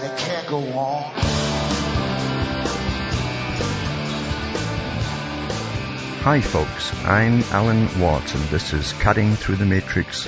and 0.00 0.10
it 0.10 0.18
can't 0.18 0.46
go 0.46 0.58
on. 0.58 1.12
Hi 6.22 6.40
folks, 6.40 6.94
I'm 7.04 7.42
Alan 7.44 8.00
Watt 8.00 8.34
and 8.34 8.42
this 8.44 8.72
is 8.72 8.94
Cutting 8.94 9.34
Through 9.34 9.56
the 9.56 9.66
Matrix 9.66 10.26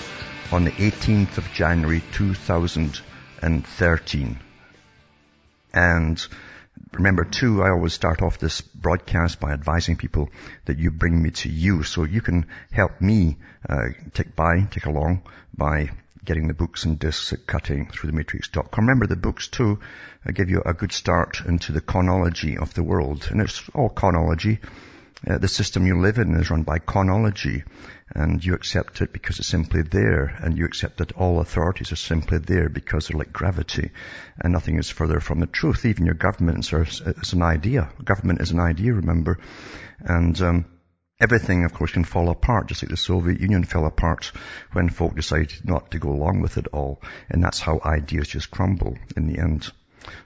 on 0.51 0.65
the 0.65 0.73
18th 0.73 1.39
of 1.39 1.51
January 1.53 2.03
2013. 2.13 4.39
And 5.75 6.27
remember 6.93 7.25
too, 7.25 7.63
I 7.63 7.71
always 7.71 7.95
start 7.95 8.21
off 8.23 8.39
this 8.39 8.61
broadcast 8.61 9.41
by 9.41 9.53
advising 9.53 9.97
people 9.97 10.29
that 10.67 10.79
you 10.79 10.91
bring 10.91 11.23
me 11.23 11.31
to 11.31 11.49
you 11.49 11.83
so 11.83 12.05
you 12.05 12.21
can 12.21 12.45
help 12.71 13.01
me 13.01 13.39
uh, 13.69 13.89
take 14.13 14.37
by, 14.37 14.69
take 14.71 14.87
along 14.87 15.23
by 15.57 15.91
getting 16.25 16.49
the 16.49 16.55
books 16.55 16.85
and 16.85 16.99
discs 16.99 17.33
at 17.33 17.47
cuttingthroughthematrix.com. 17.47 18.85
Remember 18.85 19.07
the 19.07 19.17
books 19.17 19.49
too 19.49 19.81
uh, 20.27 20.33
give 20.33 20.51
you 20.51 20.63
a 20.65 20.75
good 20.75 20.93
start 20.93 21.41
into 21.47 21.73
the 21.73 21.81
chronology 21.81 22.57
of 22.57 22.75
the 22.75 22.83
world. 22.83 23.29
And 23.31 23.41
it's 23.41 23.63
all 23.75 23.89
chronology. 23.89 24.61
Uh, 25.27 25.39
the 25.39 25.49
system 25.49 25.87
you 25.87 26.01
live 26.01 26.19
in 26.19 26.35
is 26.35 26.51
run 26.51 26.65
by 26.65 26.79
chronology 26.79 27.63
and 28.15 28.45
you 28.45 28.55
accept 28.55 29.01
it 29.01 29.13
because 29.13 29.39
it's 29.39 29.49
simply 29.49 29.83
there 29.83 30.25
and 30.25 30.59
you 30.59 30.65
accept 30.65 30.99
that 30.99 31.13
all 31.13 31.41
authorities 31.41 31.93
are 31.93 31.97
simply 31.97 32.39
there 32.39 32.69
because 32.69 33.07
they're 33.07 33.19
like 33.19 33.33
gravity 33.33 33.91
and 34.39 34.53
nothing 34.53 34.79
is 34.79 34.91
further 34.91 35.21
from 35.21 35.41
the 35.41 35.47
truth. 35.47 35.85
Even 35.87 36.07
your 36.07 36.15
governments 36.15 36.73
are 36.73 36.83
is 36.83 37.33
an 37.33 37.43
idea. 37.43 37.91
Government 38.05 38.41
is 38.41 38.51
an 38.51 38.61
idea, 38.61 38.93
remember. 38.93 39.39
And, 40.01 40.41
um, 40.43 40.65
Everything, 41.23 41.65
of 41.65 41.73
course, 41.73 41.93
can 41.93 42.03
fall 42.03 42.31
apart, 42.31 42.67
just 42.67 42.83
like 42.83 42.91
the 42.91 42.97
Soviet 42.97 43.41
Union 43.41 43.63
fell 43.63 43.87
apart 43.87 44.33
when 44.73 44.89
folk 44.89 45.15
decided 45.15 45.53
not 45.65 45.93
to 45.93 46.01
go 46.01 46.11
along 46.11 46.41
with 46.41 46.59
it 46.59 46.67
all. 46.73 47.01
And 47.31 47.41
that's 47.45 47.61
how 47.61 47.81
ideas 47.85 48.27
just 48.27 48.51
crumble 48.51 48.99
in 49.17 49.29
the 49.29 49.39
end. 49.39 49.71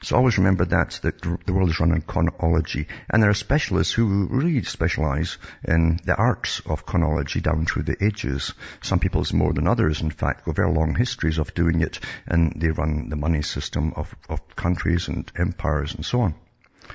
So 0.03 0.17
always 0.17 0.39
remember 0.39 0.65
that, 0.65 0.99
the 1.03 1.53
world 1.53 1.69
is 1.69 1.79
run 1.79 1.93
on 1.93 2.01
chronology. 2.01 2.89
And 3.11 3.23
there 3.23 3.29
are 3.29 3.35
specialists 3.35 3.93
who 3.93 4.27
really 4.31 4.63
specialize 4.63 5.37
in 5.69 6.01
the 6.03 6.17
arts 6.17 6.63
of 6.65 6.87
chronology 6.87 7.43
down 7.43 7.67
through 7.67 7.83
the 7.83 8.03
ages. 8.03 8.55
Some 8.81 8.99
people 8.99 9.23
more 9.35 9.53
than 9.53 9.69
others, 9.69 10.01
in 10.01 10.11
fact, 10.11 10.47
go 10.47 10.53
very 10.53 10.73
long 10.73 10.95
histories 10.95 11.37
of 11.37 11.53
doing 11.53 11.83
it, 11.83 12.01
and 12.27 12.55
they 12.57 12.71
run 12.71 13.11
the 13.11 13.17
money 13.17 13.43
system 13.43 13.93
of, 13.97 14.15
of 14.31 14.57
countries 14.57 15.09
and 15.09 15.31
empires 15.39 15.95
and 15.95 16.07
so 16.07 16.23
on. 16.23 16.35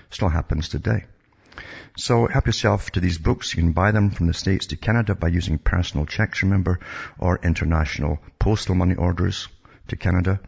Still 0.09 0.29
happens 0.29 0.69
today. 0.69 1.03
So 1.97 2.27
help 2.27 2.45
yourself 2.45 2.91
to 2.91 2.99
these 2.99 3.17
books. 3.17 3.53
You 3.53 3.63
can 3.63 3.73
buy 3.73 3.91
them 3.91 4.11
from 4.11 4.27
the 4.27 4.33
States 4.33 4.67
to 4.67 4.77
Canada 4.77 5.15
by 5.15 5.27
using 5.27 5.57
personal 5.57 6.05
checks, 6.05 6.43
remember, 6.43 6.79
or 7.19 7.39
international 7.43 8.19
postal 8.39 8.75
money 8.75 8.95
orders 8.95 9.47
to 9.89 9.95
Canada. 9.95 10.39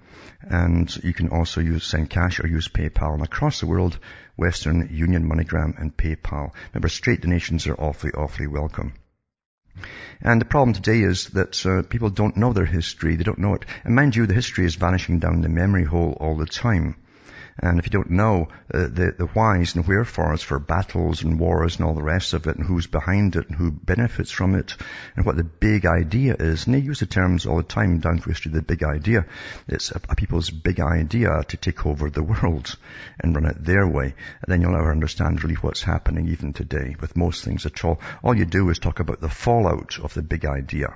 And 0.42 0.94
you 1.04 1.14
can 1.14 1.30
also 1.30 1.62
use 1.62 1.84
send 1.86 2.10
cash 2.10 2.40
or 2.40 2.48
use 2.48 2.68
PayPal. 2.68 3.14
And 3.14 3.24
across 3.24 3.60
the 3.60 3.68
world, 3.68 4.00
Western 4.36 4.90
Union, 4.92 5.30
MoneyGram, 5.30 5.80
and 5.80 5.96
PayPal. 5.96 6.52
Remember, 6.74 6.90
straight 6.90 7.22
donations 7.22 7.68
are 7.68 7.76
awfully, 7.76 8.12
awfully 8.14 8.48
welcome. 8.48 8.94
And 10.22 10.40
the 10.40 10.46
problem 10.46 10.74
today 10.74 11.02
is 11.02 11.30
that 11.30 11.66
uh, 11.66 11.82
people 11.84 12.10
don't 12.10 12.38
know 12.38 12.54
their 12.54 12.66
history. 12.66 13.16
They 13.16 13.24
don't 13.24 13.40
know 13.40 13.56
it. 13.56 13.66
And 13.84 13.96
mind 13.96 14.16
you, 14.16 14.26
the 14.26 14.34
history 14.34 14.66
is 14.66 14.76
vanishing 14.76 15.20
down 15.20 15.42
the 15.42 15.50
memory 15.50 15.84
hole 15.84 16.16
all 16.20 16.38
the 16.38 16.46
time. 16.46 16.96
And 17.60 17.80
if 17.80 17.86
you 17.86 17.92
don't 17.92 18.12
know 18.12 18.48
uh, 18.74 18.88
the, 18.88 19.14
the 19.18 19.28
whys 19.28 19.76
and 19.76 19.86
wherefores 19.86 20.42
for 20.42 20.60
battles 20.60 21.24
and 21.24 21.40
wars 21.40 21.76
and 21.76 21.86
all 21.86 21.94
the 21.94 22.02
rest 22.02 22.34
of 22.34 22.48
it 22.48 22.56
and 22.56 22.66
who's 22.66 22.88
behind 22.88 23.36
it 23.36 23.48
and 23.48 23.56
who 23.56 23.72
benefits 23.72 24.32
from 24.32 24.56
it 24.56 24.76
and 25.16 25.26
what 25.26 25.38
the 25.38 25.44
big 25.44 25.86
idea 25.86 26.36
is, 26.40 26.66
and 26.66 26.74
they 26.74 26.80
use 26.80 27.00
the 27.00 27.06
terms 27.06 27.46
all 27.46 27.58
the 27.58 27.64
time 27.64 28.00
down 28.00 28.20
through 28.20 28.32
history, 28.32 28.52
the 28.52 28.62
big 28.62 28.84
idea. 28.84 29.26
It's 29.68 29.92
a, 29.92 30.02
a 30.10 30.16
people's 30.16 30.50
big 30.50 30.80
idea 30.80 31.44
to 31.48 31.58
take 31.58 31.86
over 31.86 32.10
the 32.10 32.24
world 32.24 32.76
and 33.20 33.36
run 33.36 33.46
it 33.46 33.64
their 33.64 33.88
way. 33.88 34.16
And 34.42 34.48
then 34.48 34.62
you'll 34.62 34.72
never 34.72 34.92
understand 34.92 35.44
really 35.44 35.56
what's 35.56 35.84
happening 35.84 36.28
even 36.30 36.54
today 36.54 36.96
with 37.00 37.16
most 37.16 37.44
things 37.44 37.66
at 37.66 37.84
all. 37.86 38.02
All 38.24 38.36
you 38.36 38.46
do 38.46 38.70
is 38.70 38.80
talk 38.80 39.00
about 39.00 39.22
the 39.22 39.30
fallout 39.30 40.00
of 40.00 40.14
the 40.14 40.22
big 40.22 40.46
idea 40.46 40.96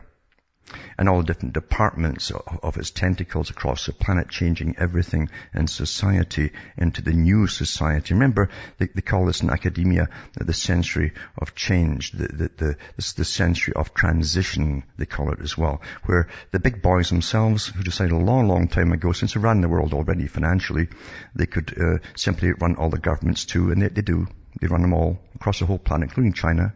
and 0.98 1.08
all 1.08 1.20
the 1.20 1.26
different 1.26 1.54
departments 1.54 2.32
of 2.64 2.78
its 2.78 2.92
tentacles 2.92 3.50
across 3.50 3.86
the 3.86 3.94
planet, 3.94 4.30
changing 4.30 4.76
everything 4.78 5.30
in 5.54 5.68
society 5.68 6.52
into 6.78 7.02
the 7.02 7.14
new 7.14 7.48
society. 7.48 8.14
Remember, 8.14 8.50
they, 8.78 8.88
they 8.88 9.02
call 9.02 9.26
this 9.26 9.42
in 9.42 9.50
academia 9.50 10.10
the 10.34 10.54
century 10.54 11.14
of 11.38 11.56
change, 11.56 12.12
the, 12.12 12.28
the, 12.28 12.52
the, 12.58 12.78
the 13.16 13.26
century 13.26 13.74
of 13.76 13.94
transition, 13.94 14.84
they 14.98 15.06
call 15.06 15.32
it 15.32 15.40
as 15.42 15.58
well, 15.58 15.82
where 16.06 16.28
the 16.52 16.60
big 16.60 16.82
boys 16.82 17.10
themselves, 17.10 17.68
who 17.68 17.84
decided 17.84 18.12
a 18.12 18.18
long, 18.18 18.48
long 18.48 18.68
time 18.68 18.92
ago, 18.92 19.12
since 19.12 19.34
they 19.34 19.40
ran 19.40 19.62
the 19.62 19.70
world 19.70 19.94
already 19.94 20.28
financially, 20.28 20.88
they 21.36 21.46
could 21.46 21.74
uh, 21.80 21.98
simply 22.16 22.52
run 22.54 22.76
all 22.76 22.90
the 22.90 22.98
governments 22.98 23.46
too, 23.46 23.72
and 23.72 23.82
they, 23.82 23.90
they 23.90 24.02
do. 24.02 24.28
They 24.60 24.68
run 24.68 24.82
them 24.82 24.94
all 24.94 25.20
across 25.36 25.60
the 25.60 25.68
whole 25.68 25.78
planet, 25.78 26.10
including 26.10 26.34
China, 26.34 26.74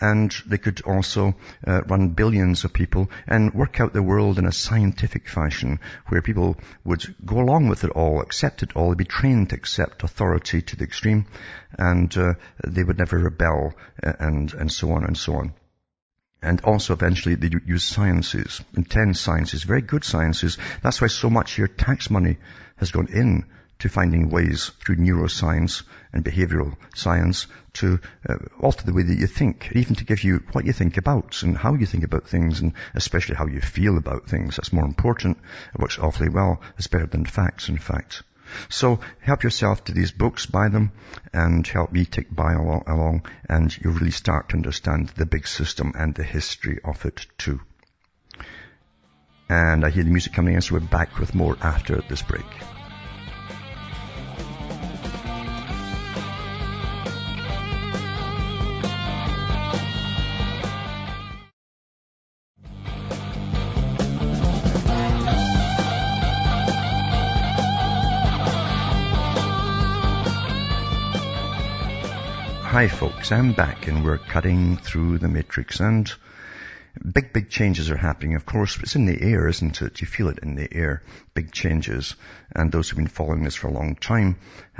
and 0.00 0.34
they 0.46 0.58
could 0.58 0.80
also 0.82 1.34
uh, 1.66 1.82
run 1.82 2.10
billions 2.10 2.64
of 2.64 2.72
people 2.72 3.10
and 3.26 3.54
work 3.54 3.80
out 3.80 3.92
the 3.92 4.02
world 4.02 4.38
in 4.38 4.46
a 4.46 4.52
scientific 4.52 5.28
fashion 5.28 5.78
where 6.08 6.22
people 6.22 6.56
would 6.84 7.14
go 7.24 7.40
along 7.40 7.68
with 7.68 7.84
it 7.84 7.90
all, 7.90 8.20
accept 8.20 8.62
it 8.62 8.76
all, 8.76 8.94
be 8.94 9.04
trained 9.04 9.50
to 9.50 9.56
accept 9.56 10.02
authority 10.02 10.62
to 10.62 10.76
the 10.76 10.84
extreme 10.84 11.26
and 11.78 12.16
uh, 12.16 12.34
they 12.66 12.84
would 12.84 12.98
never 12.98 13.18
rebel 13.18 13.74
uh, 14.02 14.12
and, 14.18 14.52
and 14.54 14.70
so 14.70 14.92
on 14.92 15.04
and 15.04 15.16
so 15.16 15.34
on. 15.34 15.52
And 16.42 16.60
also 16.60 16.92
eventually 16.92 17.34
they 17.34 17.50
use 17.64 17.82
sciences, 17.82 18.60
intense 18.76 19.20
sciences, 19.20 19.64
very 19.64 19.82
good 19.82 20.04
sciences. 20.04 20.58
That's 20.82 21.00
why 21.00 21.08
so 21.08 21.30
much 21.30 21.52
of 21.52 21.58
your 21.58 21.68
tax 21.68 22.10
money 22.10 22.36
has 22.76 22.92
gone 22.92 23.08
in 23.08 23.46
to 23.78 23.88
finding 23.88 24.30
ways 24.30 24.70
through 24.80 24.96
neuroscience 24.96 25.82
and 26.12 26.24
behavioral 26.24 26.76
science 26.94 27.46
to 27.74 28.00
uh, 28.28 28.36
alter 28.60 28.84
the 28.86 28.92
way 28.92 29.02
that 29.02 29.18
you 29.18 29.26
think, 29.26 29.70
even 29.74 29.94
to 29.94 30.04
give 30.04 30.24
you 30.24 30.42
what 30.52 30.64
you 30.64 30.72
think 30.72 30.96
about 30.96 31.42
and 31.42 31.58
how 31.58 31.74
you 31.74 31.86
think 31.86 32.04
about 32.04 32.28
things 32.28 32.60
and 32.60 32.72
especially 32.94 33.34
how 33.34 33.46
you 33.46 33.60
feel 33.60 33.98
about 33.98 34.26
things. 34.26 34.56
That's 34.56 34.72
more 34.72 34.84
important. 34.84 35.38
It 35.74 35.80
works 35.80 35.98
awfully 35.98 36.30
well. 36.30 36.60
It's 36.78 36.86
better 36.86 37.06
than 37.06 37.26
facts, 37.26 37.68
in 37.68 37.78
fact. 37.78 38.22
So 38.68 39.00
help 39.20 39.42
yourself 39.42 39.84
to 39.84 39.92
these 39.92 40.12
books, 40.12 40.46
buy 40.46 40.68
them, 40.68 40.92
and 41.32 41.66
help 41.66 41.92
me 41.92 42.04
take 42.04 42.34
by 42.34 42.52
along, 42.52 42.84
along, 42.86 43.26
and 43.48 43.76
you'll 43.78 43.94
really 43.94 44.10
start 44.10 44.50
to 44.50 44.56
understand 44.56 45.08
the 45.08 45.26
big 45.26 45.46
system 45.46 45.92
and 45.98 46.14
the 46.14 46.22
history 46.22 46.78
of 46.84 47.04
it 47.04 47.26
too. 47.38 47.60
And 49.48 49.84
I 49.84 49.90
hear 49.90 50.04
the 50.04 50.10
music 50.10 50.32
coming 50.32 50.54
in, 50.54 50.60
so 50.60 50.74
we're 50.74 50.80
back 50.80 51.18
with 51.18 51.34
more 51.34 51.56
after 51.60 52.02
this 52.08 52.22
break. 52.22 52.75
Hi 72.76 72.88
folks, 72.88 73.32
I'm 73.32 73.54
back 73.54 73.86
and 73.86 74.04
we're 74.04 74.18
cutting 74.18 74.76
through 74.76 75.16
the 75.16 75.28
matrix 75.28 75.80
and 75.80 76.06
big, 77.12 77.32
big 77.32 77.50
changes 77.50 77.90
are 77.90 77.96
happening. 77.96 78.34
Of 78.34 78.46
course, 78.46 78.78
it's 78.78 78.96
in 78.96 79.06
the 79.06 79.20
air, 79.20 79.48
isn't 79.48 79.82
it? 79.82 80.00
You 80.00 80.06
feel 80.06 80.28
it 80.28 80.38
in 80.38 80.54
the 80.54 80.72
air. 80.72 81.02
Big 81.34 81.52
changes. 81.52 82.14
And 82.54 82.72
those 82.72 82.88
who've 82.88 82.96
been 82.96 83.06
following 83.06 83.44
this 83.44 83.54
for 83.54 83.68
a 83.68 83.72
long 83.72 83.96
time 83.96 84.36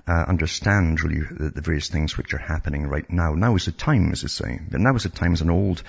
uh, 0.06 0.24
understand 0.26 1.02
really 1.02 1.20
the, 1.20 1.50
the, 1.50 1.60
various 1.60 1.88
things 1.88 2.16
which 2.16 2.32
are 2.34 2.38
happening 2.38 2.86
right 2.86 3.08
now. 3.10 3.34
Now 3.34 3.56
is 3.56 3.66
the 3.66 3.72
time, 3.72 4.12
as 4.12 4.22
they 4.22 4.28
say. 4.28 4.60
But 4.70 4.80
now 4.80 4.94
is 4.94 5.02
the 5.02 5.08
time 5.08 5.34
is 5.34 5.40
an 5.40 5.50
old 5.50 5.82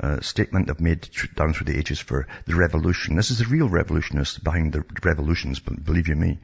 uh, 0.00 0.20
statement 0.20 0.70
I've 0.70 0.80
made 0.80 1.08
down 1.34 1.52
through 1.52 1.72
the 1.72 1.78
ages 1.78 2.00
for 2.00 2.26
the 2.46 2.54
revolution. 2.54 3.16
This 3.16 3.30
is 3.30 3.38
the 3.38 3.46
real 3.46 3.68
revolutionists 3.68 4.38
behind 4.38 4.72
the 4.72 4.84
revolutions, 5.02 5.60
believe 5.60 6.08
you 6.08 6.16
me. 6.16 6.38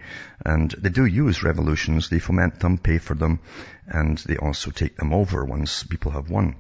And 0.44 0.70
they 0.70 0.90
do 0.90 1.04
use 1.04 1.42
revolutions. 1.42 2.08
They 2.08 2.18
foment 2.18 2.60
them, 2.60 2.78
pay 2.78 2.98
for 2.98 3.14
them, 3.14 3.40
and 3.86 4.18
they 4.18 4.36
also 4.36 4.70
take 4.70 4.96
them 4.96 5.12
over 5.12 5.44
once 5.44 5.82
people 5.82 6.12
have 6.12 6.30
won. 6.30 6.56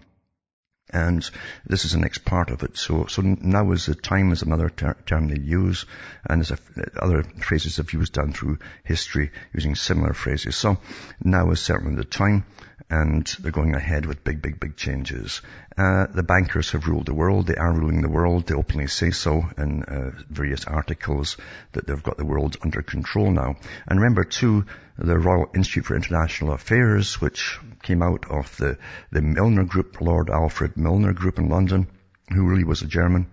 And 0.92 1.28
this 1.66 1.84
is 1.84 1.92
the 1.92 1.98
next 1.98 2.24
part 2.24 2.50
of 2.50 2.62
it. 2.62 2.76
So, 2.76 3.06
so 3.06 3.22
now 3.22 3.70
is 3.72 3.86
the 3.86 3.94
time 3.94 4.32
is 4.32 4.42
another 4.42 4.68
ter- 4.68 4.96
term 5.06 5.28
they 5.28 5.40
use, 5.40 5.86
and 6.28 6.42
there's 6.42 6.58
other 6.96 7.22
phrases 7.22 7.76
have 7.76 7.92
used 7.92 8.12
down 8.12 8.32
through 8.32 8.58
history 8.84 9.30
using 9.52 9.74
similar 9.74 10.12
phrases. 10.12 10.56
So 10.56 10.78
now 11.22 11.50
is 11.50 11.60
certainly 11.60 11.96
the 11.96 12.04
time, 12.04 12.44
and 12.90 13.24
they're 13.38 13.52
going 13.52 13.74
ahead 13.74 14.04
with 14.04 14.24
big, 14.24 14.42
big, 14.42 14.58
big 14.58 14.76
changes. 14.76 15.42
Uh, 15.78 16.06
the 16.12 16.24
bankers 16.24 16.72
have 16.72 16.88
ruled 16.88 17.06
the 17.06 17.14
world. 17.14 17.46
They 17.46 17.54
are 17.54 17.72
ruling 17.72 18.02
the 18.02 18.08
world. 18.08 18.46
They 18.46 18.54
openly 18.54 18.88
say 18.88 19.10
so 19.12 19.44
in 19.56 19.84
uh, 19.84 20.10
various 20.28 20.64
articles 20.64 21.36
that 21.72 21.86
they've 21.86 22.02
got 22.02 22.16
the 22.16 22.26
world 22.26 22.56
under 22.62 22.82
control 22.82 23.30
now. 23.30 23.56
And 23.86 24.00
remember 24.00 24.24
too, 24.24 24.66
the 24.98 25.18
Royal 25.18 25.50
Institute 25.54 25.86
for 25.86 25.96
International 25.96 26.52
Affairs, 26.52 27.20
which 27.20 27.58
came 27.82 28.02
out 28.02 28.30
of 28.30 28.56
the, 28.56 28.76
the 29.12 29.22
Milner 29.22 29.64
Group, 29.64 30.00
Lord 30.00 30.28
Alfred 30.28 30.76
Milner 30.76 31.12
Group 31.12 31.38
in 31.38 31.48
London, 31.48 31.86
who 32.32 32.48
really 32.48 32.64
was 32.64 32.82
a 32.82 32.86
German. 32.86 33.26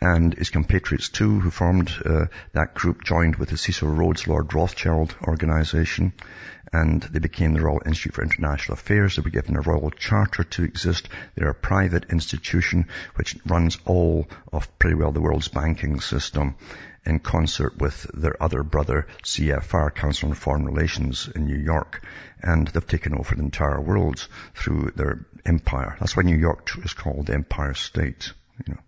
And 0.00 0.34
his 0.34 0.50
compatriots 0.50 1.08
too, 1.08 1.40
who 1.40 1.50
formed 1.50 1.92
uh, 2.04 2.26
that 2.52 2.74
group, 2.74 3.02
joined 3.04 3.36
with 3.36 3.50
the 3.50 3.56
Cecil 3.56 3.88
Rhodes 3.88 4.26
Lord 4.26 4.52
Rothschild 4.52 5.14
organization, 5.22 6.12
and 6.72 7.02
they 7.02 7.20
became 7.20 7.54
the 7.54 7.62
Royal 7.62 7.82
Institute 7.86 8.14
for 8.14 8.22
International 8.22 8.74
Affairs. 8.74 9.16
They 9.16 9.22
were 9.22 9.30
given 9.30 9.56
a 9.56 9.60
royal 9.60 9.90
charter 9.90 10.44
to 10.44 10.64
exist. 10.64 11.08
They're 11.34 11.50
a 11.50 11.54
private 11.54 12.06
institution 12.10 12.88
which 13.14 13.36
runs 13.46 13.78
all 13.84 14.28
of 14.52 14.78
pretty 14.78 14.96
well 14.96 15.12
the 15.12 15.20
world's 15.20 15.48
banking 15.48 16.00
system 16.00 16.56
in 17.06 17.20
concert 17.20 17.78
with 17.78 18.06
their 18.12 18.40
other 18.42 18.62
brother, 18.62 19.06
CFR, 19.22 19.94
Council 19.94 20.28
on 20.28 20.34
Foreign 20.34 20.64
Relations 20.64 21.28
in 21.34 21.46
New 21.46 21.58
York. 21.58 22.02
And 22.42 22.66
they've 22.68 22.86
taken 22.86 23.14
over 23.14 23.34
the 23.34 23.42
entire 23.42 23.80
world 23.80 24.26
through 24.54 24.92
their 24.96 25.24
empire. 25.44 25.96
That's 26.00 26.16
why 26.16 26.24
New 26.24 26.36
York 26.36 26.68
is 26.84 26.92
called 26.92 27.26
the 27.26 27.34
Empire 27.34 27.74
State, 27.74 28.32
you 28.66 28.74
know. 28.74 28.80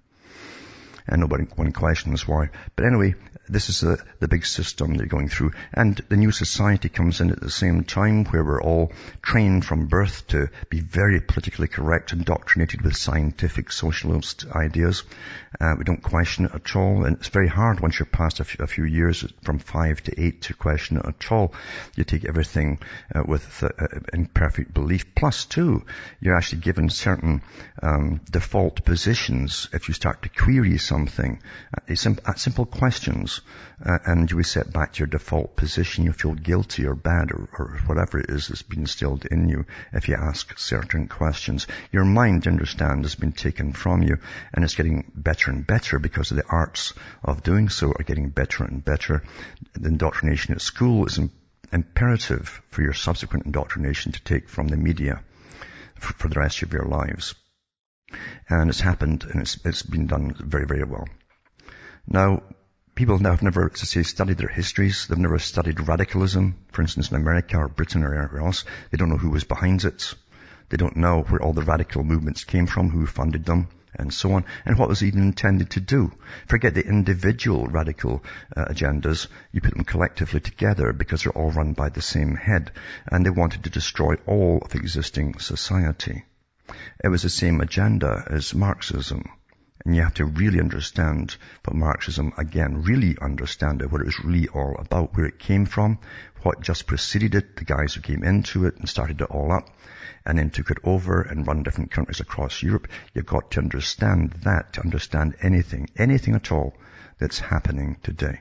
And 1.08 1.22
nobody, 1.22 1.44
one 1.56 1.72
questions 1.72 2.28
why. 2.28 2.50
But 2.76 2.84
anyway, 2.84 3.14
this 3.48 3.70
is 3.70 3.80
the, 3.80 3.98
the 4.20 4.28
big 4.28 4.44
system 4.44 4.94
they're 4.94 5.06
going 5.06 5.28
through. 5.28 5.52
And 5.72 5.96
the 6.08 6.16
new 6.16 6.30
society 6.30 6.90
comes 6.90 7.20
in 7.22 7.30
at 7.30 7.40
the 7.40 7.50
same 7.50 7.84
time 7.84 8.26
where 8.26 8.44
we're 8.44 8.62
all 8.62 8.92
trained 9.22 9.64
from 9.64 9.86
birth 9.86 10.26
to 10.28 10.48
be 10.68 10.80
very 10.80 11.20
politically 11.20 11.68
correct, 11.68 12.12
indoctrinated 12.12 12.82
with 12.82 12.94
scientific 12.96 13.72
socialist 13.72 14.44
ideas. 14.54 15.02
Uh, 15.58 15.74
we 15.78 15.84
don't 15.84 16.02
question 16.02 16.44
it 16.44 16.54
at 16.54 16.76
all. 16.76 17.04
And 17.04 17.16
it's 17.16 17.28
very 17.28 17.48
hard 17.48 17.80
once 17.80 17.98
you're 17.98 18.06
past 18.06 18.40
a 18.40 18.44
few, 18.44 18.66
few 18.66 18.84
years 18.84 19.24
from 19.42 19.58
five 19.58 20.02
to 20.02 20.20
eight 20.20 20.42
to 20.42 20.54
question 20.54 20.98
it 20.98 21.06
at 21.06 21.32
all. 21.32 21.54
You 21.96 22.04
take 22.04 22.26
everything 22.26 22.80
uh, 23.14 23.22
with 23.26 23.62
uh, 23.62 23.68
in 24.12 24.26
perfect 24.26 24.74
belief. 24.74 25.14
Plus 25.14 25.46
two, 25.46 25.84
you're 26.20 26.36
actually 26.36 26.60
given 26.60 26.90
certain 26.90 27.40
um, 27.82 28.20
default 28.30 28.84
positions 28.84 29.70
if 29.72 29.88
you 29.88 29.94
start 29.94 30.22
to 30.22 30.28
query 30.28 30.76
something. 30.76 30.97
Uh, 31.06 32.34
simple 32.34 32.66
questions 32.66 33.40
uh, 33.84 33.98
and 34.06 34.30
you 34.30 34.36
reset 34.36 34.72
back 34.72 34.92
to 34.92 35.00
your 35.00 35.06
default 35.06 35.54
position, 35.54 36.04
you 36.04 36.12
feel 36.12 36.34
guilty 36.34 36.86
or 36.86 36.94
bad 36.94 37.30
or, 37.30 37.48
or 37.58 37.80
whatever 37.86 38.18
it 38.18 38.30
is 38.30 38.48
that's 38.48 38.62
been 38.62 38.80
instilled 38.80 39.24
in 39.26 39.48
you 39.48 39.64
if 39.92 40.08
you 40.08 40.14
ask 40.16 40.58
certain 40.58 41.06
questions. 41.06 41.66
Your 41.92 42.04
mind, 42.04 42.46
understand, 42.46 43.04
has 43.04 43.14
been 43.14 43.32
taken 43.32 43.72
from 43.72 44.02
you 44.02 44.18
and 44.52 44.64
it's 44.64 44.74
getting 44.74 45.10
better 45.14 45.50
and 45.50 45.66
better 45.66 45.98
because 45.98 46.30
the 46.30 46.46
arts 46.48 46.94
of 47.22 47.42
doing 47.42 47.68
so 47.68 47.88
are 47.88 48.04
getting 48.04 48.30
better 48.30 48.64
and 48.64 48.84
better. 48.84 49.22
The 49.74 49.88
indoctrination 49.88 50.54
at 50.54 50.60
school 50.60 51.06
is 51.06 51.20
imperative 51.72 52.60
for 52.70 52.82
your 52.82 52.94
subsequent 52.94 53.46
indoctrination 53.46 54.12
to 54.12 54.22
take 54.22 54.48
from 54.48 54.68
the 54.68 54.76
media 54.76 55.22
for 55.94 56.28
the 56.28 56.40
rest 56.40 56.62
of 56.62 56.72
your 56.72 56.86
lives. 56.86 57.34
And 58.48 58.70
it's 58.70 58.80
happened 58.80 59.24
and 59.24 59.42
it's, 59.42 59.58
it's 59.64 59.82
been 59.82 60.06
done 60.06 60.34
very, 60.38 60.66
very 60.66 60.84
well. 60.84 61.06
Now, 62.06 62.42
people 62.94 63.18
now 63.18 63.30
have 63.30 63.42
never, 63.42 63.68
to 63.68 63.86
say, 63.86 64.02
studied 64.02 64.38
their 64.38 64.48
histories. 64.48 65.06
They've 65.06 65.18
never 65.18 65.38
studied 65.38 65.86
radicalism, 65.86 66.56
for 66.72 66.82
instance, 66.82 67.10
in 67.10 67.16
America 67.16 67.58
or 67.58 67.68
Britain 67.68 68.02
or 68.02 68.14
anywhere 68.14 68.40
else. 68.40 68.64
They 68.90 68.96
don't 68.96 69.10
know 69.10 69.18
who 69.18 69.30
was 69.30 69.44
behind 69.44 69.84
it. 69.84 70.14
They 70.70 70.76
don't 70.76 70.96
know 70.96 71.22
where 71.22 71.42
all 71.42 71.52
the 71.52 71.62
radical 71.62 72.02
movements 72.02 72.44
came 72.44 72.66
from, 72.66 72.90
who 72.90 73.06
funded 73.06 73.44
them, 73.44 73.68
and 73.94 74.12
so 74.12 74.32
on, 74.32 74.44
and 74.64 74.78
what 74.78 74.88
was 74.88 75.02
even 75.02 75.22
intended 75.22 75.70
to 75.70 75.80
do. 75.80 76.12
Forget 76.46 76.74
the 76.74 76.86
individual 76.86 77.66
radical 77.66 78.24
uh, 78.56 78.66
agendas. 78.66 79.28
You 79.52 79.60
put 79.60 79.74
them 79.74 79.84
collectively 79.84 80.40
together 80.40 80.92
because 80.92 81.22
they're 81.22 81.32
all 81.32 81.50
run 81.50 81.72
by 81.72 81.88
the 81.88 82.02
same 82.02 82.34
head, 82.34 82.72
and 83.06 83.24
they 83.24 83.30
wanted 83.30 83.64
to 83.64 83.70
destroy 83.70 84.14
all 84.26 84.60
of 84.62 84.74
existing 84.74 85.38
society. 85.38 86.24
It 87.02 87.08
was 87.08 87.22
the 87.22 87.30
same 87.30 87.60
agenda 87.60 88.24
as 88.30 88.54
Marxism. 88.54 89.24
And 89.84 89.94
you 89.94 90.02
have 90.02 90.14
to 90.14 90.24
really 90.24 90.60
understand 90.60 91.36
what 91.64 91.76
Marxism, 91.76 92.32
again, 92.36 92.82
really 92.82 93.16
understand 93.20 93.80
it, 93.80 93.90
what 93.90 94.00
it 94.00 94.06
was 94.06 94.24
really 94.24 94.48
all 94.48 94.76
about, 94.78 95.16
where 95.16 95.26
it 95.26 95.38
came 95.38 95.66
from, 95.66 95.98
what 96.42 96.60
just 96.60 96.86
preceded 96.86 97.34
it, 97.34 97.56
the 97.56 97.64
guys 97.64 97.94
who 97.94 98.00
came 98.00 98.24
into 98.24 98.66
it 98.66 98.76
and 98.76 98.88
started 98.88 99.20
it 99.20 99.30
all 99.30 99.52
up, 99.52 99.70
and 100.26 100.38
then 100.38 100.50
took 100.50 100.70
it 100.70 100.78
over 100.84 101.22
and 101.22 101.46
run 101.46 101.62
different 101.62 101.90
countries 101.90 102.20
across 102.20 102.62
Europe. 102.62 102.88
You've 103.14 103.24
got 103.24 103.52
to 103.52 103.60
understand 103.60 104.32
that 104.44 104.74
to 104.74 104.82
understand 104.82 105.36
anything, 105.42 105.88
anything 105.96 106.34
at 106.34 106.52
all 106.52 106.74
that's 107.18 107.38
happening 107.38 107.96
today. 108.02 108.40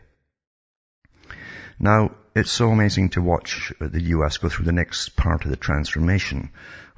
Now, 1.80 2.12
it's 2.36 2.52
so 2.52 2.72
amazing 2.72 3.10
to 3.10 3.22
watch 3.22 3.72
the 3.80 4.02
US 4.02 4.38
go 4.38 4.50
through 4.50 4.66
the 4.66 4.72
next 4.72 5.16
part 5.16 5.46
of 5.46 5.52
the 5.52 5.58
transformation, 5.58 6.50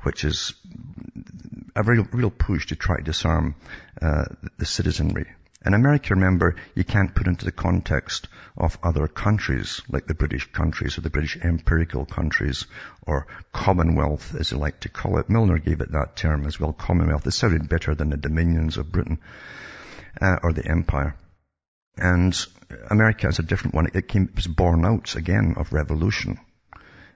which 0.03 0.23
is 0.23 0.53
a 1.75 1.83
real, 1.83 2.07
real 2.11 2.29
push 2.29 2.67
to 2.67 2.75
try 2.75 2.97
to 2.97 3.03
disarm 3.03 3.55
uh, 4.01 4.25
the 4.57 4.65
citizenry. 4.65 5.25
In 5.65 5.73
America, 5.73 6.13
remember, 6.13 6.55
you 6.73 6.85
can't 6.85 7.13
put 7.13 7.27
into 7.27 7.43
the 7.43 7.51
context 7.51 8.29
of 8.55 8.77
other 8.81 9.07
countries, 9.07 9.81
like 9.89 10.07
the 10.07 10.13
British 10.13 10.49
countries 10.53 10.97
or 10.97 11.01
the 11.01 11.09
British 11.09 11.37
empirical 11.43 12.05
countries, 12.05 12.65
or 13.01 13.27
Commonwealth, 13.51 14.35
as 14.35 14.49
they 14.49 14.57
like 14.57 14.79
to 14.81 14.89
call 14.89 15.19
it. 15.19 15.29
Milner 15.29 15.57
gave 15.57 15.81
it 15.81 15.91
that 15.91 16.15
term 16.15 16.45
as 16.45 16.59
well, 16.61 16.71
Commonwealth. 16.71 17.27
It 17.27 17.31
sounded 17.31 17.67
better 17.67 17.93
than 17.93 18.09
the 18.09 18.17
dominions 18.17 18.77
of 18.77 18.91
Britain, 18.91 19.19
uh, 20.21 20.37
or 20.43 20.53
the 20.53 20.65
Empire. 20.65 21.15
And 21.97 22.33
America 22.89 23.27
is 23.27 23.39
a 23.39 23.43
different 23.43 23.75
one. 23.75 23.87
It 23.93 24.07
came, 24.07 24.29
it 24.29 24.35
was 24.35 24.47
born 24.47 24.85
out 24.85 25.15
again 25.15 25.55
of 25.57 25.73
revolution. 25.73 26.39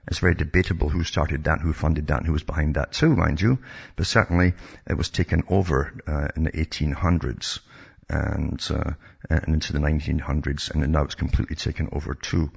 It's 0.06 0.18
very 0.18 0.34
debatable 0.34 0.90
who 0.90 1.04
started 1.04 1.44
that, 1.44 1.60
who 1.60 1.72
funded 1.72 2.08
that, 2.08 2.18
and 2.18 2.26
who 2.26 2.32
was 2.32 2.42
behind 2.42 2.74
that 2.74 2.92
too, 2.92 3.14
mind 3.16 3.40
you. 3.40 3.58
But 3.96 4.06
certainly 4.06 4.54
it 4.86 4.96
was 4.96 5.08
taken 5.08 5.44
over 5.48 5.92
uh, 6.06 6.28
in 6.36 6.44
the 6.44 6.52
1800s 6.52 7.60
and, 8.08 8.66
uh, 8.70 8.92
and 9.30 9.54
into 9.54 9.72
the 9.72 9.78
1900s, 9.78 10.70
and 10.70 10.86
now 10.92 11.04
it's 11.04 11.14
completely 11.14 11.56
taken 11.56 11.88
over 11.92 12.14
too 12.14 12.50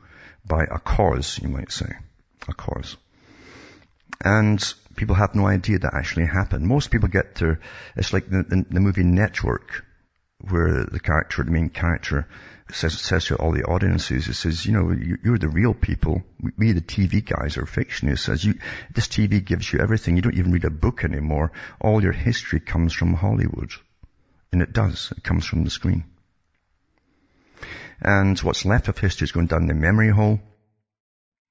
by 0.45 0.63
a 0.63 0.79
cause, 0.79 1.39
you 1.41 1.49
might 1.49 1.71
say, 1.71 1.91
a 2.47 2.53
cause. 2.53 2.97
And 4.23 4.61
people 4.95 5.15
have 5.15 5.35
no 5.35 5.47
idea 5.47 5.79
that 5.79 5.93
actually 5.93 6.25
happened. 6.25 6.65
Most 6.65 6.91
people 6.91 7.09
get 7.09 7.35
to, 7.35 7.57
it's 7.95 8.13
like 8.13 8.29
the, 8.29 8.43
the, 8.43 8.65
the 8.69 8.79
movie 8.79 9.03
Network, 9.03 9.85
where 10.49 10.85
the 10.85 10.99
character, 10.99 11.43
the 11.43 11.51
main 11.51 11.69
character, 11.69 12.27
says, 12.71 12.99
says 12.99 13.25
to 13.25 13.35
all 13.35 13.51
the 13.51 13.63
audiences, 13.63 14.27
it 14.27 14.33
says, 14.33 14.65
you 14.65 14.73
know, 14.73 14.91
you, 14.91 15.33
are 15.33 15.37
the 15.37 15.47
real 15.47 15.73
people. 15.73 16.23
We, 16.57 16.73
the 16.73 16.81
TV 16.81 17.23
guys, 17.23 17.57
are 17.57 17.65
fiction. 17.65 18.09
It 18.09 18.17
says, 18.17 18.43
you, 18.43 18.55
this 18.93 19.07
TV 19.07 19.43
gives 19.43 19.71
you 19.71 19.79
everything. 19.79 20.15
You 20.15 20.21
don't 20.21 20.37
even 20.37 20.51
read 20.51 20.65
a 20.65 20.69
book 20.69 21.03
anymore. 21.03 21.51
All 21.79 22.03
your 22.03 22.11
history 22.11 22.59
comes 22.59 22.93
from 22.93 23.13
Hollywood. 23.13 23.71
And 24.51 24.61
it 24.61 24.73
does. 24.73 25.13
It 25.15 25.23
comes 25.23 25.45
from 25.45 25.63
the 25.63 25.69
screen. 25.69 26.05
And 28.01 28.37
what's 28.39 28.65
left 28.65 28.87
of 28.87 28.97
history 28.97 29.25
is 29.25 29.31
going 29.31 29.47
down 29.47 29.67
the 29.67 29.73
memory 29.73 30.09
hole. 30.09 30.39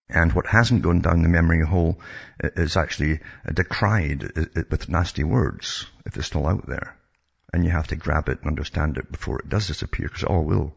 And 0.08 0.32
what 0.32 0.46
hasn't 0.46 0.82
gone 0.82 1.00
down 1.00 1.23
the 1.23 1.28
memory 1.28 1.64
hole 1.64 1.99
is 2.40 2.76
actually 2.76 3.20
decried 3.52 4.23
with 4.70 4.88
nasty 4.88 5.25
words 5.25 5.87
if 6.04 6.16
it's 6.16 6.28
still 6.28 6.46
out 6.46 6.66
there. 6.66 6.96
And 7.52 7.64
you 7.64 7.70
have 7.70 7.88
to 7.88 7.96
grab 7.96 8.28
it 8.28 8.38
and 8.40 8.49
understand 8.49 8.99
it 8.99 9.11
before 9.11 9.40
it 9.40 9.49
does 9.49 9.66
disappear, 9.66 10.06
because 10.06 10.23
it 10.23 10.28
all 10.28 10.44
will. 10.44 10.75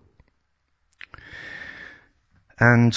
And 2.59 2.93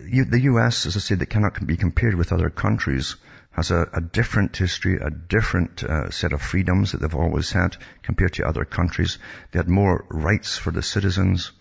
the 0.00 0.40
US, 0.52 0.86
as 0.86 0.96
I 0.96 1.00
said, 1.00 1.20
that 1.20 1.26
cannot 1.30 1.64
be 1.66 1.76
compared 1.76 2.14
with 2.14 2.32
other 2.32 2.50
countries, 2.50 3.16
has 3.52 3.70
a, 3.70 3.88
a 3.92 4.00
different 4.00 4.56
history, 4.56 4.98
a 5.00 5.10
different 5.10 5.84
uh, 5.84 6.10
set 6.10 6.32
of 6.32 6.42
freedoms 6.42 6.92
that 6.92 7.00
they've 7.00 7.14
always 7.14 7.52
had 7.52 7.76
compared 8.02 8.34
to 8.34 8.46
other 8.46 8.64
countries. 8.64 9.18
They 9.50 9.58
had 9.58 9.68
more 9.68 10.04
rights 10.08 10.56
for 10.56 10.70
the 10.70 10.82
citizens 10.82 11.52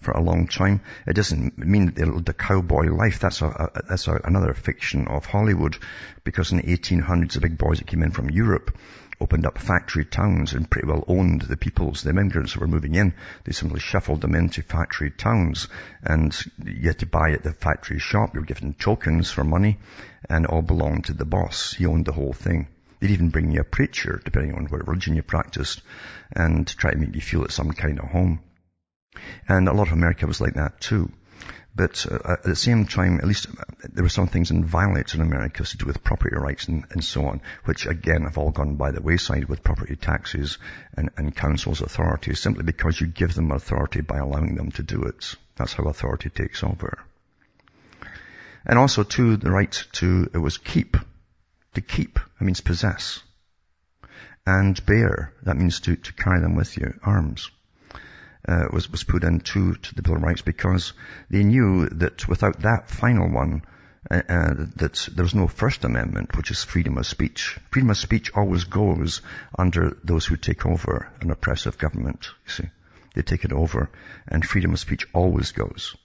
for 0.00 0.12
a 0.12 0.22
long 0.22 0.46
time. 0.46 0.80
It 1.06 1.14
doesn't 1.14 1.58
mean 1.58 1.92
that 1.94 2.28
a 2.28 2.32
cowboy 2.32 2.86
life. 2.86 3.18
That's 3.18 3.42
a, 3.42 3.46
a 3.46 3.82
that's 3.88 4.08
a, 4.08 4.20
another 4.24 4.54
fiction 4.54 5.08
of 5.08 5.26
Hollywood, 5.26 5.76
because 6.24 6.52
in 6.52 6.58
the 6.58 6.76
1800s, 6.76 7.32
the 7.32 7.40
big 7.40 7.58
boys 7.58 7.78
that 7.78 7.86
came 7.86 8.02
in 8.02 8.10
from 8.12 8.30
Europe 8.30 8.76
opened 9.20 9.46
up 9.46 9.58
factory 9.58 10.04
towns 10.04 10.52
and 10.52 10.70
pretty 10.70 10.86
well 10.86 11.04
owned 11.08 11.42
the 11.42 11.56
peoples, 11.56 12.02
the 12.02 12.10
immigrants 12.10 12.56
were 12.56 12.66
moving 12.66 12.94
in. 12.94 13.14
They 13.44 13.52
simply 13.52 13.80
shuffled 13.80 14.20
them 14.20 14.34
into 14.34 14.62
factory 14.62 15.10
towns 15.10 15.68
and 16.02 16.36
you 16.64 16.88
had 16.88 16.98
to 16.98 17.06
buy 17.06 17.32
at 17.32 17.42
the 17.42 17.52
factory 17.52 17.98
shop. 17.98 18.34
You 18.34 18.40
were 18.40 18.46
given 18.46 18.74
tokens 18.74 19.30
for 19.30 19.44
money 19.44 19.78
and 20.28 20.46
all 20.46 20.62
belonged 20.62 21.06
to 21.06 21.14
the 21.14 21.24
boss. 21.24 21.72
He 21.72 21.86
owned 21.86 22.04
the 22.04 22.12
whole 22.12 22.32
thing. 22.32 22.68
They'd 23.00 23.10
even 23.10 23.30
bring 23.30 23.52
you 23.52 23.60
a 23.60 23.64
preacher, 23.64 24.20
depending 24.24 24.54
on 24.54 24.66
what 24.66 24.86
religion 24.86 25.16
you 25.16 25.22
practiced, 25.22 25.82
and 26.32 26.66
try 26.66 26.92
to 26.92 26.98
make 26.98 27.14
you 27.14 27.20
feel 27.20 27.44
at 27.44 27.50
some 27.50 27.72
kind 27.72 27.98
of 27.98 28.06
home. 28.06 28.40
And 29.48 29.68
a 29.68 29.72
lot 29.72 29.88
of 29.88 29.92
America 29.92 30.26
was 30.26 30.40
like 30.40 30.54
that 30.54 30.80
too. 30.80 31.10
But 31.76 32.06
uh, 32.10 32.32
at 32.32 32.42
the 32.42 32.56
same 32.56 32.86
time, 32.86 33.18
at 33.18 33.26
least 33.26 33.48
uh, 33.48 33.64
there 33.92 34.02
were 34.02 34.08
some 34.08 34.28
things 34.28 34.50
inviolate 34.50 35.14
in 35.14 35.20
America 35.20 35.62
to 35.62 35.76
do 35.76 35.84
with 35.84 36.02
property 36.02 36.34
rights 36.34 36.68
and, 36.68 36.84
and, 36.90 37.04
so 37.04 37.26
on, 37.26 37.42
which 37.66 37.84
again 37.86 38.22
have 38.22 38.38
all 38.38 38.50
gone 38.50 38.76
by 38.76 38.92
the 38.92 39.02
wayside 39.02 39.44
with 39.44 39.62
property 39.62 39.94
taxes 39.94 40.56
and, 40.96 41.10
and 41.18 41.36
councils' 41.36 41.82
authorities, 41.82 42.40
simply 42.40 42.62
because 42.62 42.98
you 42.98 43.06
give 43.06 43.34
them 43.34 43.50
authority 43.50 44.00
by 44.00 44.16
allowing 44.16 44.54
them 44.54 44.70
to 44.72 44.82
do 44.82 45.02
it. 45.02 45.34
That's 45.56 45.74
how 45.74 45.84
authority 45.84 46.30
takes 46.30 46.64
over. 46.64 46.98
And 48.64 48.78
also 48.78 49.02
too, 49.02 49.36
the 49.36 49.50
right 49.50 49.84
to, 49.92 50.30
it 50.32 50.38
was 50.38 50.56
keep. 50.56 50.96
To 51.74 51.80
keep, 51.82 52.14
that 52.14 52.44
means 52.44 52.62
possess. 52.62 53.22
And 54.46 54.84
bear, 54.86 55.34
that 55.42 55.58
means 55.58 55.80
to, 55.80 55.96
to 55.96 56.12
carry 56.14 56.40
them 56.40 56.56
with 56.56 56.78
you, 56.78 56.98
arms 57.02 57.50
uh, 58.48 58.66
was, 58.72 58.90
was 58.90 59.04
put 59.04 59.24
into 59.24 59.74
to 59.74 59.94
the 59.94 60.02
Bill 60.02 60.16
of 60.16 60.22
Rights 60.22 60.42
because 60.42 60.92
they 61.30 61.42
knew 61.42 61.88
that 61.88 62.28
without 62.28 62.60
that 62.60 62.88
final 62.88 63.28
one, 63.28 63.62
uh, 64.08 64.22
uh, 64.28 64.54
that 64.76 65.08
there 65.14 65.24
was 65.24 65.34
no 65.34 65.48
First 65.48 65.84
Amendment, 65.84 66.36
which 66.36 66.52
is 66.52 66.62
freedom 66.62 66.96
of 66.96 67.06
speech. 67.06 67.58
Freedom 67.70 67.90
of 67.90 67.96
speech 67.96 68.30
always 68.34 68.64
goes 68.64 69.20
under 69.58 69.96
those 70.04 70.24
who 70.26 70.36
take 70.36 70.64
over 70.64 71.08
an 71.20 71.30
oppressive 71.30 71.76
government, 71.76 72.28
you 72.44 72.52
see. 72.52 72.68
They 73.14 73.22
take 73.22 73.44
it 73.44 73.52
over, 73.52 73.90
and 74.28 74.44
freedom 74.44 74.74
of 74.74 74.78
speech 74.78 75.08
always 75.12 75.50
goes. 75.50 75.96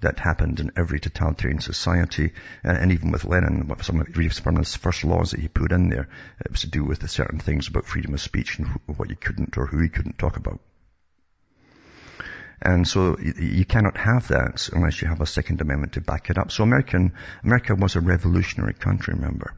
That 0.00 0.20
happened 0.20 0.58
in 0.58 0.72
every 0.76 1.00
totalitarian 1.00 1.60
society, 1.60 2.32
and, 2.64 2.78
and 2.78 2.92
even 2.92 3.10
with 3.10 3.24
Lenin, 3.24 3.70
some 3.82 4.00
of 4.00 4.56
his 4.56 4.76
first 4.76 5.04
laws 5.04 5.32
that 5.32 5.40
he 5.40 5.48
put 5.48 5.72
in 5.72 5.90
there, 5.90 6.08
it 6.40 6.50
was 6.50 6.62
to 6.62 6.68
do 6.68 6.82
with 6.84 7.08
certain 7.10 7.40
things 7.40 7.68
about 7.68 7.86
freedom 7.86 8.14
of 8.14 8.20
speech 8.20 8.58
and 8.58 8.68
what 8.86 9.10
you 9.10 9.16
couldn't 9.16 9.58
or 9.58 9.66
who 9.66 9.82
you 9.82 9.90
couldn't 9.90 10.18
talk 10.18 10.36
about. 10.36 10.60
And 12.64 12.86
so 12.86 13.18
you 13.18 13.64
cannot 13.64 13.96
have 13.96 14.28
that 14.28 14.68
unless 14.72 15.02
you 15.02 15.08
have 15.08 15.20
a 15.20 15.26
Second 15.26 15.60
Amendment 15.60 15.94
to 15.94 16.00
back 16.00 16.30
it 16.30 16.38
up. 16.38 16.52
So 16.52 16.62
American, 16.62 17.12
America 17.42 17.74
was 17.74 17.96
a 17.96 18.00
revolutionary 18.00 18.74
country, 18.74 19.14
remember. 19.14 19.54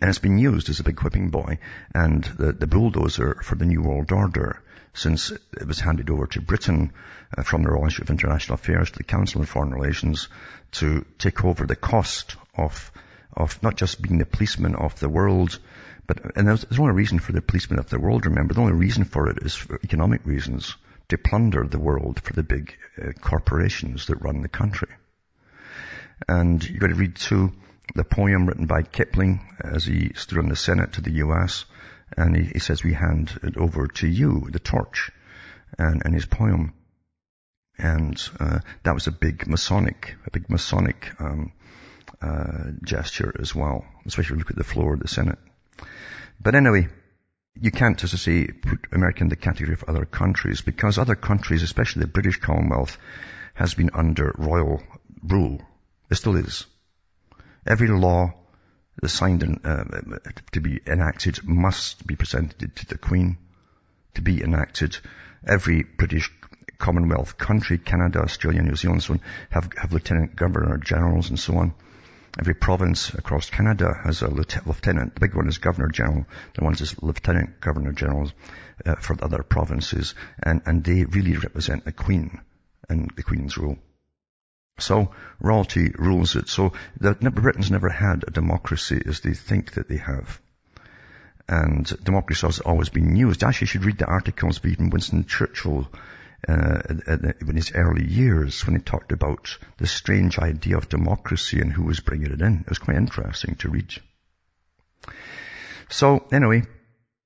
And 0.00 0.08
it's 0.08 0.18
been 0.18 0.38
used 0.38 0.70
as 0.70 0.80
a 0.80 0.84
big 0.84 1.02
whipping 1.02 1.28
boy 1.28 1.58
and 1.94 2.24
the, 2.24 2.52
the 2.52 2.66
bulldozer 2.66 3.42
for 3.42 3.54
the 3.54 3.66
New 3.66 3.82
World 3.82 4.12
Order 4.12 4.62
since 4.94 5.30
it 5.30 5.66
was 5.66 5.78
handed 5.78 6.08
over 6.08 6.26
to 6.28 6.40
Britain 6.40 6.92
uh, 7.36 7.42
from 7.42 7.62
the 7.62 7.70
Royal 7.70 7.84
Institute 7.84 8.08
of 8.08 8.10
International 8.18 8.54
Affairs 8.54 8.90
to 8.90 8.98
the 8.98 9.04
Council 9.04 9.42
on 9.42 9.46
Foreign 9.46 9.74
Relations 9.74 10.28
to 10.72 11.04
take 11.18 11.44
over 11.44 11.66
the 11.66 11.76
cost 11.76 12.36
of, 12.56 12.92
of 13.36 13.62
not 13.62 13.76
just 13.76 14.00
being 14.00 14.16
the 14.16 14.24
policeman 14.24 14.74
of 14.74 14.98
the 15.00 15.10
world, 15.10 15.58
but, 16.06 16.34
and 16.34 16.48
there's, 16.48 16.62
there's 16.62 16.80
only 16.80 16.94
reason 16.94 17.18
for 17.18 17.32
the 17.32 17.42
policeman 17.42 17.78
of 17.78 17.90
the 17.90 18.00
world, 18.00 18.24
remember, 18.24 18.54
the 18.54 18.60
only 18.62 18.72
reason 18.72 19.04
for 19.04 19.28
it 19.28 19.36
is 19.42 19.54
for 19.54 19.78
economic 19.84 20.24
reasons 20.24 20.76
to 21.08 21.18
plunder 21.18 21.66
the 21.66 21.78
world 21.78 22.20
for 22.20 22.32
the 22.32 22.42
big 22.42 22.76
uh, 23.00 23.12
corporations 23.20 24.06
that 24.06 24.22
run 24.22 24.42
the 24.42 24.48
country. 24.48 24.88
And 26.28 26.62
you've 26.64 26.80
got 26.80 26.88
to 26.88 26.94
read 26.94 27.16
too 27.16 27.52
the 27.94 28.04
poem 28.04 28.46
written 28.46 28.66
by 28.66 28.82
Kipling 28.82 29.40
as 29.60 29.84
he 29.84 30.12
stood 30.14 30.38
in 30.38 30.48
the 30.48 30.56
Senate 30.56 30.94
to 30.94 31.00
the 31.00 31.12
US 31.12 31.64
and 32.16 32.36
he, 32.36 32.44
he 32.44 32.58
says, 32.58 32.82
we 32.82 32.92
hand 32.92 33.38
it 33.42 33.56
over 33.56 33.86
to 33.86 34.06
you, 34.06 34.48
the 34.50 34.58
torch, 34.58 35.10
and, 35.78 36.02
and 36.04 36.14
his 36.14 36.26
poem. 36.26 36.72
And 37.78 38.20
uh, 38.40 38.60
that 38.84 38.94
was 38.94 39.06
a 39.06 39.12
big 39.12 39.46
Masonic, 39.46 40.16
a 40.26 40.30
big 40.30 40.48
Masonic 40.48 41.10
um, 41.18 41.52
uh, 42.22 42.70
gesture 42.82 43.34
as 43.38 43.54
well, 43.54 43.84
especially 44.06 44.24
if 44.24 44.30
you 44.30 44.36
look 44.38 44.50
at 44.50 44.56
the 44.56 44.64
floor 44.64 44.94
of 44.94 45.00
the 45.00 45.08
Senate. 45.08 45.38
But 46.40 46.54
anyway, 46.54 46.88
you 47.60 47.70
can't, 47.70 48.02
as 48.04 48.14
I 48.14 48.16
say, 48.16 48.46
put 48.46 48.86
America 48.92 49.22
in 49.22 49.28
the 49.28 49.36
category 49.36 49.74
of 49.74 49.84
other 49.84 50.04
countries 50.04 50.60
because 50.60 50.98
other 50.98 51.14
countries, 51.14 51.62
especially 51.62 52.00
the 52.00 52.08
British 52.08 52.38
Commonwealth, 52.38 52.98
has 53.54 53.74
been 53.74 53.90
under 53.94 54.34
royal 54.38 54.82
rule. 55.22 55.62
It 56.10 56.16
still 56.16 56.36
is. 56.36 56.66
Every 57.66 57.88
law 57.88 58.34
that's 59.00 59.14
signed 59.14 59.42
in, 59.42 59.60
uh, 59.64 59.84
to 60.52 60.60
be 60.60 60.80
enacted 60.86 61.44
must 61.44 62.06
be 62.06 62.16
presented 62.16 62.76
to 62.76 62.86
the 62.86 62.98
Queen 62.98 63.38
to 64.14 64.22
be 64.22 64.42
enacted. 64.42 64.98
Every 65.46 65.82
British 65.82 66.30
Commonwealth 66.78 67.38
country, 67.38 67.78
Canada, 67.78 68.20
Australia, 68.20 68.62
New 68.62 68.76
Zealand, 68.76 69.02
so 69.02 69.14
on, 69.14 69.20
have, 69.50 69.70
have 69.76 69.92
lieutenant 69.92 70.36
governor 70.36 70.76
generals 70.78 71.30
and 71.30 71.38
so 71.38 71.56
on. 71.56 71.74
Every 72.38 72.54
province 72.54 73.14
across 73.14 73.48
Canada 73.48 73.98
has 74.04 74.20
a 74.20 74.28
lieutenant. 74.28 75.14
The 75.14 75.20
big 75.20 75.34
one 75.34 75.48
is 75.48 75.58
Governor 75.58 75.88
General. 75.88 76.26
The 76.54 76.64
ones 76.64 76.82
is 76.82 77.02
Lieutenant 77.02 77.60
Governor 77.60 77.92
Generals 77.92 78.34
uh, 78.84 78.96
for 78.96 79.16
the 79.16 79.24
other 79.24 79.42
provinces. 79.42 80.14
And, 80.42 80.60
and 80.66 80.84
they 80.84 81.04
really 81.04 81.36
represent 81.36 81.86
the 81.86 81.92
Queen 81.92 82.40
and 82.90 83.10
the 83.16 83.22
Queen's 83.22 83.56
rule. 83.56 83.78
So 84.78 85.12
royalty 85.40 85.90
rules 85.96 86.36
it. 86.36 86.48
So 86.48 86.74
the, 87.00 87.14
Britain's 87.14 87.70
never 87.70 87.88
had 87.88 88.24
a 88.26 88.30
democracy 88.30 89.00
as 89.06 89.20
they 89.20 89.32
think 89.32 89.72
that 89.72 89.88
they 89.88 89.96
have. 89.96 90.38
And 91.48 91.86
democracy 92.04 92.46
has 92.46 92.60
always 92.60 92.90
been 92.90 93.16
used. 93.16 93.42
Actually, 93.44 93.66
you 93.66 93.68
should 93.68 93.84
read 93.86 93.98
the 93.98 94.06
articles 94.06 94.58
by 94.58 94.68
even 94.70 94.90
Winston 94.90 95.24
Churchill 95.24 95.88
uh, 96.48 96.80
in 97.08 97.56
his 97.56 97.72
early 97.72 98.06
years 98.06 98.64
when 98.66 98.76
he 98.76 98.82
talked 98.82 99.12
about 99.12 99.58
the 99.78 99.86
strange 99.86 100.38
idea 100.38 100.76
of 100.76 100.88
democracy 100.88 101.60
and 101.60 101.72
who 101.72 101.84
was 101.84 102.00
bringing 102.00 102.30
it 102.30 102.40
in. 102.40 102.60
It 102.60 102.68
was 102.68 102.78
quite 102.78 102.96
interesting 102.96 103.56
to 103.56 103.68
read. 103.68 103.92
So 105.88 106.26
anyway, 106.32 106.62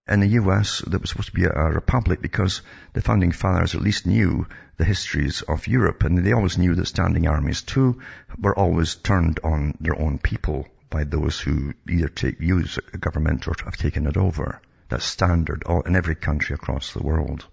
in 0.09 0.21
the 0.21 0.39
US, 0.41 0.83
there 0.87 0.99
was 0.99 1.11
supposed 1.11 1.29
to 1.29 1.35
be 1.35 1.45
a, 1.45 1.53
a, 1.53 1.71
republic 1.71 2.21
because 2.21 2.62
the 2.95 3.00
founding 3.00 3.33
fathers 3.33 3.75
at 3.75 3.83
least 3.83 4.07
knew 4.07 4.47
the 4.77 4.85
histories 4.85 5.43
of 5.43 5.69
Europe 5.69 6.03
and 6.05 6.19
they 6.19 6.33
always 6.33 6.59
knew 6.59 6.75
that 6.75 6.87
standing 6.87 7.29
armies 7.29 7.62
too 7.62 8.00
were 8.39 8.59
always 8.59 8.97
turned 8.97 9.39
on 9.45 9.75
their 9.81 9.99
own 10.00 10.19
people 10.19 10.67
by 10.91 11.05
those 11.05 11.39
who 11.39 11.73
either 11.89 12.09
take, 12.09 12.41
use 12.41 12.79
a 12.93 12.99
government 12.99 13.47
or 13.47 13.55
have 13.65 13.77
taken 13.77 14.07
it 14.07 14.17
over. 14.17 14.61
That's 14.89 15.05
standard 15.05 15.62
in 15.87 15.95
every 15.95 16.17
country 16.17 16.55
across 16.55 16.93
the 16.93 17.03
world. 17.03 17.47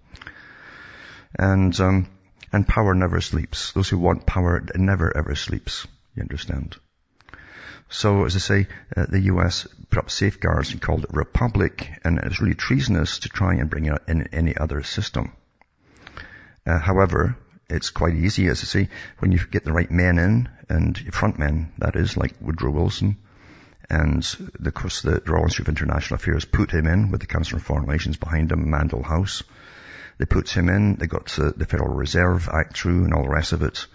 And, 1.36 1.78
um, 1.80 2.08
and 2.52 2.66
power 2.66 2.94
never 2.94 3.20
sleeps. 3.20 3.72
Those 3.72 3.88
who 3.88 3.98
want 3.98 4.26
power 4.26 4.64
never 4.74 5.16
ever 5.16 5.34
sleeps. 5.34 5.86
You 6.14 6.22
understand? 6.22 6.76
So, 7.90 8.24
as 8.24 8.36
I 8.36 8.38
say, 8.38 8.66
uh, 8.96 9.06
the 9.08 9.20
U.S. 9.32 9.66
put 9.88 9.98
up 9.98 10.10
safeguards 10.10 10.72
and 10.72 10.80
called 10.80 11.04
it 11.04 11.10
republic, 11.14 11.90
and 12.04 12.18
it's 12.18 12.40
really 12.40 12.54
treasonous 12.54 13.20
to 13.20 13.30
try 13.30 13.54
and 13.54 13.70
bring 13.70 13.86
it 13.86 14.02
in 14.06 14.28
any 14.28 14.56
other 14.56 14.82
system. 14.82 15.32
Uh, 16.66 16.78
however, 16.78 17.36
it's 17.70 17.88
quite 17.88 18.14
easy, 18.14 18.48
as 18.48 18.62
I 18.62 18.66
say, 18.66 18.88
when 19.20 19.32
you 19.32 19.38
get 19.50 19.64
the 19.64 19.72
right 19.72 19.90
men 19.90 20.18
in, 20.18 20.48
and 20.68 20.98
front 21.14 21.38
men, 21.38 21.72
that 21.78 21.96
is, 21.96 22.16
like 22.16 22.34
Woodrow 22.40 22.72
Wilson, 22.72 23.16
and 23.88 24.26
of 24.64 24.74
course 24.74 25.00
the 25.00 25.22
Royal 25.26 25.44
Institute 25.44 25.68
of 25.68 25.76
International 25.76 26.16
Affairs 26.16 26.44
put 26.44 26.70
him 26.70 26.86
in 26.86 27.10
with 27.10 27.20
the 27.20 27.26
Council 27.26 27.56
on 27.56 27.60
Foreign 27.60 27.86
Relations 27.86 28.18
behind 28.18 28.52
him, 28.52 28.66
Mandell 28.66 29.04
House. 29.04 29.42
They 30.18 30.26
put 30.26 30.50
him 30.50 30.68
in. 30.68 30.96
They 30.96 31.06
got 31.06 31.26
the 31.26 31.66
Federal 31.68 31.94
Reserve 31.94 32.48
Act 32.52 32.76
through 32.76 33.04
and 33.04 33.14
all 33.14 33.22
the 33.22 33.28
rest 33.28 33.52
of 33.52 33.62
it 33.62 33.86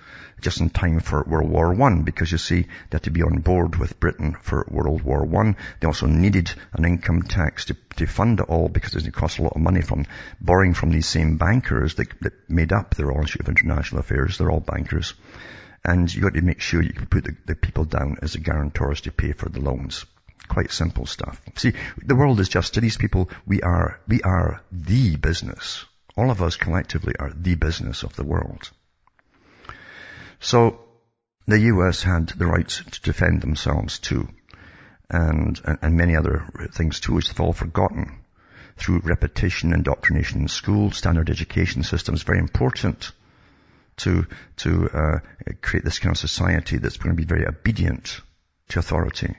just 0.44 0.60
in 0.60 0.70
time 0.70 1.00
for 1.00 1.24
World 1.24 1.50
War 1.50 1.74
One, 1.74 2.04
because 2.04 2.32
you 2.32 2.38
see, 2.38 2.64
they 2.64 2.70
had 2.92 3.04
to 3.04 3.12
be 3.12 3.24
on 3.24 3.40
board 3.40 3.78
with 3.78 4.00
Britain 4.00 4.36
for 4.42 4.68
World 4.70 5.02
War 5.02 5.24
One. 5.24 5.56
They 5.80 5.88
also 5.88 6.06
needed 6.06 6.52
an 6.74 6.86
income 6.86 7.24
tax 7.24 7.66
to, 7.66 7.78
to 7.96 8.06
fund 8.06 8.40
it 8.40 8.50
all 8.50 8.68
because 8.68 8.96
it 8.96 9.14
cost 9.14 9.40
a 9.40 9.44
lot 9.44 9.54
of 9.56 9.62
money 9.62 9.82
from 9.82 10.06
borrowing 10.42 10.74
from 10.74 10.92
these 10.92 11.08
same 11.08 11.38
bankers 11.38 11.96
that, 11.96 12.10
that 12.22 12.50
made 12.50 12.74
up 12.74 12.94
the 12.94 13.06
Royal 13.06 13.22
Institute 13.22 13.42
of 13.42 13.50
International 13.50 14.02
Affairs. 14.02 14.38
They're 14.38 14.52
all 14.52 14.60
bankers. 14.60 15.14
And 15.86 16.14
you 16.14 16.22
got 16.22 16.34
to 16.34 16.42
make 16.42 16.62
sure 16.62 16.82
you 16.82 16.94
put 16.94 17.24
the, 17.24 17.36
the 17.46 17.56
people 17.56 17.86
down 17.86 18.18
as 18.22 18.34
the 18.34 18.40
guarantors 18.40 19.02
to 19.02 19.12
pay 19.12 19.32
for 19.32 19.50
the 19.50 19.62
loans. 19.62 20.06
Quite 20.48 20.72
simple 20.72 21.06
stuff. 21.06 21.42
See, 21.56 21.74
the 21.98 22.16
world 22.16 22.40
is 22.42 22.50
just 22.50 22.74
to 22.74 22.82
these 22.82 22.98
people, 22.98 23.30
we 23.46 23.62
are, 23.62 24.00
we 24.08 24.22
are 24.22 24.62
the 24.72 25.16
business. 25.16 25.86
All 26.16 26.30
of 26.30 26.42
us 26.42 26.58
collectively 26.58 27.14
are 27.20 27.32
the 27.36 27.56
business 27.56 28.04
of 28.04 28.16
the 28.16 28.24
world. 28.24 28.70
So 30.40 30.84
the 31.48 31.60
US 31.60 32.04
had 32.04 32.30
the 32.30 32.46
right 32.46 32.68
to 32.68 33.02
defend 33.02 33.42
themselves 33.42 34.00
too. 34.00 34.28
And, 35.10 35.60
and, 35.82 35.96
many 35.96 36.16
other 36.16 36.46
things 36.72 37.00
too, 37.00 37.14
which 37.14 37.28
have 37.28 37.40
all 37.40 37.54
forgotten 37.54 38.20
through 38.78 39.02
repetition, 39.04 39.74
indoctrination 39.74 40.42
in 40.42 40.48
school, 40.48 40.92
standard 40.92 41.30
education 41.30 41.84
systems, 41.84 42.24
very 42.24 42.40
important 42.40 43.12
to, 43.98 44.26
to, 44.58 44.90
uh, 44.90 45.20
create 45.62 45.84
this 45.84 46.00
kind 46.00 46.14
of 46.14 46.18
society 46.18 46.78
that's 46.78 46.98
going 46.98 47.16
to 47.16 47.22
be 47.22 47.28
very 47.28 47.46
obedient 47.46 48.22
to 48.70 48.80
authority. 48.80 49.36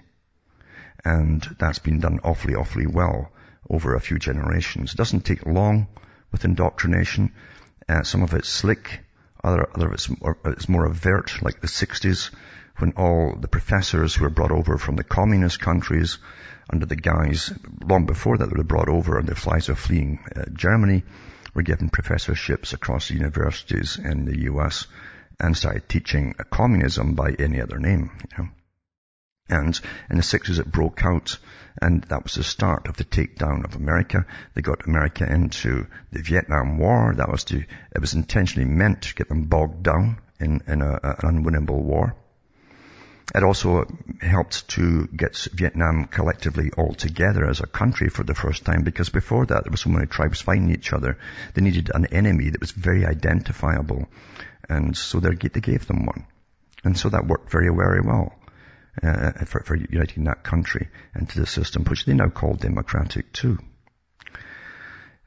And 1.04 1.42
that's 1.58 1.80
been 1.80 1.98
done 1.98 2.20
awfully, 2.22 2.54
awfully 2.54 2.86
well 2.86 3.32
over 3.68 3.94
a 3.94 4.00
few 4.00 4.18
generations. 4.18 4.92
It 4.92 4.96
doesn't 4.96 5.24
take 5.24 5.44
long 5.44 5.88
with 6.34 6.44
indoctrination. 6.44 7.32
Uh, 7.88 8.02
some 8.02 8.24
of 8.24 8.34
it's 8.34 8.48
slick, 8.48 9.04
other, 9.44 9.68
other 9.72 9.86
of 9.86 9.92
it's 9.92 10.10
more, 10.20 10.36
it's 10.46 10.68
more 10.68 10.84
overt, 10.84 11.40
like 11.42 11.60
the 11.60 11.68
60s, 11.68 12.30
when 12.78 12.92
all 12.96 13.36
the 13.40 13.46
professors 13.46 14.16
who 14.16 14.24
were 14.24 14.30
brought 14.30 14.50
over 14.50 14.76
from 14.76 14.96
the 14.96 15.04
communist 15.04 15.60
countries 15.60 16.18
under 16.68 16.86
the 16.86 16.96
guise, 16.96 17.52
long 17.84 18.04
before 18.04 18.36
that 18.36 18.50
they 18.50 18.56
were 18.56 18.64
brought 18.64 18.88
over 18.88 19.16
under 19.16 19.32
the 19.32 19.40
flies 19.40 19.68
of 19.68 19.78
fleeing 19.78 20.18
uh, 20.34 20.46
Germany, 20.52 21.04
were 21.54 21.62
given 21.62 21.88
professorships 21.88 22.72
across 22.72 23.06
the 23.06 23.14
universities 23.14 23.96
in 23.96 24.24
the 24.24 24.40
US 24.50 24.88
and 25.38 25.56
started 25.56 25.88
teaching 25.88 26.34
communism 26.50 27.14
by 27.14 27.30
any 27.30 27.60
other 27.60 27.78
name. 27.78 28.10
You 28.36 28.42
know? 28.42 28.50
And 29.48 29.78
in 30.10 30.16
the 30.16 30.22
60s 30.22 30.58
it 30.58 30.72
broke 30.72 31.04
out 31.04 31.38
and 31.82 32.02
that 32.04 32.22
was 32.22 32.34
the 32.34 32.44
start 32.44 32.86
of 32.86 32.96
the 32.96 33.04
takedown 33.04 33.64
of 33.64 33.74
America. 33.74 34.24
They 34.54 34.62
got 34.62 34.86
America 34.86 35.30
into 35.30 35.86
the 36.12 36.22
Vietnam 36.22 36.78
War. 36.78 37.14
That 37.16 37.30
was 37.30 37.44
to, 37.44 37.58
it 37.58 38.00
was 38.00 38.14
intentionally 38.14 38.68
meant 38.68 39.02
to 39.02 39.14
get 39.14 39.28
them 39.28 39.44
bogged 39.46 39.82
down 39.82 40.18
in, 40.38 40.62
in 40.66 40.82
a, 40.82 40.92
an 41.02 41.42
unwinnable 41.42 41.82
war. 41.82 42.14
It 43.34 43.42
also 43.42 43.86
helped 44.20 44.68
to 44.68 45.08
get 45.08 45.48
Vietnam 45.52 46.04
collectively 46.04 46.70
all 46.76 46.94
together 46.94 47.48
as 47.48 47.60
a 47.60 47.66
country 47.66 48.08
for 48.08 48.22
the 48.22 48.34
first 48.34 48.64
time 48.64 48.82
because 48.82 49.08
before 49.08 49.46
that 49.46 49.64
there 49.64 49.70
were 49.70 49.76
so 49.76 49.90
many 49.90 50.06
tribes 50.06 50.40
fighting 50.40 50.70
each 50.70 50.92
other. 50.92 51.18
They 51.54 51.62
needed 51.62 51.90
an 51.92 52.06
enemy 52.06 52.50
that 52.50 52.60
was 52.60 52.70
very 52.70 53.04
identifiable. 53.04 54.08
And 54.68 54.96
so 54.96 55.20
they 55.20 55.34
gave 55.34 55.86
them 55.86 56.06
one. 56.06 56.26
And 56.84 56.96
so 56.96 57.08
that 57.08 57.26
worked 57.26 57.50
very, 57.50 57.74
very 57.74 58.02
well. 58.02 58.34
Uh, 59.02 59.32
for, 59.44 59.60
for 59.64 59.74
uniting 59.74 60.24
that 60.24 60.44
country 60.44 60.88
into 61.18 61.40
the 61.40 61.46
system, 61.46 61.82
which 61.84 62.04
they 62.04 62.14
now 62.14 62.28
call 62.28 62.54
democratic 62.54 63.32
too. 63.32 63.58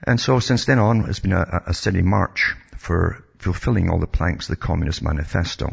And 0.05 0.21
so 0.21 0.39
since 0.39 0.63
then 0.65 0.79
on, 0.79 1.09
it's 1.09 1.19
been 1.19 1.33
a, 1.33 1.63
a 1.67 1.73
steady 1.73 2.01
march 2.01 2.55
for 2.77 3.25
fulfilling 3.39 3.89
all 3.89 3.99
the 3.99 4.07
planks 4.07 4.47
of 4.47 4.55
the 4.55 4.65
Communist 4.65 5.01
Manifesto. 5.01 5.65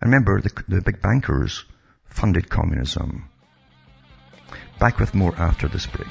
And 0.00 0.12
remember, 0.12 0.40
the, 0.40 0.50
the 0.66 0.82
big 0.82 1.00
bankers 1.00 1.64
funded 2.06 2.48
communism. 2.48 3.28
Back 4.80 4.98
with 4.98 5.14
more 5.14 5.34
after 5.36 5.68
this 5.68 5.86
break. 5.86 6.08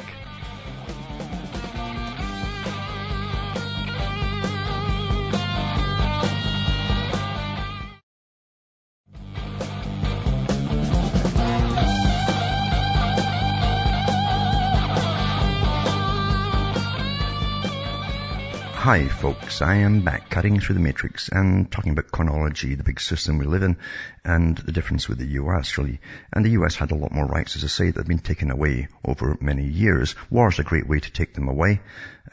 Hi 18.90 19.08
folks, 19.08 19.62
I 19.62 19.76
am 19.76 20.02
back 20.02 20.32
cutting 20.32 20.60
through 20.60 20.74
the 20.74 20.82
matrix 20.82 21.30
and 21.30 21.72
talking 21.72 21.92
about 21.92 22.12
chronology, 22.12 22.74
the 22.74 22.84
big 22.84 23.00
system 23.00 23.38
we 23.38 23.46
live 23.46 23.62
in, 23.62 23.78
and 24.26 24.58
the 24.58 24.72
difference 24.72 25.08
with 25.08 25.20
the 25.20 25.38
US 25.44 25.78
really. 25.78 26.00
And 26.34 26.44
the 26.44 26.58
US 26.62 26.76
had 26.76 26.90
a 26.90 26.96
lot 26.96 27.12
more 27.12 27.28
rights, 27.28 27.56
as 27.56 27.64
I 27.64 27.68
say, 27.68 27.92
that 27.92 28.00
have 28.00 28.08
been 28.08 28.18
taken 28.18 28.50
away 28.50 28.88
over 29.06 29.38
many 29.40 29.68
years. 29.68 30.16
War 30.32 30.50
is 30.50 30.58
a 30.58 30.64
great 30.64 30.88
way 30.88 31.00
to 31.00 31.12
take 31.12 31.36
them 31.36 31.48
away, 31.50 31.82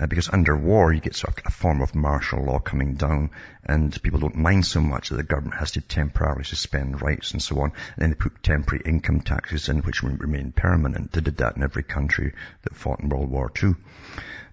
uh, 0.00 0.06
because 0.06 0.30
under 0.30 0.56
war 0.56 0.94
you 0.94 1.02
get 1.02 1.14
sort 1.14 1.38
of 1.38 1.44
a 1.44 1.50
form 1.50 1.82
of 1.82 1.94
martial 1.94 2.42
law 2.42 2.58
coming 2.58 2.94
down, 2.94 3.32
and 3.62 4.02
people 4.02 4.20
don't 4.20 4.36
mind 4.36 4.64
so 4.64 4.80
much 4.80 5.10
that 5.10 5.16
the 5.16 5.24
government 5.24 5.58
has 5.58 5.72
to 5.72 5.82
temporarily 5.82 6.44
suspend 6.44 7.02
rights 7.02 7.32
and 7.32 7.42
so 7.42 7.60
on. 7.60 7.72
And 7.96 7.98
then 7.98 8.10
they 8.12 8.16
put 8.16 8.42
temporary 8.42 8.82
income 8.86 9.20
taxes 9.20 9.68
in, 9.68 9.80
which 9.80 10.02
remain 10.02 10.52
permanent. 10.52 11.12
They 11.12 11.20
did 11.20 11.36
that 11.36 11.56
in 11.56 11.62
every 11.62 11.82
country 11.82 12.32
that 12.62 12.74
fought 12.74 13.00
in 13.00 13.10
World 13.10 13.28
War 13.28 13.52
II. 13.62 13.74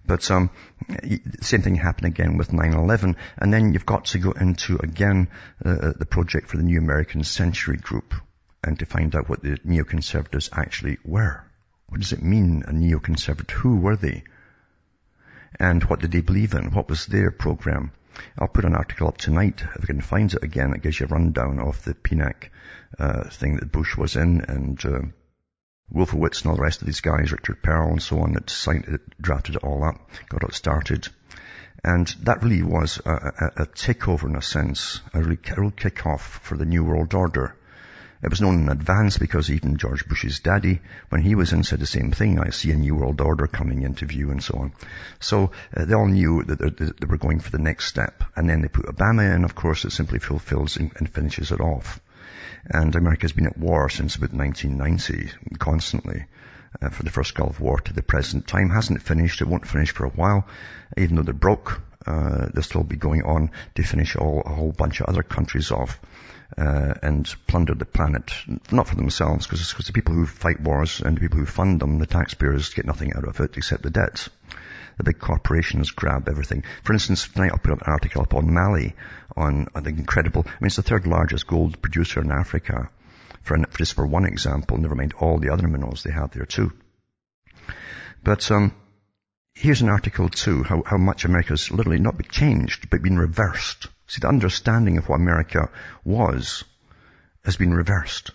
But 0.05 0.29
um, 0.31 0.49
same 1.41 1.61
thing 1.61 1.75
happened 1.75 2.07
again 2.07 2.37
with 2.37 2.51
9/11, 2.51 3.15
and 3.37 3.53
then 3.53 3.71
you've 3.71 3.85
got 3.85 4.05
to 4.05 4.19
go 4.19 4.31
into 4.31 4.77
again 4.77 5.29
uh, 5.63 5.69
uh, 5.69 5.93
the 5.97 6.05
project 6.05 6.49
for 6.49 6.57
the 6.57 6.63
New 6.63 6.77
American 6.77 7.23
Century 7.23 7.77
Group, 7.77 8.13
and 8.63 8.77
to 8.79 8.85
find 8.85 9.15
out 9.15 9.29
what 9.29 9.41
the 9.41 9.57
neoconservatives 9.59 10.49
actually 10.51 10.97
were. 11.05 11.43
What 11.87 12.01
does 12.01 12.11
it 12.11 12.21
mean, 12.21 12.63
a 12.67 12.71
neoconservative? 12.71 13.51
Who 13.51 13.77
were 13.77 13.95
they? 13.95 14.23
And 15.59 15.83
what 15.85 16.01
did 16.01 16.11
they 16.11 16.21
believe 16.21 16.53
in? 16.53 16.71
What 16.71 16.89
was 16.89 17.05
their 17.05 17.31
program? 17.31 17.91
I'll 18.37 18.47
put 18.47 18.65
an 18.65 18.75
article 18.75 19.07
up 19.07 19.17
tonight 19.17 19.63
if 19.75 19.83
I 19.83 19.85
can 19.85 20.01
find 20.01 20.33
it 20.33 20.43
again. 20.43 20.73
It 20.73 20.81
gives 20.81 20.99
you 20.99 21.05
a 21.05 21.09
rundown 21.09 21.59
of 21.59 21.83
the 21.83 21.93
PNAC 21.93 22.49
uh, 22.99 23.29
thing 23.29 23.55
that 23.55 23.71
Bush 23.71 23.95
was 23.95 24.15
in 24.15 24.41
and. 24.41 24.85
Uh, 24.85 24.99
Wolfowitz 25.93 26.41
and 26.41 26.49
all 26.49 26.55
the 26.55 26.63
rest 26.63 26.81
of 26.81 26.87
these 26.87 27.01
guys, 27.01 27.31
Richard 27.31 27.61
Perle 27.61 27.91
and 27.91 28.01
so 28.01 28.19
on, 28.21 28.33
that 28.33 28.49
signed 28.49 28.85
it, 28.87 29.01
drafted 29.21 29.55
it 29.55 29.63
all 29.63 29.83
up, 29.83 30.09
got 30.29 30.43
it 30.43 30.53
started. 30.53 31.07
And 31.83 32.07
that 32.21 32.41
really 32.41 32.63
was 32.63 32.99
a, 33.05 33.11
a, 33.11 33.63
a 33.63 33.65
takeover 33.67 34.23
in 34.23 34.35
a 34.35 34.41
sense, 34.41 35.01
a, 35.13 35.21
really, 35.21 35.39
a 35.55 35.61
real 35.61 35.71
kick-off 35.71 36.39
for 36.41 36.57
the 36.57 36.65
New 36.65 36.83
World 36.83 37.13
Order. 37.13 37.55
It 38.23 38.29
was 38.29 38.39
known 38.39 38.61
in 38.61 38.69
advance 38.69 39.17
because 39.17 39.51
even 39.51 39.75
George 39.75 40.07
Bush's 40.07 40.39
daddy, 40.39 40.81
when 41.09 41.21
he 41.21 41.35
was 41.35 41.51
in, 41.51 41.63
said 41.63 41.79
the 41.79 41.85
same 41.85 42.11
thing. 42.11 42.39
I 42.39 42.51
see 42.51 42.71
a 42.71 42.75
new 42.75 42.95
world 42.95 43.19
order 43.19 43.47
coming 43.47 43.81
into 43.81 44.05
view 44.05 44.31
and 44.31 44.41
so 44.41 44.57
on. 44.59 44.73
So 45.19 45.51
uh, 45.75 45.83
they 45.83 45.93
all 45.93 46.07
knew 46.07 46.41
that 46.43 46.57
they, 46.77 47.05
were 47.05 47.17
going 47.17 47.41
for 47.41 47.51
the 47.51 47.59
next 47.59 47.87
step. 47.87 48.23
And 48.37 48.49
then 48.49 48.61
they 48.61 48.69
put 48.69 48.85
Obama 48.85 49.35
in, 49.35 49.43
of 49.43 49.55
course, 49.55 49.83
it 49.83 49.91
simply 49.91 50.19
fulfills 50.19 50.77
and 50.77 51.13
finishes 51.13 51.51
it 51.51 51.59
off. 51.59 51.99
And 52.65 52.95
America's 52.95 53.31
been 53.31 53.47
at 53.47 53.57
war 53.57 53.89
since 53.89 54.15
about 54.15 54.33
1990, 54.33 55.31
constantly. 55.59 56.25
Uh, 56.81 56.89
for 56.89 57.03
the 57.03 57.11
first 57.11 57.35
Gulf 57.35 57.59
War 57.59 57.79
to 57.79 57.93
the 57.93 58.01
present 58.01 58.47
time. 58.47 58.69
Hasn't 58.69 59.01
finished. 59.01 59.41
It 59.41 59.47
won't 59.47 59.67
finish 59.67 59.91
for 59.91 60.05
a 60.05 60.09
while. 60.09 60.47
Even 60.97 61.15
though 61.15 61.21
they're 61.21 61.33
broke, 61.33 61.81
uh, 62.07 62.47
they'll 62.51 62.63
still 62.63 62.83
be 62.83 62.95
going 62.95 63.23
on 63.23 63.51
to 63.75 63.83
finish 63.83 64.15
all, 64.15 64.41
a 64.43 64.49
whole 64.49 64.71
bunch 64.71 64.99
of 64.99 65.05
other 65.07 65.23
countries 65.23 65.71
off. 65.71 65.99
Uh, 66.57 66.93
and 67.01 67.35
plunder 67.47 67.73
the 67.73 67.85
planet, 67.85 68.31
not 68.71 68.87
for 68.87 68.95
themselves, 68.95 69.47
because 69.47 69.87
the 69.87 69.93
people 69.93 70.13
who 70.13 70.27
fight 70.27 70.61
wars 70.61 71.01
and 71.01 71.17
the 71.17 71.21
people 71.21 71.39
who 71.39 71.47
fund 71.47 71.79
them, 71.79 71.97
the 71.97 72.05
taxpayers, 72.05 72.73
get 72.75 72.85
nothing 72.85 73.13
out 73.15 73.27
of 73.27 73.39
it 73.39 73.57
except 73.57 73.81
the 73.81 73.89
debts 73.89 74.29
the 74.97 75.03
big 75.03 75.19
corporations 75.19 75.91
grab 75.91 76.29
everything. 76.29 76.63
For 76.83 76.93
instance, 76.93 77.27
tonight 77.27 77.51
I'll 77.51 77.57
put 77.57 77.71
an 77.71 77.79
article 77.85 78.21
up 78.21 78.33
on 78.33 78.53
Mali, 78.53 78.95
on, 79.35 79.67
the 79.75 79.89
incredible, 79.89 80.43
I 80.45 80.49
mean, 80.49 80.67
it's 80.67 80.75
the 80.75 80.83
third 80.83 81.07
largest 81.07 81.47
gold 81.47 81.81
producer 81.81 82.21
in 82.21 82.31
Africa, 82.31 82.89
for, 83.41 83.55
an, 83.55 83.65
just 83.77 83.93
for 83.93 84.05
one 84.05 84.25
example, 84.25 84.77
never 84.77 84.95
mind 84.95 85.13
all 85.19 85.39
the 85.39 85.51
other 85.51 85.67
minerals 85.67 86.03
they 86.03 86.11
have 86.11 86.31
there 86.31 86.45
too. 86.45 86.71
But, 88.23 88.49
um, 88.51 88.73
here's 89.55 89.81
an 89.81 89.89
article 89.89 90.29
too, 90.29 90.63
how, 90.63 90.83
how 90.85 90.97
much 90.97 91.25
America's 91.25 91.71
literally 91.71 91.99
not 91.99 92.17
been 92.17 92.29
changed, 92.29 92.89
but 92.89 93.01
been 93.01 93.19
reversed. 93.19 93.87
See, 94.07 94.19
the 94.21 94.27
understanding 94.27 94.97
of 94.97 95.09
what 95.09 95.19
America 95.19 95.69
was 96.03 96.63
has 97.43 97.57
been 97.57 97.73
reversed 97.73 98.31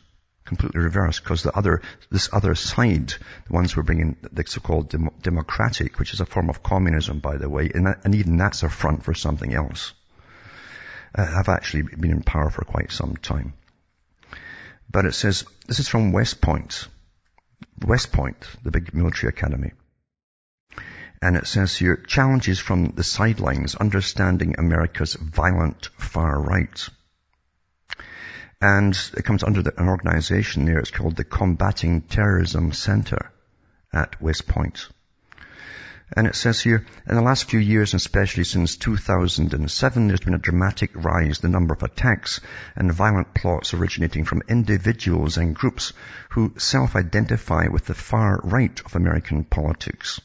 completely 0.48 0.80
reversed 0.80 1.22
because 1.22 1.42
the 1.42 1.56
other, 1.56 1.82
this 2.10 2.30
other 2.32 2.54
side, 2.54 3.08
the 3.46 3.52
ones 3.52 3.72
who 3.72 3.80
are 3.80 3.84
bringing 3.84 4.16
the 4.32 4.44
so-called 4.46 4.88
dem- 4.88 5.10
democratic, 5.22 5.98
which 5.98 6.14
is 6.14 6.20
a 6.20 6.26
form 6.26 6.48
of 6.48 6.62
communism, 6.62 7.20
by 7.20 7.36
the 7.36 7.48
way, 7.48 7.70
and, 7.72 7.86
that, 7.86 8.04
and 8.04 8.14
even 8.14 8.38
that's 8.38 8.62
a 8.62 8.68
front 8.70 9.04
for 9.04 9.14
something 9.14 9.54
else, 9.54 9.92
uh, 11.14 11.26
have 11.26 11.48
actually 11.48 11.82
been 11.82 12.10
in 12.10 12.22
power 12.22 12.50
for 12.50 12.64
quite 12.64 12.92
some 12.92 13.16
time. 13.16 13.54
But 14.90 15.04
it 15.04 15.14
says, 15.14 15.44
this 15.66 15.80
is 15.80 15.88
from 15.88 16.12
West 16.12 16.40
Point, 16.40 16.88
West 17.84 18.12
Point, 18.12 18.36
the 18.62 18.70
big 18.70 18.94
military 18.94 19.30
academy. 19.30 19.72
And 21.20 21.36
it 21.36 21.46
says 21.46 21.76
here, 21.76 21.96
challenges 21.96 22.58
from 22.58 22.92
the 22.94 23.02
sidelines, 23.02 23.74
understanding 23.74 24.54
America's 24.56 25.14
violent 25.14 25.90
far 25.98 26.40
right. 26.40 26.88
And 28.60 28.98
it 29.16 29.24
comes 29.24 29.42
under 29.42 29.62
the, 29.62 29.78
an 29.80 29.88
organization 29.88 30.64
there. 30.64 30.78
It's 30.78 30.90
called 30.90 31.16
the 31.16 31.24
Combating 31.24 32.02
Terrorism 32.02 32.72
Center 32.72 33.32
at 33.92 34.20
West 34.22 34.46
Point. 34.48 34.88
And 36.16 36.26
it 36.26 36.34
says 36.34 36.60
here, 36.60 36.86
in 37.06 37.14
the 37.14 37.22
last 37.22 37.50
few 37.50 37.60
years, 37.60 37.92
especially 37.92 38.44
since 38.44 38.76
2007, 38.76 40.08
there's 40.08 40.20
been 40.20 40.34
a 40.34 40.38
dramatic 40.38 40.90
rise 40.94 41.38
in 41.38 41.42
the 41.42 41.58
number 41.58 41.74
of 41.74 41.82
attacks 41.82 42.40
and 42.76 42.92
violent 42.92 43.34
plots 43.34 43.74
originating 43.74 44.24
from 44.24 44.42
individuals 44.48 45.36
and 45.36 45.54
groups 45.54 45.92
who 46.30 46.54
self-identify 46.56 47.66
with 47.68 47.84
the 47.84 47.94
far 47.94 48.40
right 48.42 48.80
of 48.86 48.96
American 48.96 49.44
politics. 49.44 50.20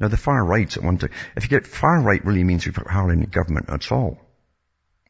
Now 0.00 0.08
the 0.08 0.16
far 0.16 0.44
right, 0.44 0.76
I 0.76 0.84
want 0.84 1.00
to, 1.00 1.10
if 1.36 1.44
you 1.44 1.48
get 1.50 1.66
far 1.66 2.00
right 2.00 2.24
really 2.24 2.42
means 2.42 2.66
you've 2.66 2.76
hardly 2.76 3.16
any 3.16 3.26
government 3.26 3.70
at 3.70 3.92
all. 3.92 4.18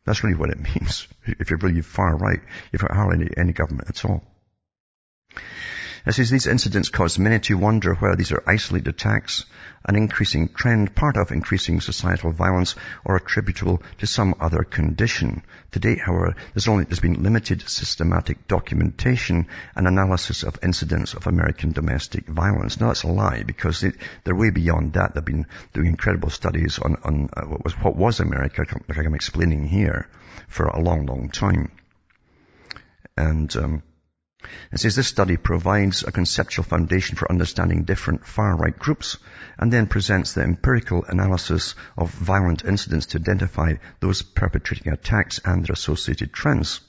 That's 0.04 0.22
really 0.22 0.36
what 0.36 0.50
it 0.50 0.60
means. 0.74 1.08
If 1.24 1.50
you're 1.50 1.58
really 1.58 1.82
far 1.82 2.16
right, 2.16 2.40
you've 2.72 2.82
hardly 2.82 3.24
any, 3.24 3.30
any 3.36 3.52
government 3.52 3.88
at 3.88 4.04
all. 4.04 4.22
It 6.06 6.14
says 6.14 6.30
these 6.30 6.46
incidents 6.46 6.88
cause 6.88 7.18
many 7.18 7.38
to 7.40 7.58
wonder 7.58 7.94
whether 7.94 8.16
these 8.16 8.32
are 8.32 8.42
isolated 8.46 8.88
attacks, 8.88 9.44
an 9.84 9.96
increasing 9.96 10.48
trend, 10.48 10.94
part 10.94 11.16
of 11.18 11.30
increasing 11.30 11.80
societal 11.80 12.32
violence, 12.32 12.74
or 13.04 13.16
attributable 13.16 13.82
to 13.98 14.06
some 14.06 14.34
other 14.40 14.62
condition. 14.62 15.42
To 15.72 15.78
date, 15.78 16.00
however, 16.00 16.36
there's 16.54 16.68
only 16.68 16.84
there's 16.84 17.00
been 17.00 17.22
limited 17.22 17.68
systematic 17.68 18.48
documentation 18.48 19.46
and 19.76 19.86
analysis 19.86 20.42
of 20.42 20.58
incidents 20.62 21.12
of 21.14 21.26
American 21.26 21.72
domestic 21.72 22.26
violence. 22.26 22.80
Now 22.80 22.88
that's 22.88 23.02
a 23.02 23.08
lie 23.08 23.42
because 23.42 23.80
they, 23.82 23.92
are 24.26 24.34
way 24.34 24.50
beyond 24.50 24.94
that. 24.94 25.14
They've 25.14 25.24
been 25.24 25.46
doing 25.74 25.88
incredible 25.88 26.30
studies 26.30 26.78
on, 26.78 26.96
on 27.04 27.28
uh, 27.36 27.42
what 27.42 27.64
was 27.64 27.74
what 27.74 27.96
was 27.96 28.20
America, 28.20 28.64
like 28.88 28.98
I'm 28.98 29.14
explaining 29.14 29.68
here, 29.68 30.08
for 30.48 30.66
a 30.66 30.80
long, 30.80 31.04
long 31.06 31.28
time. 31.28 31.70
And 33.16 33.54
um, 33.56 33.82
it 34.72 34.80
says 34.80 34.96
this 34.96 35.08
study 35.08 35.36
provides 35.36 36.02
a 36.02 36.12
conceptual 36.12 36.64
foundation 36.64 37.16
for 37.16 37.30
understanding 37.30 37.84
different 37.84 38.26
far-right 38.26 38.78
groups 38.78 39.18
and 39.58 39.72
then 39.72 39.86
presents 39.86 40.32
the 40.32 40.42
empirical 40.42 41.04
analysis 41.04 41.74
of 41.98 42.10
violent 42.10 42.64
incidents 42.64 43.06
to 43.06 43.18
identify 43.18 43.74
those 44.00 44.22
perpetrating 44.22 44.92
attacks 44.92 45.40
and 45.44 45.64
their 45.64 45.74
associated 45.74 46.32
trends. 46.32 46.80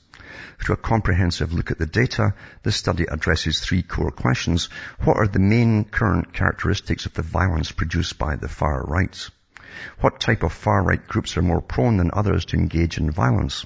Through 0.60 0.76
a 0.76 0.78
comprehensive 0.78 1.52
look 1.52 1.72
at 1.72 1.78
the 1.78 1.86
data, 1.86 2.36
this 2.64 2.78
study 2.78 3.06
addresses 3.06 3.60
three 3.60 3.84
core 3.84 4.12
questions. 4.12 4.70
What 5.04 5.18
are 5.18 5.28
the 5.28 5.40
main 5.40 5.84
current 5.84 6.34
characteristics 6.34 7.06
of 7.06 7.14
the 7.14 7.22
violence 7.22 7.72
produced 7.72 8.18
by 8.18 8.38
the 8.38 8.48
far 8.48 8.82
right? 8.84 9.30
What 10.00 10.20
type 10.20 10.44
of 10.44 10.54
far 10.54 10.84
right 10.84 11.06
groups 11.06 11.36
are 11.36 11.42
more 11.42 11.62
prone 11.62 11.98
than 11.98 12.12
others 12.14 12.46
to 12.46 12.58
engage 12.58 12.98
in 12.98 13.12
violence? 13.12 13.66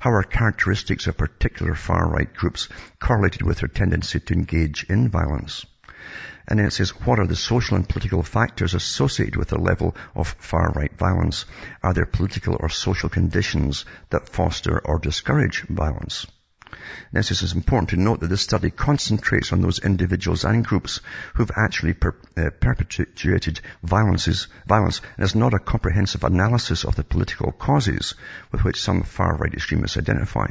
How 0.00 0.10
are 0.10 0.22
characteristics 0.22 1.06
of 1.06 1.16
particular 1.16 1.74
far 1.74 2.08
right 2.08 2.32
groups 2.32 2.68
correlated 2.98 3.42
with 3.42 3.58
their 3.58 3.68
tendency 3.68 4.20
to 4.20 4.34
engage 4.34 4.84
in 4.84 5.08
violence? 5.08 5.66
And 6.46 6.58
then 6.58 6.66
it 6.66 6.72
says, 6.72 6.90
what 7.04 7.18
are 7.18 7.26
the 7.26 7.36
social 7.36 7.76
and 7.76 7.86
political 7.86 8.22
factors 8.22 8.72
associated 8.72 9.36
with 9.36 9.48
the 9.48 9.60
level 9.60 9.94
of 10.14 10.28
far-right 10.38 10.96
violence? 10.96 11.44
Are 11.82 11.92
there 11.92 12.06
political 12.06 12.56
or 12.58 12.70
social 12.70 13.10
conditions 13.10 13.84
that 14.08 14.30
foster 14.30 14.78
or 14.78 14.98
discourage 14.98 15.62
violence? 15.68 16.26
This 17.12 17.42
is 17.42 17.52
important 17.52 17.90
to 17.90 17.96
note 17.96 18.20
that 18.20 18.28
this 18.28 18.42
study 18.42 18.70
concentrates 18.70 19.52
on 19.52 19.62
those 19.62 19.78
individuals 19.78 20.44
and 20.44 20.64
groups 20.64 21.00
who've 21.34 21.50
actually 21.56 21.94
per, 21.94 22.14
uh, 22.36 22.50
perpetuated 22.60 23.60
violences, 23.82 24.48
violence 24.66 25.00
and 25.16 25.24
is 25.24 25.34
not 25.34 25.54
a 25.54 25.58
comprehensive 25.58 26.24
analysis 26.24 26.84
of 26.84 26.96
the 26.96 27.04
political 27.04 27.52
causes 27.52 28.14
with 28.52 28.64
which 28.64 28.80
some 28.80 29.02
far-right 29.02 29.54
extremists 29.54 29.96
identify. 29.96 30.48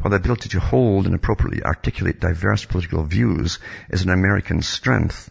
While 0.00 0.10
the 0.10 0.16
ability 0.16 0.48
to 0.50 0.60
hold 0.60 1.06
and 1.06 1.14
appropriately 1.14 1.62
articulate 1.62 2.20
diverse 2.20 2.64
political 2.64 3.04
views 3.04 3.58
is 3.90 4.02
an 4.02 4.10
American 4.10 4.62
strength, 4.62 5.30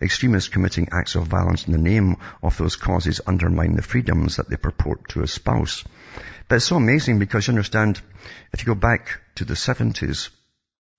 extremists 0.00 0.48
committing 0.48 0.88
acts 0.92 1.16
of 1.16 1.26
violence 1.26 1.66
in 1.66 1.72
the 1.72 1.78
name 1.78 2.16
of 2.42 2.56
those 2.56 2.76
causes 2.76 3.20
undermine 3.26 3.74
the 3.74 3.82
freedoms 3.82 4.36
that 4.36 4.48
they 4.48 4.56
purport 4.56 5.08
to 5.08 5.22
espouse. 5.22 5.84
But 6.48 6.56
it's 6.56 6.64
so 6.64 6.76
amazing 6.76 7.18
because 7.18 7.46
you 7.46 7.52
understand, 7.52 8.00
if 8.52 8.60
you 8.60 8.66
go 8.66 8.80
back 8.80 9.20
to 9.36 9.44
the 9.44 9.54
70s 9.54 10.30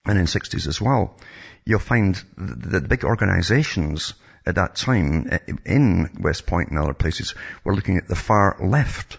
and 0.05 0.17
in 0.17 0.25
60s 0.25 0.67
as 0.67 0.81
well, 0.81 1.17
you'll 1.65 1.79
find 1.79 2.15
that 2.37 2.81
the 2.81 2.87
big 2.87 3.03
organizations 3.03 4.13
at 4.45 4.55
that 4.55 4.75
time 4.75 5.29
in 5.65 6.09
West 6.19 6.45
Point 6.47 6.69
and 6.69 6.79
other 6.79 6.93
places 6.93 7.35
were 7.63 7.75
looking 7.75 7.97
at 7.97 8.07
the 8.07 8.15
far 8.15 8.57
left 8.59 9.17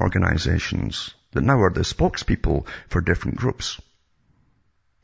organizations 0.00 1.14
that 1.32 1.42
now 1.42 1.60
are 1.60 1.70
the 1.70 1.80
spokespeople 1.80 2.66
for 2.88 3.00
different 3.00 3.36
groups. 3.36 3.80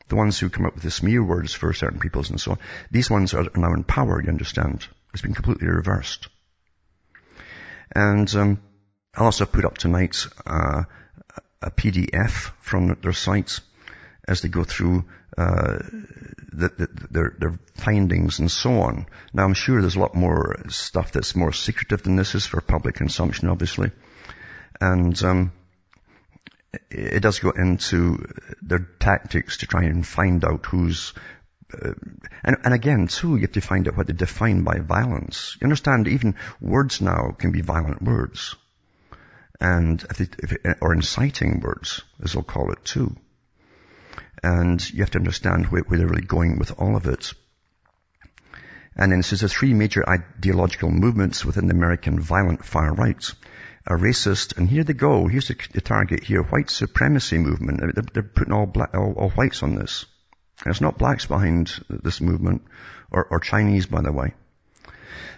The 0.07 0.15
ones 0.15 0.39
who 0.39 0.49
come 0.49 0.65
up 0.65 0.73
with 0.73 0.83
the 0.83 0.91
smear 0.91 1.23
words 1.23 1.53
for 1.53 1.71
certain 1.73 1.99
peoples 1.99 2.29
and 2.31 2.41
so 2.41 2.51
on. 2.51 2.59
These 2.89 3.09
ones 3.09 3.33
are 3.33 3.45
now 3.55 3.73
in 3.73 3.83
power, 3.83 4.21
you 4.21 4.29
understand. 4.29 4.87
It's 5.13 5.21
been 5.21 5.35
completely 5.35 5.67
reversed. 5.67 6.27
And 7.95 8.33
um, 8.35 8.61
I'll 9.15 9.25
also 9.25 9.45
put 9.45 9.65
up 9.65 9.77
tonight 9.77 10.27
uh, 10.45 10.83
a 11.61 11.71
PDF 11.71 12.51
from 12.61 12.97
their 13.01 13.13
sites 13.13 13.61
as 14.27 14.41
they 14.41 14.49
go 14.49 14.63
through 14.63 15.05
uh, 15.37 15.79
the, 16.51 16.69
the, 16.77 17.07
their, 17.09 17.35
their 17.39 17.59
findings 17.75 18.39
and 18.39 18.51
so 18.51 18.81
on. 18.81 19.07
Now 19.33 19.45
I'm 19.45 19.53
sure 19.53 19.81
there's 19.81 19.95
a 19.95 19.99
lot 19.99 20.15
more 20.15 20.63
stuff 20.69 21.11
that's 21.11 21.35
more 21.35 21.51
secretive 21.53 22.03
than 22.03 22.15
this 22.15 22.35
is 22.35 22.45
for 22.45 22.61
public 22.61 22.95
consumption, 22.95 23.49
obviously. 23.49 23.91
And 24.79 25.21
um, 25.23 25.51
it 26.91 27.21
does 27.21 27.39
go 27.39 27.49
into 27.51 28.25
their 28.61 28.87
tactics 28.99 29.57
to 29.57 29.67
try 29.67 29.83
and 29.83 30.05
find 30.05 30.45
out 30.45 30.65
who's 30.65 31.13
uh, 31.71 31.93
and, 32.43 32.57
and, 32.63 32.73
again, 32.73 33.07
too, 33.07 33.35
you 33.35 33.41
have 33.41 33.51
to 33.51 33.61
find 33.61 33.87
out 33.87 33.95
what 33.95 34.07
they 34.07 34.13
define 34.13 34.63
by 34.63 34.79
violence. 34.79 35.55
You 35.61 35.65
understand, 35.65 36.07
even 36.07 36.33
words 36.59 36.99
now 36.99 37.35
can 37.37 37.51
be 37.51 37.61
violent 37.61 38.01
words. 38.01 38.55
And, 39.61 40.05
or 40.81 40.93
inciting 40.93 41.59
words, 41.59 42.01
as 42.23 42.33
they'll 42.33 42.43
call 42.43 42.71
it 42.71 42.83
too. 42.85 43.15
And 44.41 44.81
you 44.93 44.99
have 44.99 45.11
to 45.11 45.19
understand 45.19 45.67
where, 45.67 45.81
where 45.81 45.99
they're 45.99 46.07
really 46.07 46.21
going 46.21 46.59
with 46.59 46.79
all 46.79 46.95
of 46.95 47.07
it. 47.07 47.33
And 48.95 49.11
then 49.11 49.19
it 49.19 49.23
says 49.23 49.51
three 49.51 49.73
major 49.73 50.07
ideological 50.07 50.91
movements 50.91 51.43
within 51.43 51.67
the 51.67 51.73
American 51.73 52.19
violent 52.19 52.63
far 52.63 52.93
right 52.93 53.29
a 53.89 53.93
racist, 53.93 54.55
and 54.57 54.69
here 54.69 54.83
they 54.83 54.93
go, 54.93 55.27
here's 55.27 55.47
the, 55.47 55.55
the 55.73 55.81
target 55.81 56.23
here, 56.23 56.43
white 56.43 56.69
supremacy 56.69 57.39
movement. 57.39 57.79
They're, 57.79 58.03
they're 58.13 58.23
putting 58.23 58.53
all, 58.53 58.67
black, 58.67 58.93
all, 58.93 59.13
all, 59.13 59.29
whites 59.31 59.63
on 59.63 59.75
this. 59.75 60.05
And 60.63 60.71
it's 60.71 60.81
not 60.81 60.99
blacks 60.99 61.25
behind 61.25 61.73
this 61.89 62.21
movement, 62.21 62.63
or, 63.11 63.25
or 63.25 63.39
Chinese, 63.39 63.87
by 63.87 64.01
the 64.01 64.11
way. 64.11 64.33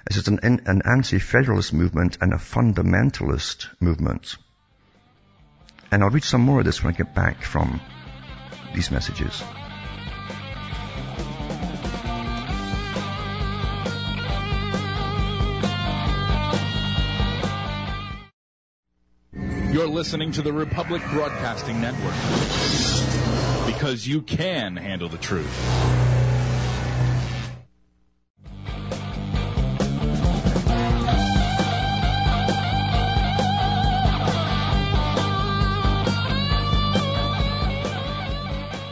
It's 0.05 0.15
just 0.15 0.27
an, 0.27 0.39
an 0.43 0.81
anti-federalist 0.85 1.73
movement 1.73 2.17
and 2.21 2.33
a 2.33 2.37
fundamentalist 2.37 3.67
movement. 3.79 4.37
And 5.91 6.03
I'll 6.03 6.09
read 6.09 6.23
some 6.23 6.41
more 6.41 6.59
of 6.59 6.65
this 6.65 6.83
when 6.83 6.93
I 6.93 6.97
get 6.97 7.13
back 7.13 7.43
from 7.43 7.81
these 8.73 8.91
messages. 8.91 9.43
You're 19.71 19.87
listening 19.87 20.33
to 20.33 20.41
the 20.41 20.51
Republic 20.51 21.01
Broadcasting 21.11 21.79
Network. 21.79 22.13
Because 23.65 24.05
you 24.05 24.21
can 24.21 24.75
handle 24.75 25.07
the 25.07 25.17
truth. 25.17 26.30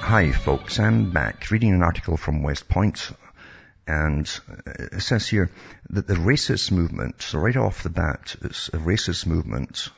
Hi 0.09 0.31
folks, 0.31 0.79
I'm 0.79 1.11
back 1.11 1.51
reading 1.51 1.71
an 1.71 1.83
article 1.83 2.17
from 2.17 2.41
West 2.41 2.67
Point 2.67 3.11
and 3.85 4.27
uh, 4.49 4.71
it 4.91 5.01
says 5.03 5.27
here 5.27 5.51
that 5.91 6.07
the 6.07 6.15
racist 6.15 6.71
movement, 6.71 7.21
so 7.21 7.37
right 7.37 7.55
off 7.55 7.83
the 7.83 7.91
bat, 7.91 8.35
it's 8.41 8.69
a 8.69 8.79
racist 8.79 9.27
movement 9.27 9.89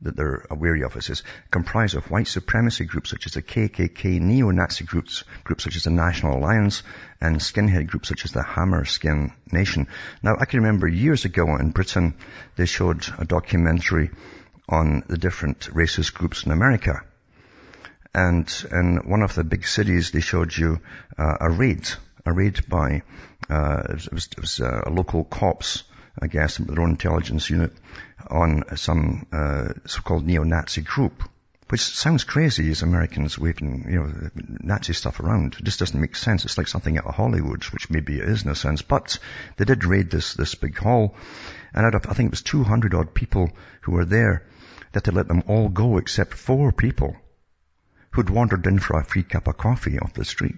that 0.00 0.16
they're 0.16 0.46
wary 0.50 0.82
of. 0.82 0.96
It 0.96 1.04
says, 1.04 1.22
comprised 1.50 1.94
of 1.94 2.10
white 2.10 2.26
supremacy 2.26 2.86
groups 2.86 3.10
such 3.10 3.26
as 3.26 3.32
the 3.32 3.42
KKK, 3.42 4.18
neo-Nazi 4.18 4.84
groups, 4.86 5.24
groups 5.44 5.64
such 5.64 5.76
as 5.76 5.84
the 5.84 5.90
National 5.90 6.38
Alliance, 6.38 6.82
and 7.20 7.36
skinhead 7.36 7.88
groups 7.88 8.08
such 8.08 8.24
as 8.24 8.32
the 8.32 8.42
Hammerskin 8.42 9.34
Nation. 9.52 9.88
Now, 10.22 10.36
I 10.40 10.46
can 10.46 10.60
remember 10.60 10.88
years 10.88 11.26
ago 11.26 11.56
in 11.56 11.72
Britain, 11.72 12.14
they 12.56 12.64
showed 12.64 13.06
a 13.18 13.26
documentary 13.26 14.10
on 14.70 15.02
the 15.06 15.18
different 15.18 15.68
racist 15.74 16.14
groups 16.14 16.46
in 16.46 16.52
America. 16.52 17.02
And 18.12 18.52
in 18.72 18.96
one 19.08 19.22
of 19.22 19.36
the 19.36 19.44
big 19.44 19.64
cities, 19.64 20.10
they 20.10 20.20
showed 20.20 20.56
you 20.56 20.80
uh, 21.16 21.36
a 21.40 21.48
raid, 21.48 21.88
a 22.26 22.32
raid 22.32 22.68
by, 22.68 23.02
uh, 23.48 23.82
it 23.88 24.12
was, 24.12 24.26
it 24.26 24.40
was 24.40 24.60
uh, 24.60 24.82
local 24.90 25.22
cops, 25.22 25.84
I 26.20 26.26
guess, 26.26 26.56
their 26.56 26.80
own 26.80 26.90
intelligence 26.90 27.48
unit, 27.48 27.72
on 28.28 28.64
some 28.76 29.26
uh, 29.32 29.74
so-called 29.86 30.26
neo-Nazi 30.26 30.82
group, 30.82 31.22
which 31.68 31.82
sounds 31.82 32.24
crazy 32.24 32.68
as 32.72 32.82
Americans 32.82 33.38
waving, 33.38 33.86
you 33.88 34.00
know, 34.00 34.30
Nazi 34.34 34.92
stuff 34.92 35.20
around. 35.20 35.54
It 35.60 35.64
just 35.64 35.78
doesn't 35.78 36.00
make 36.00 36.16
sense. 36.16 36.44
It's 36.44 36.58
like 36.58 36.66
something 36.66 36.98
out 36.98 37.06
of 37.06 37.14
Hollywood, 37.14 37.62
which 37.66 37.90
maybe 37.90 38.18
it 38.18 38.28
is 38.28 38.42
in 38.44 38.50
a 38.50 38.56
sense. 38.56 38.82
But 38.82 39.20
they 39.56 39.64
did 39.64 39.84
raid 39.84 40.10
this, 40.10 40.34
this 40.34 40.56
big 40.56 40.76
hall, 40.76 41.14
and 41.72 41.86
out 41.86 41.94
of, 41.94 42.06
I 42.08 42.14
think 42.14 42.26
it 42.26 42.32
was 42.32 42.42
200 42.42 42.92
odd 42.92 43.14
people 43.14 43.52
who 43.82 43.92
were 43.92 44.04
there, 44.04 44.48
that 44.90 45.04
they 45.04 45.12
let 45.12 45.28
them 45.28 45.44
all 45.46 45.68
go 45.68 45.98
except 45.98 46.34
four 46.34 46.72
people 46.72 47.14
who'd 48.12 48.30
wandered 48.30 48.66
in 48.66 48.78
for 48.78 48.98
a 48.98 49.04
free 49.04 49.22
cup 49.22 49.46
of 49.46 49.56
coffee 49.56 49.98
off 49.98 50.14
the 50.14 50.24
street. 50.24 50.56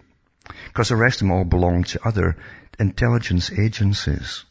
Because 0.67 0.89
the 0.89 0.97
rest 0.97 1.17
of 1.17 1.29
them 1.29 1.33
all 1.33 1.45
belonged 1.45 1.87
to 1.89 2.07
other 2.07 2.37
intelligence 2.79 3.51
agencies. 3.53 4.45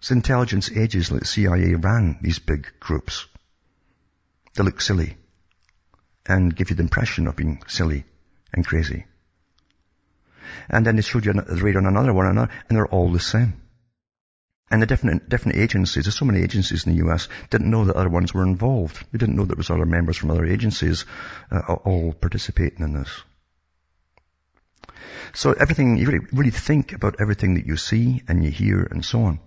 So 0.00 0.14
intelligence 0.14 0.70
agencies 0.70 1.12
like 1.12 1.26
CIA 1.26 1.74
ran 1.74 2.18
these 2.22 2.38
big 2.38 2.66
groups. 2.80 3.26
They 4.54 4.64
look 4.64 4.80
silly 4.80 5.16
and 6.26 6.54
give 6.54 6.70
you 6.70 6.76
the 6.76 6.82
impression 6.82 7.26
of 7.26 7.36
being 7.36 7.62
silly 7.68 8.04
and 8.52 8.66
crazy. 8.66 9.06
And 10.68 10.86
then 10.86 10.96
they 10.96 11.02
showed 11.02 11.24
you 11.24 11.32
the 11.32 11.62
raid 11.62 11.76
on 11.76 11.86
another 11.86 12.12
one, 12.12 12.26
another, 12.26 12.52
and 12.68 12.76
they're 12.76 12.86
all 12.86 13.10
the 13.10 13.20
same. 13.20 13.61
And 14.72 14.80
the 14.80 14.86
different, 14.86 15.28
different 15.28 15.58
agencies, 15.58 16.04
there's 16.04 16.16
so 16.16 16.24
many 16.24 16.42
agencies 16.42 16.86
in 16.86 16.96
the 16.96 17.04
US, 17.06 17.28
didn't 17.50 17.70
know 17.70 17.84
that 17.84 17.94
other 17.94 18.08
ones 18.08 18.32
were 18.32 18.42
involved. 18.42 19.04
They 19.12 19.18
didn't 19.18 19.36
know 19.36 19.42
that 19.42 19.48
there 19.48 19.58
was 19.58 19.68
other 19.68 19.84
members 19.84 20.16
from 20.16 20.30
other 20.30 20.46
agencies 20.46 21.04
uh, 21.50 21.74
all 21.74 22.14
participating 22.14 22.82
in 22.82 22.94
this. 22.94 23.10
So 25.34 25.52
everything, 25.52 25.98
you 25.98 26.06
really, 26.06 26.24
really 26.32 26.50
think 26.50 26.94
about 26.94 27.16
everything 27.20 27.54
that 27.56 27.66
you 27.66 27.76
see 27.76 28.22
and 28.26 28.42
you 28.42 28.50
hear 28.50 28.82
and 28.90 29.04
so 29.04 29.24
on. 29.24 29.40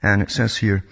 And 0.00 0.22
it 0.22 0.30
says 0.30 0.56
here, 0.56 0.84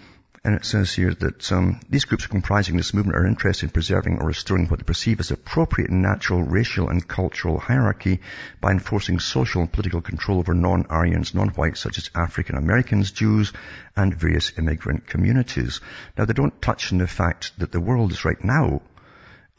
And 0.45 0.57
it 0.57 0.65
says 0.65 0.93
here 0.93 1.15
that 1.15 1.53
um, 1.53 1.79
these 1.89 2.05
groups 2.05 2.27
comprising 2.27 2.77
this 2.77 2.93
movement 2.93 3.17
are 3.17 3.27
interested 3.27 3.67
in 3.67 3.71
preserving 3.71 4.19
or 4.19 4.27
restoring 4.27 4.67
what 4.67 4.81
they 4.81 4.85
perceive 4.85 5.21
as 5.21 5.31
appropriate 5.31 5.91
natural 5.91 6.43
racial 6.43 6.89
and 6.89 7.07
cultural 7.07 7.61
hierarchy 7.61 8.21
by 8.61 8.73
enforcing 8.73 9.21
social 9.21 9.61
and 9.61 9.71
political 9.71 10.01
control 10.01 10.41
over 10.41 10.53
non-Aryans, 10.53 11.33
non-whites 11.33 11.79
such 11.79 11.97
as 11.99 12.11
African 12.17 12.57
Americans, 12.57 13.13
Jews, 13.13 13.53
and 13.95 14.19
various 14.19 14.59
immigrant 14.59 15.07
communities. 15.07 15.81
Now 16.19 16.25
they 16.25 16.33
don't 16.33 16.61
touch 16.61 16.93
on 16.93 16.99
the 16.99 17.07
fact 17.07 17.53
that 17.59 17.71
the 17.71 17.81
world 17.81 18.11
is 18.11 18.25
right 18.25 18.43
now 18.43 18.83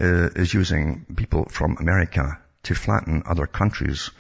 uh, 0.02 0.30
is 0.36 0.54
using 0.54 1.06
people 1.16 1.46
from 1.46 1.78
America 1.80 2.40
to 2.64 2.76
flatten 2.76 3.24
other 3.26 3.48
countries 3.48 4.12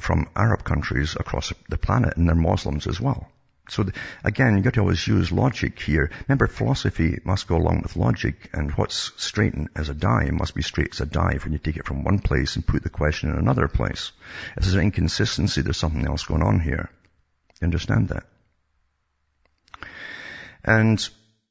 from 0.00 0.30
Arab 0.34 0.64
countries 0.64 1.14
across 1.14 1.52
the 1.68 1.76
planet 1.76 2.16
and 2.16 2.26
they're 2.26 2.34
Muslims 2.34 2.86
as 2.86 2.98
well. 2.98 3.30
So 3.68 3.84
again, 4.22 4.54
you've 4.54 4.64
got 4.64 4.74
to 4.74 4.80
always 4.80 5.06
use 5.06 5.32
logic 5.32 5.80
here. 5.80 6.10
Remember, 6.28 6.46
philosophy 6.46 7.18
must 7.24 7.48
go 7.48 7.56
along 7.56 7.82
with 7.82 7.96
logic, 7.96 8.48
and 8.52 8.70
what's 8.72 9.12
straight 9.16 9.54
as 9.74 9.88
a 9.88 9.94
die 9.94 10.30
must 10.30 10.54
be 10.54 10.62
straight 10.62 10.90
as 10.92 11.00
a 11.00 11.06
die 11.06 11.38
when 11.42 11.52
you 11.52 11.58
take 11.58 11.76
it 11.76 11.86
from 11.86 12.04
one 12.04 12.20
place 12.20 12.54
and 12.54 12.66
put 12.66 12.82
the 12.82 12.90
question 12.90 13.30
in 13.30 13.36
another 13.36 13.66
place. 13.66 14.12
If 14.56 14.62
there's 14.62 14.74
an 14.74 14.82
inconsistency, 14.82 15.62
there's 15.62 15.76
something 15.76 16.06
else 16.06 16.24
going 16.24 16.42
on 16.42 16.60
here. 16.60 16.90
You 17.60 17.66
understand 17.66 18.08
that? 18.08 18.24
And, 20.64 21.08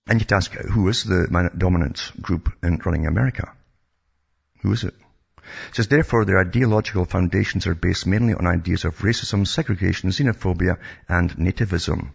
and 0.08 0.20
you 0.20 0.20
have 0.20 0.28
to 0.28 0.36
ask, 0.36 0.54
who 0.54 0.88
is 0.88 1.04
the 1.04 1.52
dominant 1.58 2.12
group 2.22 2.52
in 2.64 2.82
running 2.86 3.08
America? 3.08 3.52
Who 4.62 4.72
is 4.72 4.84
it? 4.84 4.94
It 5.70 5.76
says, 5.76 5.88
therefore, 5.88 6.26
their 6.26 6.40
ideological 6.40 7.06
foundations 7.06 7.68
are 7.68 7.76
based 7.76 8.08
mainly 8.08 8.34
on 8.34 8.48
ideas 8.48 8.86
of 8.86 8.98
racism, 9.00 9.48
segregation, 9.48 10.10
xenophobia, 10.10 10.78
and 11.08 11.32
nativism. 11.38 12.10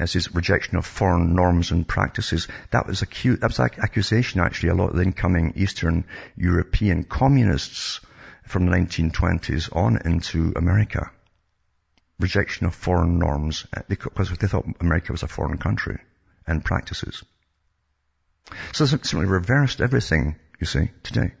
As 0.00 0.12
his 0.12 0.34
rejection 0.34 0.76
of 0.76 0.86
foreign 0.86 1.34
norms 1.34 1.70
and 1.70 1.86
practices. 1.86 2.48
That 2.70 2.86
was 2.86 3.02
a 3.02 3.06
cute, 3.06 3.40
that 3.40 3.50
was 3.50 3.58
like 3.58 3.78
accusation 3.78 4.40
actually, 4.40 4.70
a 4.70 4.74
lot 4.74 4.90
of 4.90 4.96
the 4.96 5.02
incoming 5.02 5.52
Eastern 5.56 6.04
European 6.36 7.04
communists 7.04 8.00
from 8.44 8.66
the 8.66 8.72
1920s 8.76 9.74
on 9.74 9.98
into 10.04 10.52
America. 10.56 11.10
Rejection 12.18 12.66
of 12.66 12.74
foreign 12.74 13.18
norms, 13.18 13.66
uh, 13.76 13.82
because 13.88 14.30
they 14.38 14.48
thought 14.48 14.66
America 14.80 15.12
was 15.12 15.22
a 15.22 15.28
foreign 15.28 15.58
country 15.58 15.98
and 16.46 16.64
practices. 16.64 17.22
So 18.72 18.84
it's 18.84 19.10
simply 19.10 19.26
reversed 19.26 19.80
everything, 19.80 20.36
you 20.60 20.66
see, 20.66 20.90
today. 21.02 21.32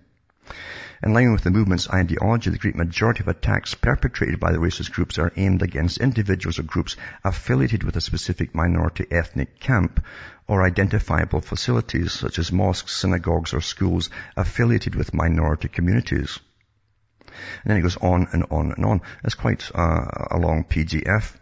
In 1.04 1.12
line 1.12 1.32
with 1.32 1.42
the 1.42 1.50
movement's 1.50 1.90
ideology, 1.90 2.50
the 2.50 2.58
great 2.58 2.76
majority 2.76 3.22
of 3.22 3.28
attacks 3.28 3.74
perpetrated 3.74 4.38
by 4.38 4.52
the 4.52 4.58
racist 4.58 4.92
groups 4.92 5.18
are 5.18 5.32
aimed 5.36 5.60
against 5.60 5.98
individuals 5.98 6.60
or 6.60 6.62
groups 6.62 6.96
affiliated 7.24 7.82
with 7.82 7.96
a 7.96 8.00
specific 8.00 8.54
minority 8.54 9.06
ethnic 9.10 9.58
camp 9.58 10.04
or 10.46 10.62
identifiable 10.62 11.40
facilities 11.40 12.12
such 12.12 12.38
as 12.38 12.52
mosques, 12.52 12.94
synagogues, 12.94 13.52
or 13.52 13.60
schools 13.60 14.10
affiliated 14.36 14.94
with 14.94 15.12
minority 15.12 15.66
communities. 15.66 16.38
And 17.64 17.70
then 17.70 17.78
it 17.78 17.82
goes 17.82 17.96
on 17.96 18.28
and 18.32 18.44
on 18.52 18.70
and 18.70 18.84
on. 18.84 19.00
It's 19.24 19.34
quite 19.34 19.72
uh, 19.74 20.04
a 20.30 20.38
long 20.38 20.62
PDF, 20.62 21.34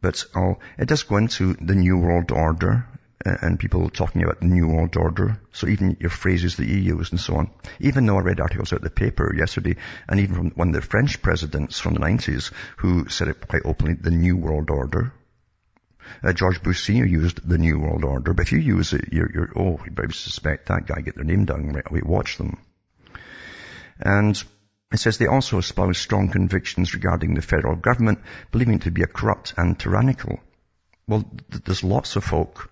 but 0.00 0.24
I'll, 0.36 0.60
it 0.78 0.86
does 0.86 1.02
go 1.02 1.16
into 1.16 1.54
the 1.54 1.74
New 1.74 1.98
World 1.98 2.30
Order, 2.30 2.86
and 3.24 3.60
people 3.60 3.90
talking 3.90 4.22
about 4.22 4.40
the 4.40 4.46
New 4.46 4.68
World 4.68 4.96
Order. 4.96 5.38
So 5.52 5.66
even 5.68 5.98
your 6.00 6.10
phrases 6.10 6.56
that 6.56 6.66
you 6.66 6.76
use 6.76 7.10
and 7.10 7.20
so 7.20 7.36
on. 7.36 7.50
Even 7.78 8.06
though 8.06 8.16
I 8.16 8.22
read 8.22 8.40
articles 8.40 8.72
out 8.72 8.80
the 8.80 8.90
paper 8.90 9.34
yesterday, 9.36 9.76
and 10.08 10.20
even 10.20 10.34
from 10.34 10.50
one 10.52 10.68
of 10.68 10.74
the 10.74 10.80
French 10.80 11.20
presidents 11.20 11.78
from 11.78 11.94
the 11.94 12.00
90s 12.00 12.50
who 12.78 13.08
said 13.08 13.28
it 13.28 13.46
quite 13.46 13.62
openly, 13.66 13.94
the 13.94 14.10
New 14.10 14.36
World 14.36 14.70
Order. 14.70 15.12
Uh, 16.24 16.32
George 16.32 16.62
Bush 16.62 16.82
Sr. 16.82 17.04
used 17.04 17.46
the 17.46 17.58
New 17.58 17.78
World 17.78 18.04
Order, 18.04 18.32
but 18.32 18.42
if 18.42 18.52
you 18.52 18.58
use 18.58 18.94
it, 18.94 19.12
you're, 19.12 19.30
you're 19.32 19.52
oh, 19.54 19.80
you 19.84 19.90
better 19.90 20.12
suspect 20.12 20.66
that 20.66 20.86
guy, 20.86 21.00
get 21.02 21.14
their 21.14 21.24
name 21.24 21.44
down 21.44 21.72
right 21.72 21.88
away, 21.88 22.00
watch 22.02 22.36
them. 22.38 22.58
And 24.00 24.42
it 24.92 24.98
says 24.98 25.18
they 25.18 25.26
also 25.26 25.58
espouse 25.58 25.98
strong 25.98 26.30
convictions 26.30 26.94
regarding 26.94 27.34
the 27.34 27.42
federal 27.42 27.76
government, 27.76 28.20
believing 28.50 28.76
it 28.76 28.82
to 28.82 28.90
be 28.90 29.02
a 29.02 29.06
corrupt 29.06 29.54
and 29.56 29.78
tyrannical. 29.78 30.40
Well, 31.06 31.24
th- 31.50 31.64
there's 31.64 31.84
lots 31.84 32.16
of 32.16 32.24
folk 32.24 32.70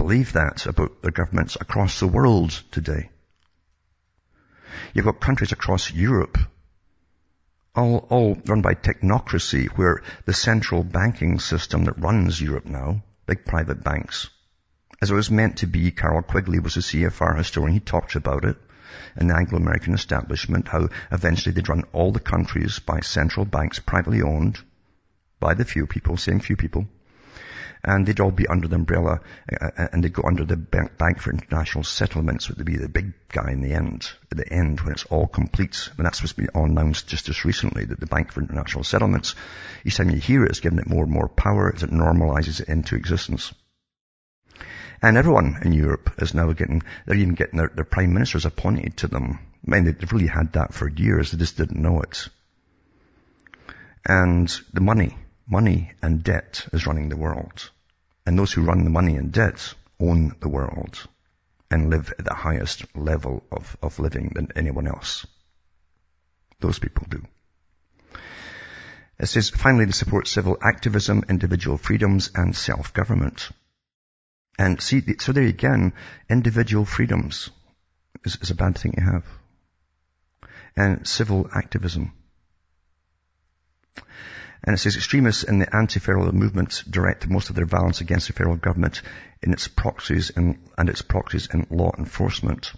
believe 0.00 0.32
that 0.32 0.64
about 0.64 1.02
the 1.02 1.10
governments 1.10 1.58
across 1.60 2.00
the 2.00 2.08
world 2.08 2.50
today. 2.70 3.10
You've 4.94 5.04
got 5.04 5.20
countries 5.20 5.52
across 5.52 5.92
Europe, 5.92 6.38
all, 7.76 8.06
all 8.08 8.40
run 8.46 8.62
by 8.62 8.74
technocracy, 8.76 9.68
where 9.68 10.02
the 10.24 10.32
central 10.32 10.82
banking 10.82 11.38
system 11.38 11.84
that 11.84 12.00
runs 12.00 12.40
Europe 12.40 12.64
now, 12.64 13.02
big 13.26 13.44
private 13.44 13.84
banks, 13.84 14.30
as 15.02 15.10
it 15.10 15.14
was 15.14 15.30
meant 15.30 15.58
to 15.58 15.66
be, 15.66 15.90
Carroll 15.90 16.22
Quigley 16.22 16.60
was 16.60 16.78
a 16.78 16.80
CFR 16.80 17.36
historian, 17.36 17.74
he 17.74 17.80
talked 17.80 18.16
about 18.16 18.46
it, 18.46 18.56
in 19.18 19.26
the 19.26 19.36
Anglo-American 19.36 19.92
establishment, 19.92 20.68
how 20.68 20.88
eventually 21.12 21.54
they'd 21.54 21.68
run 21.68 21.84
all 21.92 22.10
the 22.10 22.20
countries 22.20 22.78
by 22.78 23.00
central 23.00 23.44
banks, 23.44 23.78
privately 23.78 24.22
owned, 24.22 24.58
by 25.40 25.52
the 25.52 25.66
few 25.66 25.86
people, 25.86 26.16
same 26.16 26.40
few 26.40 26.56
people, 26.56 26.88
and 27.84 28.06
they'd 28.06 28.20
all 28.20 28.30
be 28.30 28.46
under 28.46 28.68
the 28.68 28.76
umbrella, 28.76 29.20
uh, 29.50 29.70
uh 29.76 29.88
and 29.92 30.04
they'd 30.04 30.12
go 30.12 30.22
under 30.26 30.44
the 30.44 30.56
Bank 30.56 31.20
for 31.20 31.32
International 31.32 31.84
Settlements, 31.84 32.48
would 32.48 32.64
be 32.64 32.76
the 32.76 32.88
big 32.88 33.12
guy 33.28 33.50
in 33.50 33.62
the 33.62 33.72
end, 33.72 34.10
at 34.30 34.38
the 34.38 34.52
end 34.52 34.80
when 34.80 34.92
it's 34.92 35.04
all 35.06 35.26
complete. 35.26 35.88
And 35.96 36.06
that's 36.06 36.18
supposed 36.18 36.36
to 36.36 36.42
be 36.42 36.48
announced 36.54 37.08
just 37.08 37.28
as 37.28 37.44
recently, 37.44 37.84
that 37.84 38.00
the 38.00 38.06
Bank 38.06 38.32
for 38.32 38.40
International 38.40 38.84
Settlements, 38.84 39.34
each 39.84 39.96
time 39.96 40.10
you 40.10 40.18
hear 40.18 40.44
it, 40.44 40.50
it's 40.50 40.60
giving 40.60 40.78
it 40.78 40.88
more 40.88 41.04
and 41.04 41.12
more 41.12 41.28
power 41.28 41.72
as 41.74 41.82
it 41.82 41.90
normalizes 41.90 42.60
it 42.60 42.68
into 42.68 42.96
existence. 42.96 43.52
And 45.02 45.16
everyone 45.16 45.60
in 45.64 45.72
Europe 45.72 46.12
is 46.18 46.34
now 46.34 46.52
getting, 46.52 46.82
they're 47.06 47.16
even 47.16 47.34
getting 47.34 47.58
their, 47.58 47.72
their 47.74 47.84
prime 47.84 48.12
ministers 48.12 48.44
appointed 48.44 48.98
to 48.98 49.08
them. 49.08 49.38
I 49.66 49.70
mean, 49.70 49.84
they've 49.84 50.12
really 50.12 50.26
had 50.26 50.52
that 50.52 50.74
for 50.74 50.88
years, 50.88 51.30
they 51.30 51.38
just 51.38 51.56
didn't 51.56 51.80
know 51.80 52.02
it. 52.02 52.28
And 54.06 54.48
the 54.72 54.80
money, 54.80 55.16
Money 55.50 55.92
and 56.00 56.22
debt 56.22 56.68
is 56.72 56.86
running 56.86 57.08
the 57.08 57.16
world. 57.16 57.70
And 58.24 58.38
those 58.38 58.52
who 58.52 58.62
run 58.62 58.84
the 58.84 58.90
money 58.90 59.16
and 59.16 59.32
debt 59.32 59.74
own 59.98 60.36
the 60.40 60.48
world 60.48 61.08
and 61.70 61.90
live 61.90 62.12
at 62.18 62.24
the 62.24 62.34
highest 62.34 62.84
level 62.96 63.42
of, 63.50 63.76
of 63.82 63.98
living 63.98 64.30
than 64.34 64.48
anyone 64.54 64.86
else. 64.86 65.26
Those 66.60 66.78
people 66.78 67.06
do. 67.10 67.26
It 69.18 69.26
says, 69.26 69.50
finally, 69.50 69.86
to 69.86 69.92
support 69.92 70.28
civil 70.28 70.56
activism, 70.62 71.24
individual 71.28 71.76
freedoms, 71.78 72.30
and 72.34 72.54
self-government. 72.54 73.50
And 74.56 74.80
see, 74.80 75.02
so 75.18 75.32
there 75.32 75.44
again, 75.44 75.94
individual 76.28 76.84
freedoms 76.84 77.50
is, 78.24 78.38
is 78.40 78.50
a 78.50 78.54
bad 78.54 78.78
thing 78.78 78.92
to 78.92 79.00
have. 79.00 79.24
And 80.76 81.06
civil 81.06 81.48
activism. 81.52 82.12
And 84.62 84.74
it 84.74 84.78
says 84.78 84.96
extremists 84.96 85.42
in 85.42 85.58
the 85.58 85.74
anti-federal 85.74 86.32
movement 86.32 86.84
direct 86.88 87.28
most 87.28 87.50
of 87.50 87.56
their 87.56 87.66
violence 87.66 88.00
against 88.00 88.26
the 88.26 88.34
federal 88.34 88.56
government 88.56 89.02
in 89.42 89.52
its 89.52 89.68
proxies 89.68 90.30
in, 90.30 90.58
and 90.76 90.88
its 90.88 91.02
proxies 91.02 91.48
in 91.52 91.66
law 91.70 91.92
enforcement. 91.96 92.72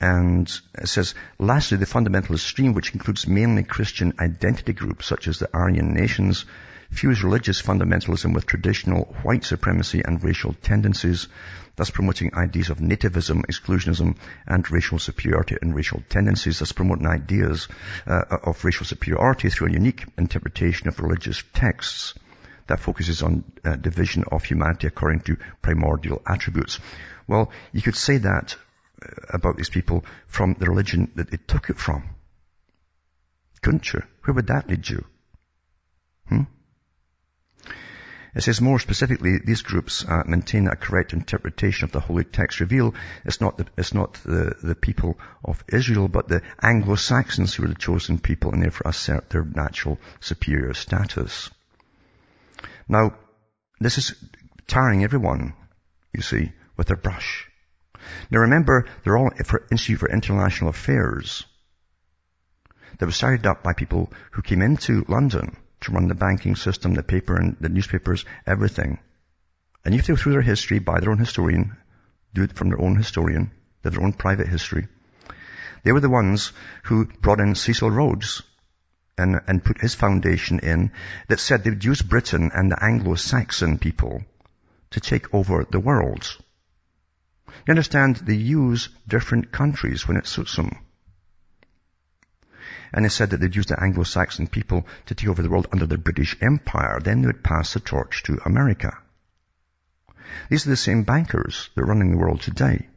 And 0.00 0.50
it 0.74 0.88
says, 0.88 1.14
lastly, 1.38 1.76
the 1.76 1.84
fundamentalist 1.84 2.40
stream, 2.40 2.72
which 2.72 2.94
includes 2.94 3.28
mainly 3.28 3.62
Christian 3.62 4.14
identity 4.18 4.72
groups 4.72 5.06
such 5.06 5.28
as 5.28 5.38
the 5.38 5.50
Aryan 5.54 5.92
nations, 5.92 6.46
fuse 6.90 7.22
religious 7.22 7.62
fundamentalism 7.62 8.34
with 8.34 8.46
traditional 8.46 9.04
white 9.22 9.44
supremacy 9.44 10.02
and 10.04 10.22
racial 10.22 10.54
tendencies, 10.54 11.28
thus 11.76 11.90
promoting 11.90 12.34
ideas 12.34 12.68
of 12.68 12.78
nativism, 12.78 13.42
exclusionism, 13.46 14.16
and 14.46 14.70
racial 14.70 14.98
superiority 14.98 15.56
and 15.62 15.74
racial 15.74 16.02
tendencies, 16.08 16.58
thus 16.58 16.72
promoting 16.72 17.06
ideas 17.06 17.68
uh, 18.06 18.22
of 18.42 18.64
racial 18.64 18.84
superiority 18.84 19.48
through 19.48 19.68
a 19.68 19.72
unique 19.72 20.04
interpretation 20.18 20.88
of 20.88 21.00
religious 21.00 21.42
texts 21.54 22.14
that 22.66 22.80
focuses 22.80 23.22
on 23.22 23.44
uh, 23.64 23.76
division 23.76 24.24
of 24.30 24.44
humanity 24.44 24.86
according 24.86 25.20
to 25.20 25.36
primordial 25.62 26.22
attributes. 26.26 26.78
Well, 27.26 27.50
you 27.72 27.82
could 27.82 27.96
say 27.96 28.18
that 28.18 28.56
uh, 29.02 29.08
about 29.30 29.56
these 29.56 29.70
people 29.70 30.04
from 30.26 30.54
the 30.58 30.66
religion 30.66 31.10
that 31.14 31.30
they 31.30 31.38
took 31.38 31.70
it 31.70 31.78
from. 31.78 32.10
Couldn't 33.62 33.92
you? 33.92 34.02
Where 34.24 34.34
would 34.34 34.48
that 34.48 34.68
lead 34.68 34.88
you? 34.88 35.04
Hmm? 36.28 36.42
It 38.34 38.42
says 38.42 38.60
more 38.60 38.78
specifically, 38.78 39.38
these 39.44 39.62
groups 39.62 40.04
uh, 40.04 40.22
maintain 40.24 40.68
a 40.68 40.76
correct 40.76 41.12
interpretation 41.12 41.84
of 41.84 41.92
the 41.92 42.00
holy 42.00 42.24
text 42.24 42.60
reveal. 42.60 42.94
It's 43.24 43.40
not 43.40 43.58
the, 43.58 43.66
it's 43.76 43.92
not 43.92 44.14
the, 44.24 44.54
the 44.62 44.76
people 44.76 45.18
of 45.44 45.64
Israel, 45.68 46.06
but 46.08 46.28
the 46.28 46.42
Anglo-Saxons 46.62 47.54
who 47.54 47.64
are 47.64 47.68
the 47.68 47.74
chosen 47.74 48.18
people 48.18 48.52
and 48.52 48.62
therefore 48.62 48.90
assert 48.90 49.30
their 49.30 49.44
natural 49.44 49.98
superior 50.20 50.74
status. 50.74 51.50
Now, 52.88 53.16
this 53.80 53.98
is 53.98 54.14
tarring 54.68 55.02
everyone, 55.02 55.54
you 56.12 56.22
see, 56.22 56.52
with 56.76 56.86
their 56.86 56.96
brush. 56.96 57.48
Now 58.30 58.40
remember, 58.40 58.86
they're 59.02 59.18
all 59.18 59.30
for 59.44 59.66
Institute 59.72 60.00
for 60.00 60.10
International 60.10 60.70
Affairs 60.70 61.44
that 62.98 63.06
was 63.06 63.16
started 63.16 63.46
up 63.46 63.62
by 63.62 63.72
people 63.72 64.12
who 64.32 64.42
came 64.42 64.62
into 64.62 65.04
London 65.08 65.56
to 65.82 65.92
run 65.92 66.08
the 66.08 66.14
banking 66.14 66.56
system, 66.56 66.94
the 66.94 67.02
paper 67.02 67.36
and 67.36 67.56
the 67.60 67.68
newspapers, 67.68 68.24
everything. 68.46 68.98
And 69.84 69.94
you 69.94 69.98
have 69.98 70.06
to 70.06 70.12
go 70.12 70.16
through 70.16 70.32
their 70.32 70.42
history 70.42 70.78
by 70.78 71.00
their 71.00 71.10
own 71.10 71.18
historian, 71.18 71.76
do 72.34 72.42
it 72.42 72.52
from 72.52 72.68
their 72.68 72.80
own 72.80 72.96
historian, 72.96 73.50
their 73.82 74.00
own 74.02 74.12
private 74.12 74.48
history. 74.48 74.88
They 75.82 75.92
were 75.92 76.00
the 76.00 76.10
ones 76.10 76.52
who 76.84 77.06
brought 77.06 77.40
in 77.40 77.54
Cecil 77.54 77.90
Rhodes 77.90 78.42
and, 79.16 79.40
and 79.46 79.64
put 79.64 79.80
his 79.80 79.94
foundation 79.94 80.58
in 80.58 80.92
that 81.28 81.40
said 81.40 81.64
they 81.64 81.70
would 81.70 81.84
use 81.84 82.02
Britain 82.02 82.50
and 82.54 82.70
the 82.70 82.82
Anglo-Saxon 82.82 83.78
people 83.78 84.22
to 84.90 85.00
take 85.00 85.32
over 85.34 85.64
the 85.64 85.80
world. 85.80 86.26
You 87.66 87.72
understand? 87.72 88.16
They 88.16 88.34
use 88.34 88.88
different 89.08 89.52
countries 89.52 90.06
when 90.06 90.16
it 90.16 90.26
suits 90.26 90.56
them. 90.56 90.76
And 92.92 93.04
they 93.04 93.08
said 93.08 93.30
that 93.30 93.40
they'd 93.40 93.54
use 93.54 93.66
the 93.66 93.80
Anglo-Saxon 93.80 94.48
people 94.48 94.86
to 95.06 95.14
take 95.14 95.28
over 95.28 95.42
the 95.42 95.50
world 95.50 95.68
under 95.72 95.86
the 95.86 95.98
British 95.98 96.36
Empire. 96.40 97.00
Then 97.02 97.20
they 97.20 97.28
would 97.28 97.44
pass 97.44 97.74
the 97.74 97.80
torch 97.80 98.22
to 98.24 98.40
America. 98.44 98.98
These 100.48 100.66
are 100.66 100.70
the 100.70 100.76
same 100.76 101.04
bankers 101.04 101.70
that 101.74 101.82
are 101.82 101.86
running 101.86 102.10
the 102.10 102.18
world 102.18 102.40
today. 102.40 102.88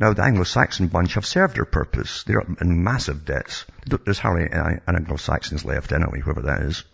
Now, 0.00 0.12
the 0.12 0.24
Anglo-Saxon 0.24 0.88
bunch 0.88 1.14
have 1.14 1.26
served 1.26 1.56
their 1.56 1.64
purpose. 1.64 2.24
They're 2.24 2.42
in 2.60 2.82
massive 2.82 3.24
debts. 3.24 3.64
There's 3.86 4.18
hardly 4.18 4.48
any 4.50 4.80
Anglo-Saxons 4.88 5.64
left 5.64 5.92
anyway, 5.92 6.20
whoever 6.20 6.42
that 6.42 6.62
is. 6.62 6.84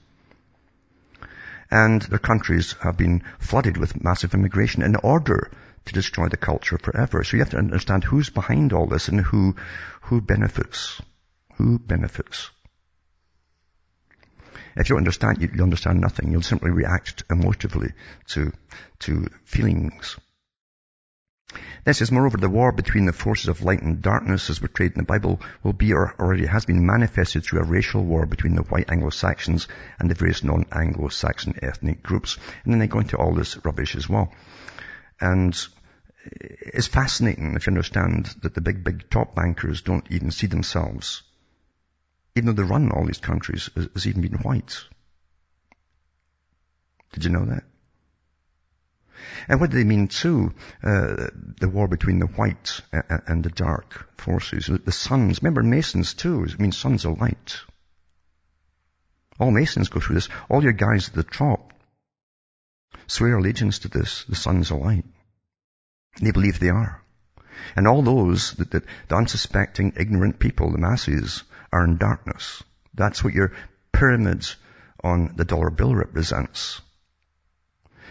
And 1.70 2.02
their 2.02 2.18
countries 2.18 2.74
have 2.82 2.96
been 2.96 3.22
flooded 3.38 3.76
with 3.76 4.02
massive 4.02 4.34
immigration 4.34 4.82
in 4.82 4.96
order 4.96 5.50
to 5.86 5.92
destroy 5.92 6.28
the 6.28 6.36
culture 6.36 6.78
forever. 6.78 7.22
So 7.24 7.36
you 7.36 7.42
have 7.42 7.50
to 7.50 7.58
understand 7.58 8.04
who's 8.04 8.28
behind 8.28 8.72
all 8.72 8.86
this 8.86 9.08
and 9.08 9.20
who, 9.20 9.56
who 10.02 10.20
benefits. 10.20 11.00
Who 11.61 11.79
benefits. 11.79 12.49
If 14.77 14.88
you 14.88 14.96
understand, 14.96 15.42
you, 15.42 15.62
understand 15.62 16.01
nothing. 16.01 16.33
You'll 16.33 16.40
simply 16.40 16.70
react 16.70 17.29
emotively 17.29 17.92
to, 18.29 18.55
to 19.01 19.29
feelings. 19.44 20.16
This 21.85 22.01
is 22.01 22.11
moreover, 22.11 22.38
the 22.38 22.49
war 22.49 22.73
between 22.73 23.05
the 23.05 23.12
forces 23.12 23.49
of 23.49 23.62
light 23.62 23.83
and 23.83 24.01
darkness 24.01 24.49
as 24.49 24.59
portrayed 24.59 24.92
in 24.92 25.01
the 25.01 25.03
Bible 25.03 25.42
will 25.62 25.75
be 25.75 25.92
or 25.92 26.14
already 26.18 26.46
has 26.46 26.64
been 26.64 26.87
manifested 26.87 27.44
through 27.44 27.61
a 27.61 27.64
racial 27.64 28.07
war 28.07 28.25
between 28.25 28.55
the 28.55 28.62
white 28.62 28.90
Anglo-Saxons 28.90 29.68
and 29.99 30.11
the 30.11 30.14
various 30.14 30.42
non-Anglo-Saxon 30.42 31.57
ethnic 31.61 32.03
groups. 32.03 32.38
And 32.64 32.73
then 32.73 32.79
they 32.79 32.87
go 32.87 33.01
into 33.01 33.18
all 33.18 33.35
this 33.35 33.62
rubbish 33.66 33.96
as 33.96 34.09
well. 34.09 34.33
And 35.20 35.55
it's 36.25 36.87
fascinating 36.87 37.55
if 37.55 37.66
you 37.66 37.73
understand 37.73 38.35
that 38.40 38.55
the 38.55 38.62
big, 38.62 38.83
big 38.83 39.11
top 39.11 39.35
bankers 39.35 39.83
don't 39.83 40.11
even 40.11 40.31
see 40.31 40.46
themselves, 40.46 41.23
even 42.37 42.47
though 42.47 42.62
they 42.62 42.69
run 42.69 42.85
in 42.85 42.90
all 42.90 43.07
these 43.07 43.19
countries, 43.19 43.71
as, 43.77 43.88
as 43.95 44.07
even 44.07 44.23
been 44.23 44.38
whites. 44.38 44.85
Did 47.12 47.25
you 47.25 47.31
know 47.31 47.45
that? 47.47 47.64
And 49.49 49.61
what 49.61 49.71
do 49.71 49.77
they 49.77 49.85
mean 49.85 50.09
too? 50.09 50.55
Uh, 50.83 51.29
the 51.61 51.69
war 51.69 51.88
between 51.88 52.19
the 52.19 52.27
white 52.27 52.81
and 52.93 53.45
the 53.45 53.51
dark 53.51 54.09
forces. 54.16 54.66
The 54.66 54.93
sons, 54.93 55.43
remember 55.43 55.62
Masons 55.62 56.14
too, 56.14 56.45
it 56.45 56.59
means 56.59 56.79
sons 56.79 57.05
of 57.05 57.21
light. 57.21 57.61
All 59.38 59.51
Masons 59.51 59.88
go 59.88 60.01
through 60.01 60.16
this. 60.16 60.29
All 60.49 60.62
your 60.62 60.73
guys 60.73 61.09
at 61.09 61.14
the 61.14 61.23
top 61.23 61.73
swear 63.07 63.38
allegiance 63.38 63.81
to 63.81 63.88
this, 63.88 64.25
the 64.25 64.37
sons 64.37 64.71
of 64.71 64.79
light. 64.79 65.05
They 66.21 66.31
believe 66.31 66.59
they 66.59 66.71
are. 66.71 67.03
And 67.77 67.87
all 67.87 68.03
those 68.03 68.53
that 68.53 68.71
the 68.71 68.83
unsuspecting, 69.11 69.95
ignorant 69.97 70.38
people, 70.38 70.71
the 70.71 70.79
masses, 70.79 71.43
are 71.72 71.85
in 71.85 71.96
darkness. 71.96 72.62
That's 72.94 73.22
what 73.22 73.35
your 73.35 73.52
pyramids 73.92 74.56
on 75.02 75.35
the 75.37 75.44
dollar 75.44 75.70
bill 75.70 75.94
represents. 75.94 76.80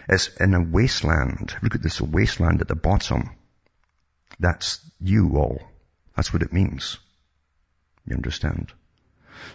It's 0.08 0.28
in 0.40 0.54
a 0.54 0.62
wasteland. 0.62 1.54
Look 1.62 1.74
at 1.74 1.82
this 1.82 2.00
wasteland 2.00 2.60
at 2.60 2.68
the 2.68 2.74
bottom. 2.74 3.30
That's 4.38 4.80
you 5.00 5.36
all. 5.36 5.62
That's 6.16 6.32
what 6.32 6.42
it 6.42 6.52
means. 6.52 6.98
You 8.06 8.16
understand? 8.16 8.72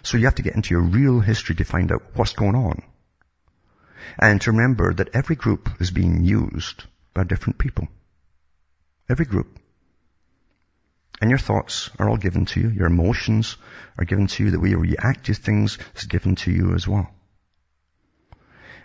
So 0.02 0.16
you 0.16 0.24
have 0.24 0.36
to 0.36 0.42
get 0.42 0.54
into 0.54 0.74
your 0.74 0.82
real 0.82 1.20
history 1.20 1.54
to 1.56 1.64
find 1.64 1.92
out 1.92 2.02
what's 2.14 2.32
going 2.32 2.54
on. 2.54 2.82
And 4.18 4.40
to 4.42 4.52
remember 4.52 4.94
that 4.94 5.14
every 5.14 5.36
group 5.36 5.68
is 5.80 5.90
being 5.90 6.24
used 6.24 6.84
by 7.12 7.24
different 7.24 7.58
people. 7.58 7.88
Every 9.08 9.26
group. 9.26 9.58
And 11.20 11.30
your 11.30 11.38
thoughts 11.38 11.90
are 11.98 12.08
all 12.08 12.18
given 12.18 12.44
to 12.46 12.60
you. 12.60 12.68
Your 12.68 12.86
emotions 12.86 13.56
are 13.98 14.04
given 14.04 14.26
to 14.26 14.44
you. 14.44 14.50
The 14.50 14.60
way 14.60 14.70
you 14.70 14.78
react 14.78 15.26
to 15.26 15.34
things 15.34 15.78
is 15.94 16.04
given 16.04 16.36
to 16.36 16.50
you 16.50 16.74
as 16.74 16.86
well. 16.86 17.10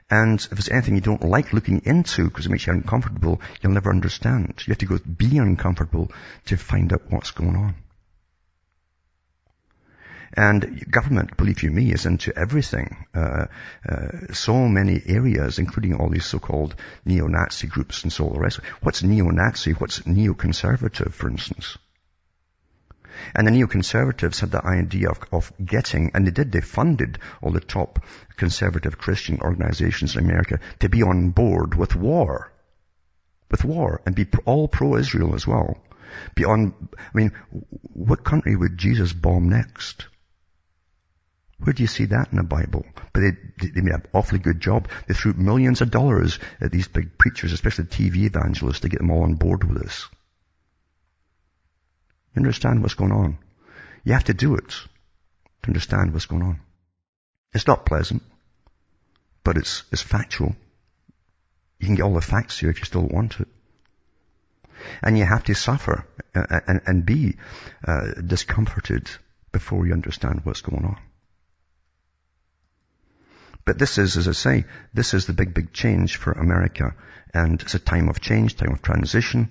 And 0.10 0.39
if 0.39 0.50
there's 0.50 0.70
anything 0.70 0.96
you 0.96 1.02
don't 1.02 1.24
like 1.24 1.54
looking 1.54 1.84
into 1.86 2.26
because 2.26 2.46
it 2.46 2.50
makes 2.50 2.67
you 2.67 2.74
uncomfortable, 2.74 3.41
you'll 3.62 3.74
never 3.74 3.89
understand. 3.89 4.62
You 4.65 4.72
have 4.72 4.80
to 4.80 4.86
go 4.86 5.00
be 5.00 5.38
uncomfortable 5.38 6.12
to 6.46 6.58
find 6.58 6.91
out 6.91 7.04
what's 7.10 7.32
going 7.32 7.56
on. 7.56 7.76
And 10.34 10.89
government, 10.89 11.36
believe 11.36 11.63
you 11.63 11.72
me, 11.72 11.91
is 11.91 12.06
into 12.06 12.38
everything. 12.38 13.06
Uh, 13.13 13.48
uh, 13.88 14.34
so 14.34 14.67
many 14.67 15.02
areas, 15.06 15.60
including 15.60 15.96
all 15.96 16.10
these 16.10 16.26
so-called 16.26 16.76
neo-Nazi 17.04 17.67
groups 17.67 18.04
and 18.04 18.12
so 18.12 18.28
on 18.28 18.34
the 18.34 18.39
rest. 18.39 18.60
What's 18.82 19.04
neo-Nazi? 19.04 19.72
What's 19.74 20.06
neo-conservative, 20.06 21.13
for 21.13 21.30
instance? 21.30 21.78
And 23.36 23.47
the 23.47 23.52
neoconservatives 23.52 24.39
had 24.39 24.52
the 24.52 24.65
idea 24.65 25.10
of, 25.10 25.19
of 25.32 25.54
getting, 25.63 26.12
and 26.13 26.26
they 26.26 26.32
did, 26.32 26.52
they 26.52 26.62
funded 26.62 27.19
all 27.41 27.52
the 27.52 27.60
top 27.60 28.04
conservative 28.38 28.97
Christian 28.97 29.39
organizations 29.41 30.15
in 30.15 30.24
America 30.24 30.60
to 30.80 30.89
be 30.89 31.04
on 31.04 31.30
board 31.32 31.76
with 31.76 31.95
war. 31.95 32.52
With 33.50 33.65
war, 33.65 34.02
and 34.06 34.15
be 34.15 34.28
all 34.45 34.67
pro-Israel 34.67 35.36
as 35.36 35.45
well. 35.45 35.78
Be 36.36 36.45
on, 36.45 36.74
I 36.97 37.17
mean, 37.17 37.32
what 37.93 38.24
country 38.24 38.56
would 38.56 38.78
Jesus 38.78 39.13
bomb 39.13 39.50
next? 39.50 40.08
Where 41.63 41.74
do 41.74 41.84
you 41.84 41.88
see 41.88 42.06
that 42.06 42.30
in 42.32 42.38
the 42.38 42.43
Bible? 42.43 42.86
But 43.13 43.21
they, 43.21 43.67
they 43.69 43.82
made 43.82 43.93
an 43.93 44.08
awfully 44.13 44.39
good 44.39 44.60
job. 44.60 44.88
They 45.08 45.13
threw 45.13 45.34
millions 45.34 45.82
of 45.82 45.91
dollars 45.91 46.39
at 46.60 46.71
these 46.71 46.88
big 46.88 47.17
preachers, 47.17 47.54
especially 47.54 47.86
TV 47.86 48.24
evangelists, 48.24 48.80
to 48.80 48.89
get 48.89 49.00
them 49.00 49.12
all 49.12 49.24
on 49.24 49.36
board 49.36 49.63
with 49.63 49.82
this. 49.84 50.08
Understand 52.36 52.82
what's 52.82 52.96
going 52.96 53.12
on. 53.12 53.38
You 54.04 54.13
have 54.13 54.26
to 54.26 54.34
do 54.34 54.56
it 54.56 54.70
to 54.70 55.67
understand 55.67 56.13
what's 56.13 56.26
going 56.26 56.44
on. 56.44 56.60
It's 57.54 57.67
not 57.67 57.86
pleasant, 57.86 58.24
but 59.44 59.58
it's, 59.58 59.84
it's 59.91 60.02
factual. 60.02 60.56
You 61.80 61.88
can 61.88 61.96
get 61.96 62.04
all 62.04 62.13
the 62.13 62.22
facts 62.22 62.60
here 62.60 62.70
if 62.70 62.80
you 62.80 62.86
still 62.86 63.08
want 63.08 63.39
it. 63.39 63.48
And 65.02 65.17
you 65.17 65.26
have 65.26 65.44
to 65.46 65.54
suffer 65.54 66.06
and, 66.34 66.62
and, 66.67 66.82
and 66.86 67.06
be 67.06 67.38
uh, 67.86 68.13
discomforted 68.26 69.10
before 69.52 69.86
you 69.86 69.94
understand 69.94 70.41
what's 70.44 70.62
going 70.62 70.86
on. 70.86 70.98
But 73.65 73.78
this 73.78 73.98
is, 73.98 74.17
as 74.17 74.28
I 74.28 74.32
say, 74.32 74.65
this 74.94 75.13
is 75.13 75.26
the 75.26 75.34
big, 75.34 75.54
big 75.54 75.74
change 75.74 76.17
for 76.17 76.32
America. 76.32 76.96
And 77.34 77.62
it's 77.62 77.76
a 77.76 77.80
time 77.80 78.10
of 78.10 78.20
change, 78.20 78.56
time 78.56 78.74
of 78.74 78.82
transition. 78.82 79.50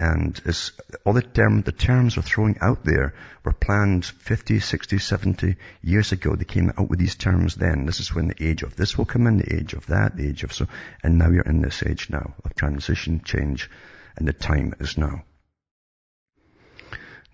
And 0.00 0.40
it's, 0.46 0.72
all 1.04 1.12
the, 1.12 1.20
term, 1.20 1.60
the 1.60 1.72
terms 1.72 2.16
we're 2.16 2.22
throwing 2.22 2.56
out 2.62 2.84
there 2.84 3.12
were 3.44 3.52
planned 3.52 4.06
50, 4.06 4.58
60, 4.58 4.98
70 4.98 5.56
years 5.82 6.12
ago. 6.12 6.34
They 6.34 6.46
came 6.46 6.72
out 6.78 6.88
with 6.88 6.98
these 6.98 7.16
terms 7.16 7.54
then. 7.54 7.84
This 7.84 8.00
is 8.00 8.14
when 8.14 8.28
the 8.28 8.42
age 8.42 8.62
of 8.62 8.74
this 8.76 8.96
will 8.96 9.04
come 9.04 9.26
in, 9.26 9.36
the 9.36 9.54
age 9.54 9.74
of 9.74 9.88
that, 9.88 10.16
the 10.16 10.26
age 10.26 10.42
of 10.42 10.54
so. 10.54 10.68
And 11.02 11.18
now 11.18 11.28
you're 11.28 11.42
in 11.42 11.60
this 11.60 11.82
age 11.82 12.08
now 12.08 12.32
of 12.42 12.54
transition, 12.54 13.20
change, 13.22 13.68
and 14.16 14.26
the 14.26 14.32
time 14.32 14.72
is 14.80 14.96
now. 14.96 15.22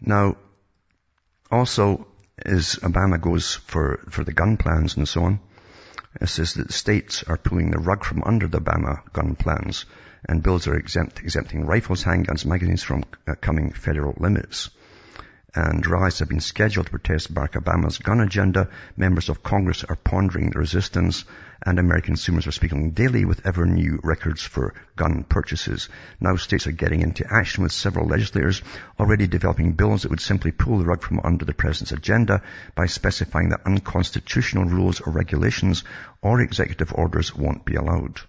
Now, 0.01 0.37
also, 1.49 2.09
as 2.45 2.81
Obama 2.83 3.21
goes 3.21 3.55
for, 3.55 4.05
for 4.11 4.25
the 4.25 4.33
gun 4.33 4.57
plans 4.57 4.97
and 4.97 5.09
so 5.09 5.23
on, 5.23 5.39
it 6.21 6.29
says 6.29 6.55
that 6.55 6.73
states 6.73 7.23
are 7.23 7.37
pulling 7.37 7.71
the 7.71 7.79
rug 7.79 8.05
from 8.05 8.25
under 8.25 8.49
the 8.49 8.61
Obama 8.61 9.05
gun 9.13 9.37
plans 9.37 9.85
and 10.29 10.43
bills 10.43 10.67
are 10.67 10.77
exempt, 10.77 11.21
exempting 11.21 11.67
rifles, 11.67 12.05
handguns, 12.05 12.45
magazines 12.45 12.83
from 12.83 13.05
uh, 13.27 13.35
coming 13.41 13.73
federal 13.73 14.15
limits. 14.19 14.71
And 15.55 15.87
rallies 15.87 16.19
have 16.19 16.29
been 16.29 16.41
scheduled 16.41 16.85
to 16.87 16.91
protest 16.91 17.33
Barack 17.33 17.53
Obama's 17.53 17.97
gun 17.97 18.21
agenda. 18.21 18.69
Members 18.95 19.31
of 19.31 19.43
Congress 19.43 19.85
are 19.85 19.97
pondering 19.97 20.51
the 20.51 20.59
resistance 20.59 21.25
and 21.65 21.79
American 21.79 22.09
consumers 22.09 22.47
are 22.47 22.53
speaking 22.53 22.91
daily 22.91 23.25
with 23.25 23.47
ever 23.47 23.65
new 23.65 23.99
records 24.03 24.43
for 24.43 24.75
gun 24.97 25.25
purchases. 25.25 25.89
Now 26.21 26.37
states 26.37 26.67
are 26.67 26.73
getting 26.73 27.01
into 27.01 27.27
action 27.33 27.63
with 27.63 27.73
several 27.73 28.07
legislators 28.07 28.61
already 29.01 29.27
developing 29.27 29.73
bills 29.73 30.03
that 30.03 30.11
would 30.11 30.21
simply 30.21 30.53
pull 30.53 30.79
the 30.79 30.85
rug 30.85 31.03
from 31.03 31.21
under 31.25 31.47
the 31.47 31.55
president's 31.55 31.93
agenda 31.93 32.43
by 32.75 32.85
specifying 32.85 33.49
that 33.49 33.65
unconstitutional 33.65 34.67
rules 34.67 35.01
or 35.01 35.13
regulations 35.13 35.85
or 36.21 36.43
executive 36.43 36.93
orders 36.93 37.35
won't 37.35 37.65
be 37.65 37.77
allowed. 37.77 38.21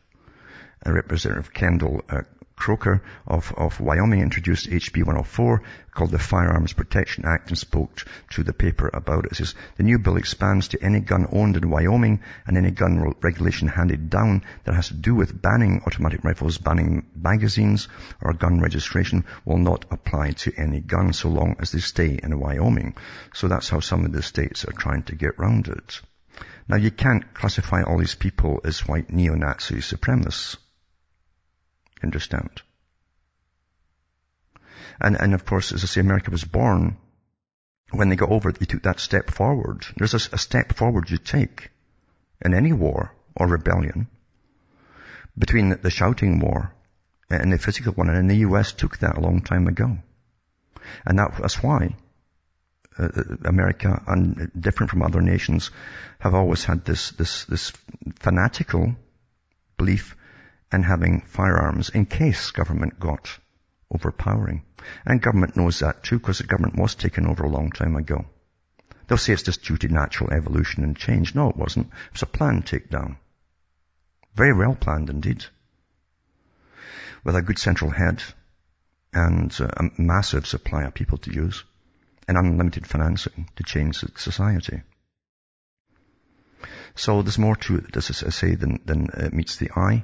Representative 0.86 1.54
Kendell 1.54 2.02
uh, 2.10 2.22
Kroeker 2.58 3.02
of, 3.28 3.54
of 3.56 3.80
Wyoming 3.80 4.22
introduced 4.22 4.68
HB 4.68 5.06
104 5.06 5.62
called 5.92 6.10
the 6.10 6.18
Firearms 6.18 6.74
Protection 6.74 7.24
Act 7.24 7.50
and 7.50 7.58
spoke 7.58 8.04
to 8.32 8.44
the 8.44 8.52
paper 8.52 8.90
about 8.92 9.26
it. 9.26 9.34
It 9.34 9.36
says, 9.36 9.54
the 9.76 9.84
new 9.84 10.00
bill 10.00 10.18
expands 10.18 10.70
to 10.70 10.84
any 10.84 11.00
gun 11.00 11.28
owned 11.32 11.56
in 11.56 11.70
Wyoming 11.70 12.22
and 12.48 12.58
any 12.58 12.72
gun 12.72 13.14
regulation 13.22 13.68
handed 13.68 14.10
down 14.10 14.44
that 14.64 14.74
has 14.74 14.88
to 14.88 14.96
do 14.96 15.14
with 15.14 15.40
banning 15.40 15.84
automatic 15.86 16.24
rifles, 16.24 16.58
banning 16.58 17.06
magazines 17.16 17.90
or 18.22 18.34
gun 18.34 18.60
registration 18.60 19.26
will 19.46 19.60
not 19.60 19.86
apply 19.92 20.32
to 20.32 20.52
any 20.58 20.80
gun 20.80 21.14
so 21.14 21.30
long 21.30 21.58
as 21.60 21.72
they 21.72 21.80
stay 21.80 22.20
in 22.22 22.40
Wyoming. 22.40 22.96
So 23.34 23.48
that's 23.48 23.70
how 23.70 23.82
some 23.82 24.04
of 24.04 24.12
the 24.12 24.24
states 24.24 24.66
are 24.66 24.74
trying 24.74 25.04
to 25.04 25.16
get 25.16 25.36
around 25.38 25.68
it. 25.68 26.02
Now 26.68 26.78
you 26.78 26.90
can't 26.90 27.36
classify 27.36 27.84
all 27.84 28.00
these 28.00 28.16
people 28.16 28.62
as 28.64 28.88
white 28.88 29.12
neo-Nazi 29.12 29.76
supremacists. 29.76 30.58
Understand? 32.04 32.62
And, 35.00 35.20
and 35.20 35.34
of 35.34 35.46
course, 35.46 35.72
as 35.72 35.84
I 35.84 35.88
say, 35.88 36.02
America 36.02 36.32
was 36.32 36.44
born 36.44 36.98
when 37.92 38.10
they 38.10 38.16
got 38.16 38.30
over 38.30 38.50
it, 38.50 38.60
they 38.60 38.66
took 38.66 38.84
that 38.84 39.00
step 39.00 39.30
forward. 39.32 39.86
There's 39.96 40.14
a, 40.14 40.36
a 40.36 40.38
step 40.38 40.74
forward 40.74 41.10
you 41.10 41.18
take 41.18 41.70
in 42.44 42.54
any 42.54 42.74
war 42.74 43.14
or 43.36 43.48
rebellion 43.48 44.08
between 45.38 45.70
the 45.70 45.90
shouting 45.90 46.40
war 46.40 46.74
and 47.30 47.54
the 47.54 47.58
physical 47.58 47.94
one. 47.94 48.10
And 48.10 48.30
the 48.30 48.44
US 48.48 48.74
took 48.74 48.98
that 49.00 49.18
a 49.18 49.22
long 49.22 49.42
time 49.42 49.68
ago. 49.68 49.98
And 51.06 51.20
that, 51.20 51.38
that's 51.40 51.64
why 51.64 51.96
uh, 53.00 53.04
uh, 53.04 53.24
America 53.46 54.04
and 54.08 54.52
different 54.60 54.90
from 54.90 55.04
other 55.04 55.22
nations 55.22 55.72
have 56.20 56.34
always 56.34 56.64
had 56.66 56.84
this, 56.84 57.12
this, 57.12 57.46
this 57.46 57.72
fanatical 58.20 58.96
belief 59.78 60.17
in 60.72 60.84
having 60.84 61.22
firearms 61.22 61.90
in 61.90 62.06
case 62.06 62.52
government 62.52 63.00
got 63.00 63.40
overpowering. 63.92 64.64
And 65.06 65.22
government 65.22 65.56
knows 65.56 65.80
that 65.80 66.04
too 66.04 66.20
because 66.20 66.40
the 66.40 66.48
government 66.48 66.78
was 66.78 66.96
taken 66.96 67.28
over 67.28 67.44
a 67.44 67.50
long 67.50 67.72
time 67.72 67.96
ago. 67.96 68.26
They'll 69.08 69.18
say 69.18 69.34
it's 69.34 69.44
just 69.44 69.64
due 69.64 69.78
to 69.78 69.88
natural 69.88 70.32
evolution 70.32 70.84
and 70.84 70.98
change. 70.98 71.34
No, 71.34 71.50
it 71.50 71.56
wasn't. 71.56 71.88
It 71.88 72.14
was 72.14 72.22
a 72.24 72.26
planned 72.26 72.66
takedown. 72.66 73.18
Very 74.36 74.54
well 74.54 74.76
planned 74.76 75.10
indeed. 75.10 75.46
With 77.24 77.36
a 77.36 77.42
good 77.42 77.58
central 77.58 77.90
head 77.92 78.22
and 79.14 79.58
a 79.60 79.90
massive 79.98 80.46
supply 80.46 80.84
of 80.84 80.94
people 80.94 81.18
to 81.20 81.34
use 81.34 81.64
and 82.28 82.38
unlimited 82.38 82.86
financing 82.86 83.50
to 83.56 83.64
change 83.64 84.04
society. 84.18 84.82
So 86.96 87.22
there's 87.22 87.38
more 87.40 87.56
to 87.56 87.78
it, 87.78 87.96
as 87.96 88.24
I 88.24 88.30
say, 88.30 88.56
than, 88.56 88.82
than 88.86 89.10
uh, 89.12 89.30
meets 89.32 89.56
the 89.56 89.72
eye. 89.76 90.04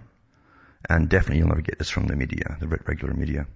And 0.90 1.10
definitely 1.10 1.40
you'll 1.40 1.50
never 1.50 1.62
get 1.62 1.80
this 1.80 1.90
from 1.90 2.08
the 2.08 2.16
media, 2.16 2.58
the 2.60 2.68
regular 2.68 3.14
media. 3.14 3.48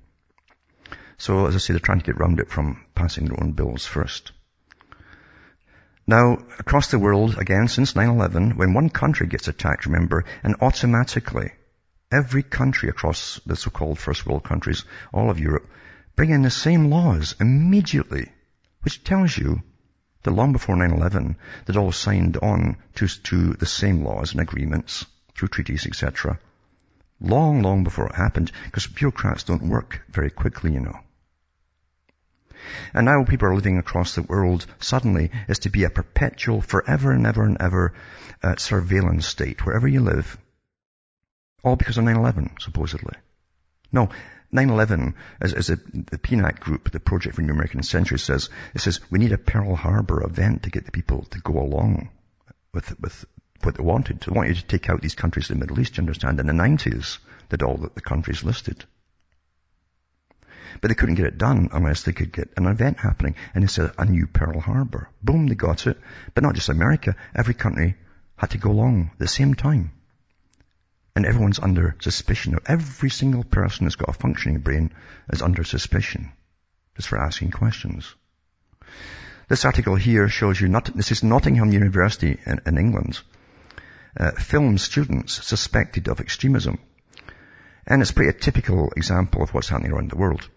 So 1.18 1.48
as 1.48 1.56
I 1.56 1.58
say, 1.58 1.74
they're 1.74 1.80
trying 1.80 2.00
to 2.00 2.06
get 2.06 2.22
around 2.22 2.40
it 2.40 2.50
from 2.50 2.86
passing 2.96 3.26
their 3.26 3.42
own 3.42 3.54
bills 3.54 3.86
first. 3.86 4.32
Now, 6.06 6.38
across 6.58 6.90
the 6.90 7.00
world, 7.00 7.38
again, 7.38 7.68
since 7.68 7.94
9-11, 7.94 8.56
when 8.56 8.74
one 8.74 8.90
country 8.90 9.28
gets 9.28 9.50
attacked, 9.50 9.86
remember, 9.88 10.24
and 10.42 10.56
automatically, 10.62 11.52
every 12.12 12.44
country 12.44 12.88
across 12.88 13.42
the 13.46 13.58
so-called 13.58 14.00
first 14.00 14.26
world 14.26 14.46
countries, 14.46 14.86
all 15.12 15.30
of 15.30 15.40
Europe, 15.40 15.70
bring 16.16 16.30
in 16.30 16.44
the 16.44 16.50
same 16.50 16.90
laws 16.90 17.36
immediately, 17.42 18.32
which 18.84 19.04
tells 19.04 19.38
you 19.38 19.62
that 20.24 20.32
long 20.32 20.54
before 20.54 20.78
9-11, 20.78 21.36
they'd 21.66 21.76
all 21.76 21.92
signed 21.92 22.38
on 22.38 22.78
to, 22.96 23.08
to 23.08 23.54
the 23.54 23.66
same 23.66 24.06
laws 24.06 24.32
and 24.32 24.40
agreements 24.40 25.06
through 25.36 25.50
treaties, 25.50 25.86
etc. 25.86 26.40
Long, 27.20 27.62
long 27.62 27.84
before 27.84 28.08
it 28.08 28.16
happened, 28.16 28.52
because 28.66 28.88
bureaucrats 28.88 29.44
don't 29.44 29.70
work 29.70 30.02
very 30.10 30.30
quickly, 30.30 30.74
you 30.74 30.80
know. 30.80 31.00
And 32.94 33.06
now 33.06 33.24
people 33.24 33.48
are 33.48 33.56
living 33.56 33.78
across 33.78 34.16
the 34.16 34.22
world 34.22 34.66
suddenly 34.80 35.32
is 35.48 35.60
to 35.60 35.70
be 35.70 35.84
a 35.84 35.90
perpetual, 35.90 36.62
forever 36.62 37.12
and 37.12 37.26
ever 37.26 37.44
and 37.44 37.58
ever 37.60 37.94
uh, 38.44 38.56
surveillance 38.58 39.26
state, 39.26 39.66
wherever 39.66 39.88
you 39.88 40.02
live. 40.02 40.38
All 41.64 41.76
because 41.76 41.98
of 41.98 42.04
9-11, 42.04 42.62
supposedly. 42.62 43.16
No, 43.92 44.10
9-11, 44.54 45.16
as, 45.42 45.54
as 45.54 45.70
a, 45.70 45.76
the 45.76 46.18
PNAC 46.18 46.60
group, 46.60 46.92
the 46.92 47.00
Project 47.00 47.36
for 47.36 47.42
New 47.42 47.54
American 47.54 47.84
Century 47.84 48.20
says, 48.20 48.50
it 48.74 48.82
says 48.82 49.00
we 49.10 49.20
need 49.20 49.32
a 49.32 49.38
Pearl 49.38 49.76
Harbor 49.76 50.24
event 50.24 50.64
to 50.64 50.70
get 50.70 50.86
the 50.86 50.92
people 50.92 51.24
to 51.32 51.40
go 51.40 51.60
along 51.60 52.10
with, 52.74 53.00
with 53.00 53.26
what 53.62 53.76
they 53.76 53.84
wanted. 53.84 54.22
They 54.22 54.32
wanted 54.32 54.58
to 54.58 54.66
take 54.66 54.90
out 54.90 55.02
these 55.02 55.16
countries 55.16 55.50
in 55.50 55.60
the 55.60 55.66
Middle 55.66 55.80
East, 55.80 55.98
you 55.98 56.02
understand. 56.02 56.40
In 56.40 56.48
the 56.48 56.54
90s, 56.54 57.18
did 57.50 57.64
all 57.64 57.78
the, 57.78 57.90
the 57.94 58.02
countries 58.02 58.44
listed. 58.44 58.86
But 60.82 60.90
they 60.90 60.96
couldn't 60.96 61.16
get 61.16 61.26
it 61.26 61.38
done 61.38 61.70
unless 61.72 62.04
they 62.04 62.12
could 62.12 62.32
get 62.32 62.54
an 62.58 62.68
event 62.68 63.00
happening. 63.00 63.36
And 63.56 63.64
it's 63.64 63.78
a, 63.78 63.94
a 63.98 64.06
new 64.06 64.28
Pearl 64.28 64.60
Harbor. 64.60 65.10
Boom, 65.24 65.48
they 65.48 65.56
got 65.56 65.88
it. 65.88 65.98
But 66.34 66.44
not 66.44 66.56
just 66.56 66.70
America. 66.70 67.16
Every 67.34 67.54
country 67.54 67.96
had 68.36 68.52
to 68.52 68.58
go 68.58 68.72
along 68.72 69.12
at 69.14 69.20
the 69.20 69.28
same 69.28 69.56
time. 69.56 69.92
And 71.16 71.26
everyone's 71.26 71.60
under 71.60 71.96
suspicion. 72.00 72.58
Every 72.68 73.10
single 73.10 73.44
person 73.44 73.86
who's 73.86 73.96
got 73.96 74.10
a 74.10 74.14
functioning 74.14 74.60
brain 74.60 74.92
is 75.32 75.42
under 75.42 75.64
suspicion. 75.64 76.32
Just 76.96 77.08
for 77.08 77.18
asking 77.18 77.52
questions. 77.52 78.14
This 79.50 79.66
article 79.66 79.96
here 79.96 80.28
shows 80.30 80.60
you, 80.60 80.68
not, 80.68 80.86
this 80.96 81.12
is 81.12 81.24
Nottingham 81.24 81.72
University 81.72 82.38
in, 82.46 82.62
in 82.66 82.78
England. 82.78 83.20
Uh, 84.20 84.32
film 84.32 84.80
students 84.80 85.46
suspected 85.46 86.08
of 86.08 86.20
extremism. 86.20 86.80
And 87.86 88.02
it's 88.02 88.12
pretty 88.12 88.32
a 88.32 88.40
typical 88.40 88.92
example 88.98 89.44
of 89.44 89.54
what's 89.54 89.70
happening 89.70 89.92
around 89.92 90.10
the 90.10 90.18
world. 90.18 90.50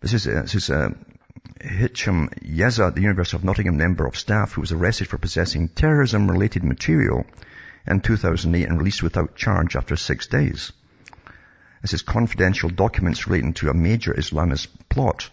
This 0.00 0.12
is, 0.12 0.26
uh, 0.26 0.42
this 0.42 0.56
is 0.56 0.70
uh, 0.70 0.90
Hicham 1.60 2.28
Yezza, 2.42 2.92
the 2.92 3.00
University 3.00 3.36
of 3.36 3.44
Nottingham 3.44 3.76
member 3.76 4.06
of 4.06 4.16
staff 4.16 4.52
who 4.52 4.60
was 4.60 4.72
arrested 4.72 5.06
for 5.06 5.18
possessing 5.18 5.68
terrorism-related 5.68 6.64
material 6.64 7.24
in 7.86 8.00
2008 8.00 8.68
and 8.68 8.78
released 8.78 9.02
without 9.02 9.36
charge 9.36 9.76
after 9.76 9.94
six 9.94 10.26
days. 10.26 10.72
This 11.82 11.94
is 11.94 12.02
confidential 12.02 12.70
documents 12.70 13.28
relating 13.28 13.54
to 13.54 13.70
a 13.70 13.74
major 13.74 14.12
Islamist 14.12 14.66
plot 14.88 15.30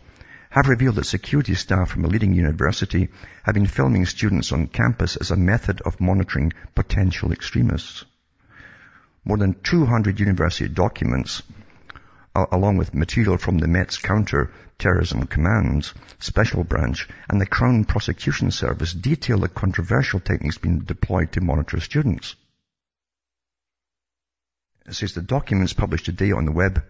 have 0.54 0.68
revealed 0.68 0.96
that 0.96 1.06
security 1.06 1.56
staff 1.56 1.90
from 1.90 2.06
a 2.06 2.08
leading 2.08 2.32
university 2.32 3.10
have 3.42 3.56
been 3.56 3.66
filming 3.66 4.06
students 4.06 4.52
on 4.52 4.68
campus 4.68 5.16
as 5.16 5.32
a 5.32 5.36
method 5.36 5.82
of 5.82 6.00
monitoring 6.00 6.54
potential 6.76 7.32
extremists. 7.32 8.06
More 9.26 9.38
than 9.38 9.56
200 9.64 10.20
university 10.20 10.70
documents 10.70 11.42
along 12.36 12.78
with 12.78 12.94
material 12.94 13.38
from 13.38 13.58
the 13.58 13.68
Met's 13.68 13.98
Counter-Terrorism 13.98 15.26
Command, 15.26 15.92
Special 16.20 16.64
Branch, 16.64 17.08
and 17.30 17.42
the 17.42 17.48
Crown 17.48 17.84
Prosecution 17.84 18.52
Service 18.52 18.94
detail 18.94 19.40
the 19.40 19.50
controversial 19.50 20.20
techniques 20.20 20.60
being 20.60 20.82
deployed 20.82 21.32
to 21.32 21.42
monitor 21.42 21.80
students. 21.80 22.36
It 24.86 24.94
says 24.94 25.16
the 25.16 25.22
documents 25.24 25.74
published 25.74 26.06
today 26.06 26.32
on 26.32 26.46
the 26.46 26.52
web 26.52 26.84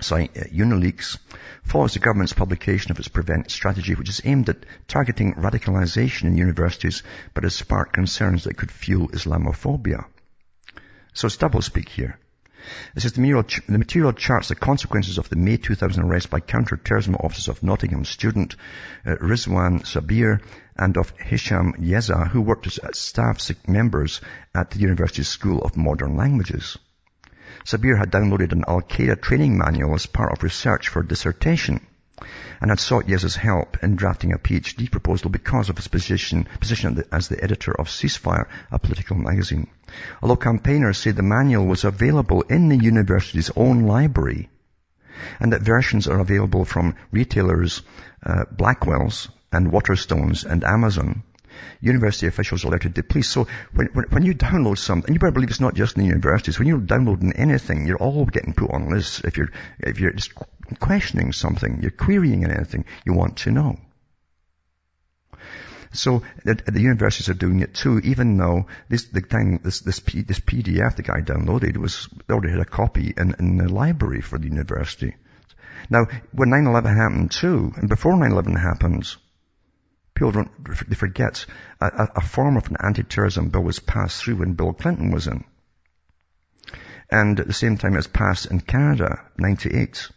site 0.00 0.36
uh, 0.36 0.44
Unileaks 0.44 1.18
follows 1.64 1.94
the 1.94 1.98
government's 1.98 2.32
publication 2.32 2.90
of 2.90 2.98
its 2.98 3.08
prevent 3.08 3.50
strategy, 3.50 3.94
which 3.94 4.08
is 4.08 4.22
aimed 4.24 4.48
at 4.48 4.64
targeting 4.88 5.34
radicalization 5.34 6.24
in 6.24 6.36
universities, 6.36 7.02
but 7.34 7.44
has 7.44 7.54
sparked 7.54 7.92
concerns 7.92 8.44
that 8.44 8.56
could 8.56 8.70
fuel 8.70 9.08
Islamophobia. 9.08 10.04
So 11.14 11.26
it's 11.26 11.36
doublespeak 11.36 11.88
here. 11.88 12.18
It 12.94 13.00
says 13.00 13.12
the 13.12 13.20
material, 13.20 13.44
the 13.68 13.78
material, 13.78 14.12
charts 14.12 14.48
the 14.48 14.54
consequences 14.54 15.18
of 15.18 15.28
the 15.28 15.36
May 15.36 15.56
2000 15.56 16.04
arrest 16.04 16.30
by 16.30 16.38
counter-terrorism 16.40 17.16
officers 17.16 17.48
of 17.48 17.62
Nottingham 17.62 18.04
student 18.04 18.54
uh, 19.04 19.16
Rizwan 19.16 19.80
Sabir 19.80 20.40
and 20.76 20.96
of 20.96 21.16
Hicham 21.16 21.76
Yezza, 21.80 22.28
who 22.28 22.40
worked 22.40 22.68
as 22.68 22.78
staff 22.96 23.40
members 23.66 24.20
at 24.54 24.70
the 24.70 24.78
University 24.78 25.24
School 25.24 25.60
of 25.62 25.76
Modern 25.76 26.16
Languages. 26.16 26.78
Sabir 27.64 27.96
had 27.98 28.10
downloaded 28.10 28.52
an 28.52 28.64
Al-Qaeda 28.66 29.20
training 29.20 29.56
manual 29.56 29.94
as 29.94 30.06
part 30.06 30.32
of 30.32 30.42
research 30.42 30.88
for 30.88 31.00
a 31.00 31.06
dissertation 31.06 31.80
and 32.60 32.70
had 32.70 32.78
sought 32.78 33.08
Yezza's 33.08 33.34
help 33.34 33.76
in 33.82 33.96
drafting 33.96 34.32
a 34.32 34.38
PhD 34.38 34.88
proposal 34.88 35.30
because 35.30 35.68
of 35.68 35.76
his 35.76 35.88
position, 35.88 36.46
position 36.60 37.02
as 37.10 37.26
the 37.26 37.42
editor 37.42 37.72
of 37.72 37.88
Ceasefire, 37.88 38.46
a 38.70 38.78
political 38.78 39.16
magazine. 39.16 39.66
Although 40.22 40.36
campaigners 40.36 40.98
say 40.98 41.10
the 41.10 41.22
manual 41.22 41.66
was 41.66 41.82
available 41.82 42.42
in 42.42 42.68
the 42.68 42.76
university's 42.76 43.50
own 43.56 43.82
library, 43.82 44.48
and 45.40 45.52
that 45.52 45.62
versions 45.62 46.06
are 46.06 46.20
available 46.20 46.64
from 46.64 46.94
retailers 47.10 47.82
uh, 48.24 48.44
Blackwell's 48.52 49.28
and 49.50 49.72
Waterstones 49.72 50.44
and 50.44 50.62
Amazon, 50.62 51.24
university 51.80 52.26
officials 52.26 52.64
alerted 52.64 52.94
the 52.94 53.02
police. 53.02 53.28
So 53.28 53.46
when, 53.74 53.86
when, 53.92 54.04
when, 54.10 54.22
you 54.24 54.34
download 54.34 54.78
something, 54.78 55.12
you 55.12 55.20
better 55.20 55.32
believe 55.32 55.50
it's 55.50 55.60
not 55.60 55.74
just 55.74 55.96
in 55.96 56.02
the 56.02 56.08
universities. 56.08 56.58
When 56.58 56.68
you're 56.68 56.78
downloading 56.78 57.32
anything, 57.34 57.86
you're 57.86 57.98
all 57.98 58.26
getting 58.26 58.54
put 58.54 58.70
on 58.70 58.90
lists. 58.90 59.20
If 59.24 59.36
you're, 59.36 59.50
if 59.80 60.00
you're 60.00 60.12
just 60.12 60.32
questioning 60.80 61.32
something, 61.32 61.80
you're 61.82 61.90
querying 61.90 62.44
anything, 62.44 62.84
you 63.04 63.14
want 63.14 63.38
to 63.38 63.50
know. 63.50 63.78
So 65.92 66.22
the, 66.44 66.54
the, 66.54 66.80
universities 66.80 67.28
are 67.28 67.34
doing 67.34 67.60
it 67.60 67.74
too, 67.74 67.98
even 67.98 68.38
though 68.38 68.66
this, 68.88 69.04
the 69.04 69.20
thing, 69.20 69.60
this, 69.62 69.80
this, 69.80 70.00
P, 70.00 70.22
this 70.22 70.40
PDF 70.40 70.96
the 70.96 71.02
guy 71.02 71.20
downloaded 71.20 71.76
was, 71.76 72.08
already 72.30 72.50
had 72.50 72.60
a 72.60 72.64
copy 72.64 73.12
in, 73.14 73.34
in 73.38 73.58
the 73.58 73.68
library 73.68 74.22
for 74.22 74.38
the 74.38 74.46
university. 74.46 75.14
Now, 75.90 76.06
when 76.32 76.48
9-11 76.48 76.96
happened 76.96 77.30
too, 77.30 77.72
and 77.76 77.88
before 77.88 78.14
9-11 78.14 78.58
happens, 78.58 79.18
people 80.14 80.32
don't, 80.32 80.88
they 80.88 80.94
forget, 80.94 81.46
a, 81.80 82.08
a 82.16 82.20
form 82.20 82.56
of 82.56 82.66
an 82.68 82.76
anti-terrorism 82.82 83.48
bill 83.48 83.62
was 83.62 83.78
passed 83.78 84.22
through 84.22 84.36
when 84.36 84.54
Bill 84.54 84.72
Clinton 84.72 85.10
was 85.10 85.26
in. 85.26 85.44
And 87.10 87.38
at 87.40 87.46
the 87.46 87.52
same 87.52 87.76
time 87.76 87.94
it 87.94 87.96
was 87.96 88.06
passed 88.06 88.46
in 88.46 88.60
Canada, 88.60 89.20
98. 89.38 90.10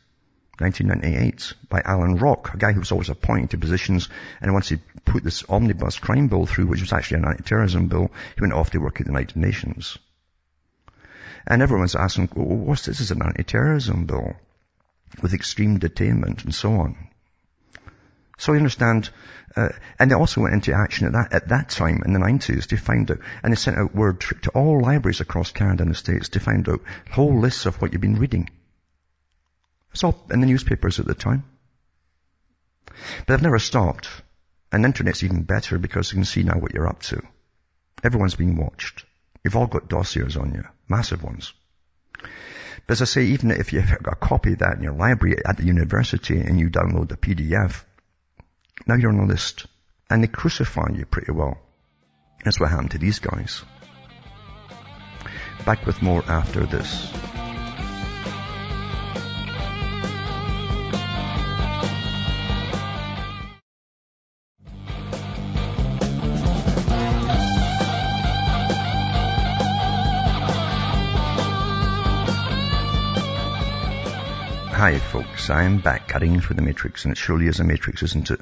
1998 0.58 1.54
by 1.68 1.82
Allan 1.84 2.16
Rock, 2.16 2.54
a 2.54 2.58
guy 2.58 2.72
who 2.72 2.80
was 2.80 2.94
always 2.94 3.10
appointed 3.10 3.50
to 3.50 3.58
positions. 3.58 4.08
And 4.40 4.54
once 4.54 4.70
he 4.70 4.78
put 5.04 5.24
this 5.24 5.44
omnibus 5.50 6.00
crime 6.00 6.30
bill 6.30 6.46
through, 6.46 6.68
which 6.68 6.80
was 6.80 6.94
actually 6.94 7.18
an 7.18 7.28
anti-terrorism 7.28 7.90
bill, 7.90 8.10
he 8.36 8.42
went 8.42 8.54
off 8.54 8.72
to 8.72 8.80
work 8.80 9.02
at 9.02 9.06
the 9.06 9.12
United 9.12 9.36
Nations. 9.36 9.98
And 11.46 11.62
everyone's 11.62 11.96
asking, 11.96 12.30
well, 12.34 12.46
what's 12.46 12.86
this? 12.86 13.00
This 13.00 13.08
is 13.08 13.12
an 13.12 13.22
anti-terrorism 13.22 14.06
bill 14.06 14.36
with 15.22 15.34
extreme 15.34 15.80
detainment 15.80 16.46
and 16.46 16.56
so 16.56 16.72
on. 16.72 17.10
So 18.38 18.52
you 18.52 18.60
understand, 18.60 19.10
uh, 19.56 19.70
and 19.98 20.12
they 20.12 20.16
also 20.16 20.42
went 20.42 20.54
into 20.54 20.74
action 20.74 21.08
at 21.08 21.14
that, 21.14 21.34
at 21.34 21.48
that 21.50 21.70
time 21.70 22.04
in 22.06 22.14
the 22.14 22.20
90s 22.20 22.68
to 22.68 22.78
find 22.78 23.10
out, 23.10 23.20
and 23.42 23.52
they 23.52 23.58
sent 23.58 23.78
out 23.78 23.96
word 23.96 24.20
to 24.20 24.50
all 24.52 24.82
libraries 24.82 25.22
across 25.22 25.52
Canada 25.52 25.84
and 25.84 25.92
the 25.92 25.96
States 25.96 26.30
to 26.30 26.40
find 26.40 26.68
out 26.68 26.82
whole 27.12 27.40
lists 27.40 27.66
of 27.66 27.82
what 27.82 27.94
you've 27.94 28.02
been 28.02 28.20
reading. 28.20 28.50
It's 29.92 30.04
all 30.04 30.26
in 30.30 30.42
the 30.42 30.48
newspapers 30.48 31.00
at 31.00 31.06
the 31.06 31.16
time. 31.16 31.46
But 32.86 33.28
they've 33.28 33.42
never 33.42 33.60
stopped. 33.60 34.10
And 34.72 34.84
the 34.84 34.88
internet's 34.88 35.24
even 35.24 35.44
better 35.44 35.78
because 35.78 36.12
you 36.12 36.18
can 36.18 36.26
see 36.26 36.44
now 36.44 36.60
what 36.60 36.74
you're 36.74 36.88
up 36.88 37.02
to. 37.04 37.22
Everyone's 38.04 38.36
being 38.36 38.58
watched. 38.58 39.06
You've 39.44 39.56
all 39.56 39.68
got 39.68 39.88
dossiers 39.88 40.36
on 40.36 40.54
you. 40.54 40.66
Massive 40.90 41.24
ones. 41.24 41.54
But 42.88 42.92
as 42.94 43.02
I 43.02 43.06
say, 43.06 43.26
even 43.28 43.52
if 43.52 43.72
you've 43.72 43.88
got 44.04 44.14
a 44.14 44.18
copy 44.18 44.54
of 44.54 44.60
that 44.60 44.76
in 44.76 44.84
your 44.84 44.94
library 44.94 45.38
at 45.46 45.58
the 45.58 45.66
university 45.66 46.40
and 46.40 46.60
you 46.60 46.70
download 46.70 47.08
the 47.08 47.18
PDF, 47.18 47.84
now 48.88 48.96
you're 48.96 49.12
on 49.12 49.20
a 49.20 49.26
list. 49.26 49.68
And 50.10 50.22
they 50.22 50.28
crucify 50.28 50.90
you 50.94 51.06
pretty 51.06 51.32
well. 51.32 51.58
That's 52.44 52.60
what 52.60 52.70
happened 52.70 52.92
to 52.92 53.00
these 53.00 53.20
guys. 53.20 53.64
Back 55.66 55.86
with 55.86 56.02
more 56.02 56.24
after 56.28 56.66
this. 56.66 57.12
Hi 74.86 75.00
folks, 75.00 75.50
I'm 75.50 75.80
back 75.80 76.08
cutting 76.08 76.40
through 76.42 76.58
the 76.58 76.62
matrix 76.62 77.06
and 77.06 77.12
it 77.12 77.18
surely 77.18 77.48
is 77.48 77.60
a 77.60 77.64
matrix, 77.64 78.04
isn't 78.04 78.30
it? 78.30 78.40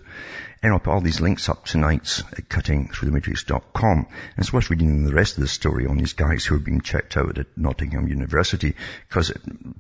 And 0.62 0.74
I'll 0.74 0.80
put 0.80 0.92
all 0.92 1.00
these 1.00 1.22
links 1.22 1.48
up 1.48 1.64
tonight 1.64 2.22
at 2.34 2.50
cuttingthroughthematrix.com. 2.50 3.98
And 3.98 4.08
it's 4.38 4.52
worth 4.52 4.70
reading 4.70 5.06
the 5.06 5.14
rest 5.14 5.38
of 5.38 5.42
the 5.42 5.48
story 5.48 5.88
on 5.88 5.96
these 5.96 6.12
guys 6.12 6.44
who 6.44 6.56
are 6.56 6.60
being 6.60 6.82
checked 6.82 7.16
out 7.16 7.38
at 7.38 7.58
Nottingham 7.58 8.10
University 8.10 8.76
because 9.08 9.32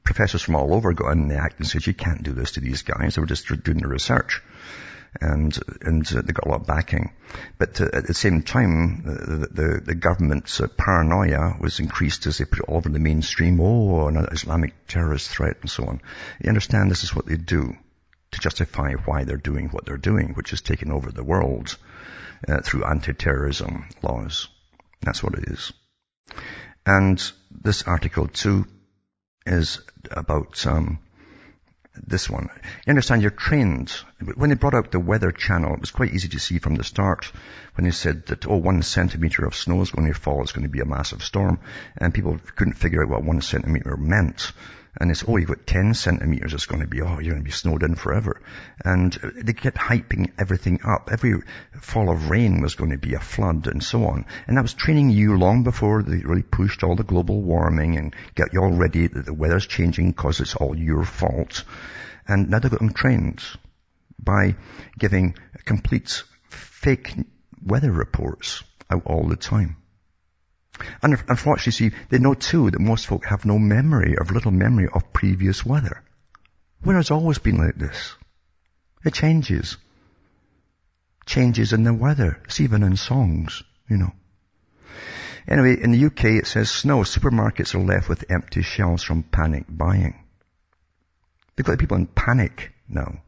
professors 0.05 0.41
from 0.41 0.55
all 0.55 0.73
over 0.73 0.93
got 0.93 1.11
in 1.11 1.27
the 1.27 1.35
act 1.35 1.59
and 1.59 1.67
said, 1.67 1.85
you 1.85 1.93
can't 1.93 2.23
do 2.23 2.31
this 2.31 2.53
to 2.53 2.61
these 2.61 2.83
guys. 2.83 3.15
They 3.15 3.19
were 3.19 3.27
just 3.27 3.45
doing 3.65 3.79
the 3.79 3.89
research 3.89 4.41
and 5.21 5.57
and 5.81 6.05
they 6.05 6.33
got 6.33 6.45
a 6.45 6.49
lot 6.49 6.61
of 6.61 6.67
backing. 6.67 7.11
But 7.57 7.79
uh, 7.81 7.89
at 7.93 8.07
the 8.07 8.13
same 8.13 8.41
time, 8.41 9.03
the, 9.03 9.47
the, 9.47 9.81
the 9.85 9.95
government's 9.95 10.59
uh, 10.59 10.67
paranoia 10.67 11.55
was 11.59 11.79
increased 11.79 12.25
as 12.27 12.37
they 12.37 12.45
put 12.45 12.59
it 12.59 12.65
all 12.67 12.77
over 12.77 12.89
the 12.89 12.99
mainstream. 12.99 13.59
Oh, 13.59 14.07
an 14.07 14.17
Islamic 14.31 14.73
terrorist 14.87 15.29
threat 15.29 15.57
and 15.61 15.69
so 15.69 15.85
on. 15.85 16.01
You 16.41 16.49
understand 16.49 16.89
this 16.89 17.03
is 17.03 17.15
what 17.15 17.25
they 17.25 17.37
do 17.37 17.75
to 18.31 18.39
justify 18.39 18.93
why 19.05 19.23
they're 19.23 19.37
doing 19.37 19.69
what 19.69 19.85
they're 19.85 19.97
doing, 19.97 20.33
which 20.33 20.53
is 20.53 20.61
taking 20.61 20.91
over 20.91 21.11
the 21.11 21.23
world 21.23 21.77
uh, 22.47 22.61
through 22.61 22.83
anti-terrorism 22.83 23.87
laws. 24.01 24.47
That's 25.01 25.23
what 25.23 25.35
it 25.35 25.45
is. 25.47 25.73
And 26.85 27.21
this 27.51 27.83
article 27.83 28.27
too 28.27 28.65
is 29.45 29.79
about 30.11 30.65
um, 30.65 30.99
this 31.95 32.29
one. 32.29 32.49
You 32.85 32.91
understand, 32.91 33.21
you're 33.21 33.31
trained. 33.31 33.91
When 34.35 34.49
they 34.49 34.55
brought 34.55 34.73
out 34.73 34.91
the 34.91 34.99
weather 34.99 35.31
channel, 35.31 35.73
it 35.73 35.81
was 35.81 35.91
quite 35.91 36.13
easy 36.13 36.29
to 36.29 36.39
see 36.39 36.59
from 36.59 36.75
the 36.75 36.83
start 36.83 37.31
when 37.75 37.85
they 37.85 37.91
said 37.91 38.25
that, 38.27 38.47
oh, 38.47 38.57
one 38.57 38.81
centimeter 38.81 39.45
of 39.45 39.55
snow 39.55 39.81
is 39.81 39.91
going 39.91 40.07
to 40.07 40.19
fall, 40.19 40.41
it's 40.41 40.51
going 40.51 40.65
to 40.65 40.69
be 40.69 40.79
a 40.79 40.85
massive 40.85 41.23
storm. 41.23 41.59
And 41.97 42.13
people 42.13 42.39
couldn't 42.55 42.77
figure 42.77 43.03
out 43.03 43.09
what 43.09 43.23
one 43.23 43.41
centimeter 43.41 43.95
meant. 43.97 44.51
And 44.95 45.09
it's, 45.09 45.23
oh, 45.27 45.37
you've 45.37 45.49
got 45.49 45.65
10 45.65 45.95
centimeters, 45.95 46.53
it's 46.53 46.67
going 46.67 46.81
to 46.81 46.87
be, 46.87 47.01
oh, 47.01 47.19
you're 47.19 47.33
going 47.33 47.43
to 47.43 47.43
be 47.43 47.51
snowed 47.51 47.81
in 47.81 47.95
forever. 47.95 48.41
And 48.85 49.11
they 49.13 49.53
kept 49.53 49.77
hyping 49.77 50.31
everything 50.39 50.81
up. 50.85 51.09
Every 51.11 51.41
fall 51.81 52.11
of 52.11 52.29
rain 52.29 52.61
was 52.61 52.75
going 52.75 52.91
to 52.91 52.97
be 52.97 53.15
a 53.15 53.19
flood 53.19 53.67
and 53.67 53.83
so 53.83 54.05
on. 54.05 54.25
And 54.47 54.57
that 54.57 54.61
was 54.61 54.75
training 54.75 55.09
you 55.09 55.37
long 55.37 55.63
before 55.63 56.03
they 56.03 56.17
really 56.17 56.43
pushed 56.43 56.83
all 56.83 56.95
the 56.95 57.03
global 57.03 57.41
warming 57.41 57.97
and 57.97 58.15
get 58.35 58.53
you 58.53 58.61
all 58.61 58.71
ready 58.71 59.07
that 59.07 59.25
the 59.25 59.33
weather's 59.33 59.65
changing 59.65 60.11
because 60.11 60.39
it's 60.39 60.55
all 60.55 60.77
your 60.77 61.03
fault. 61.03 61.63
And 62.27 62.49
now 62.49 62.59
they've 62.59 62.71
got 62.71 62.79
them 62.79 62.93
trained 62.93 63.43
by 64.19 64.55
giving 64.97 65.35
complete 65.65 66.23
fake 66.49 67.15
weather 67.65 67.91
reports 67.91 68.63
out 68.91 69.03
all 69.05 69.27
the 69.27 69.35
time. 69.35 69.77
And 71.01 71.21
unfortunately, 71.27 71.71
see, 71.71 71.95
they 72.09 72.17
know 72.17 72.33
too 72.33 72.71
that 72.71 72.79
most 72.79 73.07
folk 73.07 73.25
have 73.25 73.45
no 73.45 73.59
memory 73.59 74.17
of 74.17 74.31
little 74.31 74.51
memory 74.51 74.87
of 74.91 75.13
previous 75.13 75.65
weather. 75.65 76.01
Weather 76.83 76.97
has 76.97 77.11
always 77.11 77.37
been 77.37 77.57
like 77.57 77.75
this. 77.75 78.15
It 79.05 79.13
changes. 79.13 79.77
Changes 81.25 81.73
in 81.73 81.83
the 81.83 81.93
weather. 81.93 82.39
It's 82.45 82.59
even 82.59 82.83
in 82.83 82.97
songs, 82.97 83.63
you 83.89 83.97
know. 83.97 84.13
Anyway, 85.47 85.81
in 85.81 85.91
the 85.91 86.05
UK 86.05 86.25
it 86.25 86.47
says 86.47 86.71
snow. 86.71 86.99
Supermarkets 86.99 87.75
are 87.75 87.79
left 87.79 88.09
with 88.09 88.31
empty 88.31 88.61
shelves 88.61 89.03
from 89.03 89.23
panic 89.23 89.65
buying. 89.69 90.23
They've 91.55 91.65
got 91.65 91.79
people 91.79 91.97
in 91.97 92.07
panic 92.07 92.71
now. 92.87 93.21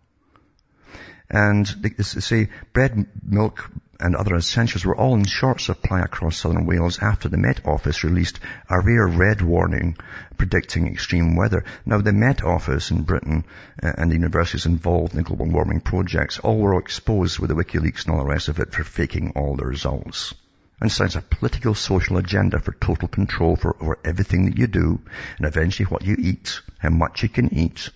And 1.29 1.65
they, 1.65 1.89
say 2.03 2.49
bread, 2.73 3.07
milk, 3.23 3.69
and 3.99 4.15
other 4.15 4.35
essentials 4.35 4.85
were 4.85 4.95
all 4.95 5.15
in 5.15 5.25
short 5.25 5.61
supply 5.61 6.01
across 6.01 6.37
southern 6.37 6.65
Wales 6.65 6.99
after 6.99 7.29
the 7.29 7.37
Met 7.37 7.65
Office 7.65 8.03
released 8.03 8.39
a 8.69 8.81
rare 8.81 9.07
red 9.07 9.41
warning 9.41 9.97
predicting 10.37 10.87
extreme 10.87 11.35
weather. 11.35 11.63
Now 11.85 12.01
the 12.01 12.11
Met 12.11 12.43
Office 12.43 12.91
in 12.91 13.03
Britain 13.03 13.45
uh, 13.81 13.93
and 13.97 14.11
the 14.11 14.15
universities 14.15 14.65
involved 14.65 15.13
in 15.13 15.17
the 15.17 15.23
global 15.23 15.49
warming 15.49 15.81
projects 15.81 16.39
all 16.39 16.57
were 16.57 16.77
exposed 16.77 17.39
with 17.39 17.49
the 17.49 17.55
WikiLeaks 17.55 18.05
and 18.05 18.13
all 18.15 18.23
the 18.23 18.29
rest 18.29 18.49
of 18.49 18.59
it 18.59 18.73
for 18.73 18.83
faking 18.83 19.31
all 19.35 19.55
the 19.55 19.65
results. 19.65 20.33
And 20.81 20.91
it's 20.91 21.15
a 21.15 21.21
political 21.21 21.73
social 21.73 22.17
agenda 22.17 22.59
for 22.59 22.73
total 22.73 23.07
control 23.07 23.55
for 23.55 23.81
over 23.81 23.97
everything 24.03 24.45
that 24.45 24.57
you 24.57 24.67
do 24.67 24.99
and 25.37 25.47
eventually 25.47 25.85
what 25.85 26.03
you 26.03 26.17
eat, 26.19 26.59
how 26.79 26.89
much 26.89 27.23
you 27.23 27.29
can 27.29 27.53
eat, 27.53 27.89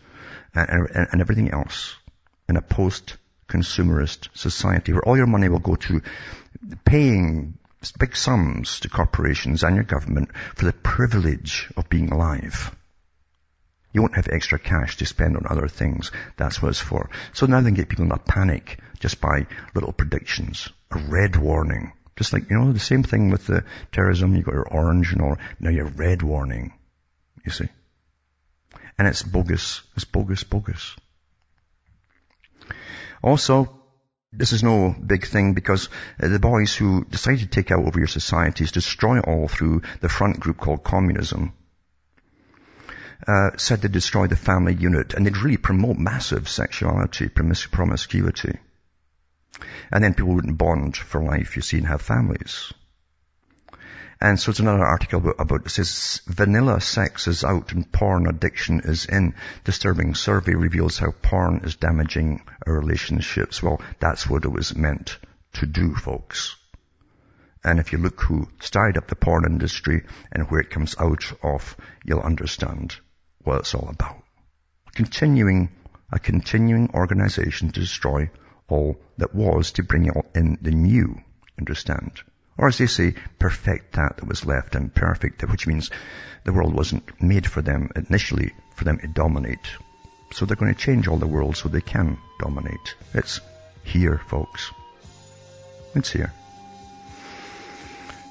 and, 0.55 0.87
and, 0.89 1.07
and 1.11 1.21
everything 1.21 1.51
else 1.51 1.97
in 2.47 2.55
a 2.55 2.61
post 2.61 3.17
consumerist 3.49 4.29
society 4.33 4.93
where 4.93 5.03
all 5.03 5.17
your 5.17 5.27
money 5.27 5.49
will 5.49 5.59
go 5.59 5.75
to 5.75 6.01
paying 6.85 7.57
big 7.97 8.15
sums 8.15 8.81
to 8.81 8.89
corporations 8.89 9.63
and 9.63 9.75
your 9.75 9.85
government 9.85 10.29
for 10.55 10.65
the 10.65 10.73
privilege 10.73 11.71
of 11.77 11.89
being 11.89 12.11
alive. 12.11 12.75
You 13.91 14.01
won't 14.01 14.15
have 14.15 14.27
extra 14.27 14.59
cash 14.59 14.97
to 14.97 15.05
spend 15.05 15.35
on 15.35 15.45
other 15.49 15.67
things. 15.67 16.11
That's 16.37 16.61
what 16.61 16.69
it's 16.69 16.79
for. 16.79 17.09
So 17.33 17.47
now 17.47 17.61
they 17.61 17.69
can 17.69 17.75
get 17.75 17.89
people 17.89 18.05
in 18.05 18.11
a 18.11 18.19
panic 18.19 18.79
just 18.99 19.19
by 19.19 19.47
little 19.73 19.93
predictions. 19.93 20.69
A 20.91 20.99
red 20.99 21.35
warning. 21.35 21.93
Just 22.15 22.33
like, 22.33 22.49
you 22.49 22.57
know, 22.57 22.71
the 22.71 22.79
same 22.79 23.01
thing 23.01 23.29
with 23.31 23.47
the 23.47 23.63
terrorism. 23.91 24.35
You 24.35 24.43
got 24.43 24.53
your 24.53 24.67
orange 24.67 25.13
and 25.13 25.21
all. 25.21 25.37
Now 25.59 25.71
your 25.71 25.87
red 25.87 26.21
warning. 26.21 26.73
You 27.45 27.51
see? 27.51 27.69
And 28.97 29.07
it's 29.07 29.23
bogus. 29.23 29.81
It's 29.95 30.05
bogus, 30.05 30.43
bogus. 30.43 30.95
Also, 33.23 33.79
this 34.31 34.53
is 34.53 34.63
no 34.63 34.95
big 35.05 35.25
thing 35.25 35.53
because 35.53 35.89
uh, 36.21 36.27
the 36.27 36.39
boys 36.39 36.75
who 36.75 37.03
decided 37.05 37.39
to 37.39 37.47
take 37.47 37.71
out 37.71 37.85
over 37.85 37.99
your 37.99 38.07
societies, 38.07 38.71
destroy 38.71 39.19
all 39.19 39.47
through 39.47 39.81
the 40.01 40.09
front 40.09 40.39
group 40.39 40.57
called 40.57 40.83
communism, 40.83 41.53
uh, 43.27 43.51
said 43.57 43.81
they'd 43.81 43.91
destroy 43.91 44.27
the 44.27 44.35
family 44.35 44.73
unit 44.73 45.13
and 45.13 45.25
they'd 45.25 45.37
really 45.37 45.57
promote 45.57 45.97
massive 45.97 46.47
sexuality, 46.47 47.27
promiscuity. 47.27 48.57
And 49.91 50.03
then 50.03 50.13
people 50.13 50.35
wouldn't 50.35 50.57
bond 50.57 50.95
for 50.95 51.21
life, 51.21 51.55
you 51.55 51.61
see, 51.61 51.77
and 51.77 51.87
have 51.87 52.01
families. 52.01 52.71
And 54.21 54.37
so 54.37 54.49
it's 54.49 54.59
another 54.59 54.85
article 54.85 55.19
about, 55.19 55.35
about 55.39 55.65
it 55.65 55.69
says 55.69 56.21
vanilla 56.27 56.81
sex 56.81 57.27
is 57.27 57.45
out 57.45 57.71
and 57.71 57.89
porn 57.89 58.27
addiction 58.27 58.81
is 58.81 59.05
in. 59.05 59.33
Disturbing 59.63 60.13
survey 60.13 60.55
reveals 60.55 60.97
how 60.97 61.11
porn 61.11 61.61
is 61.63 61.77
damaging 61.77 62.41
our 62.67 62.73
relationships. 62.73 63.63
Well, 63.63 63.81
that's 63.99 64.29
what 64.29 64.43
it 64.43 64.51
was 64.51 64.75
meant 64.75 65.17
to 65.53 65.65
do, 65.65 65.95
folks. 65.95 66.57
And 67.63 67.79
if 67.79 67.93
you 67.93 67.97
look 67.97 68.19
who 68.21 68.49
started 68.59 68.97
up 68.97 69.07
the 69.07 69.15
porn 69.15 69.45
industry 69.45 70.05
and 70.31 70.49
where 70.49 70.61
it 70.61 70.69
comes 70.69 70.95
out 70.99 71.31
of, 71.41 71.77
you'll 72.03 72.19
understand 72.19 72.97
what 73.43 73.59
it's 73.59 73.73
all 73.73 73.89
about. 73.89 74.21
Continuing, 74.95 75.69
a 76.11 76.19
continuing 76.19 76.89
organization 76.93 77.71
to 77.71 77.79
destroy 77.79 78.29
all 78.67 78.99
that 79.17 79.33
was 79.33 79.71
to 79.73 79.83
bring 79.83 80.11
in 80.35 80.57
the 80.61 80.71
new, 80.71 81.21
understand? 81.57 82.21
Or 82.59 82.67
as 82.67 82.77
they 82.77 82.87
say, 82.87 83.13
perfect 83.39 83.93
that 83.93 84.17
that 84.17 84.27
was 84.27 84.45
left 84.45 84.75
imperfect, 84.75 85.41
which 85.49 85.65
means 85.65 85.91
the 86.43 86.51
world 86.51 86.73
wasn't 86.73 87.21
made 87.21 87.47
for 87.47 87.61
them 87.61 87.89
initially 87.95 88.53
for 88.75 88.83
them 88.83 88.99
to 88.99 89.07
dominate. 89.07 89.65
So 90.33 90.45
they're 90.45 90.57
going 90.57 90.73
to 90.73 90.79
change 90.79 91.07
all 91.07 91.15
the 91.15 91.25
world 91.25 91.55
so 91.55 91.69
they 91.69 91.79
can 91.79 92.17
dominate. 92.37 92.95
It's 93.13 93.39
here, 93.85 94.19
folks. 94.27 94.71
It's 95.95 96.11
here. 96.11 96.33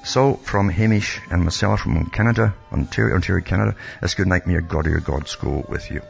So, 0.03 0.35
from 0.35 0.69
Hamish 0.69 1.19
and 1.31 1.43
myself 1.43 1.81
from 1.81 2.05
Canada, 2.11 2.53
Ontario, 2.71 3.15
Ontario, 3.15 3.43
Canada, 3.43 3.75
it's 4.03 4.13
good 4.13 4.27
night. 4.27 4.45
May 4.45 4.53
your 4.53 4.61
God 4.61 4.85
or 4.85 4.91
your 4.91 4.99
gods 4.99 5.35
go 5.37 5.65
with 5.67 5.89
you. 5.89 6.03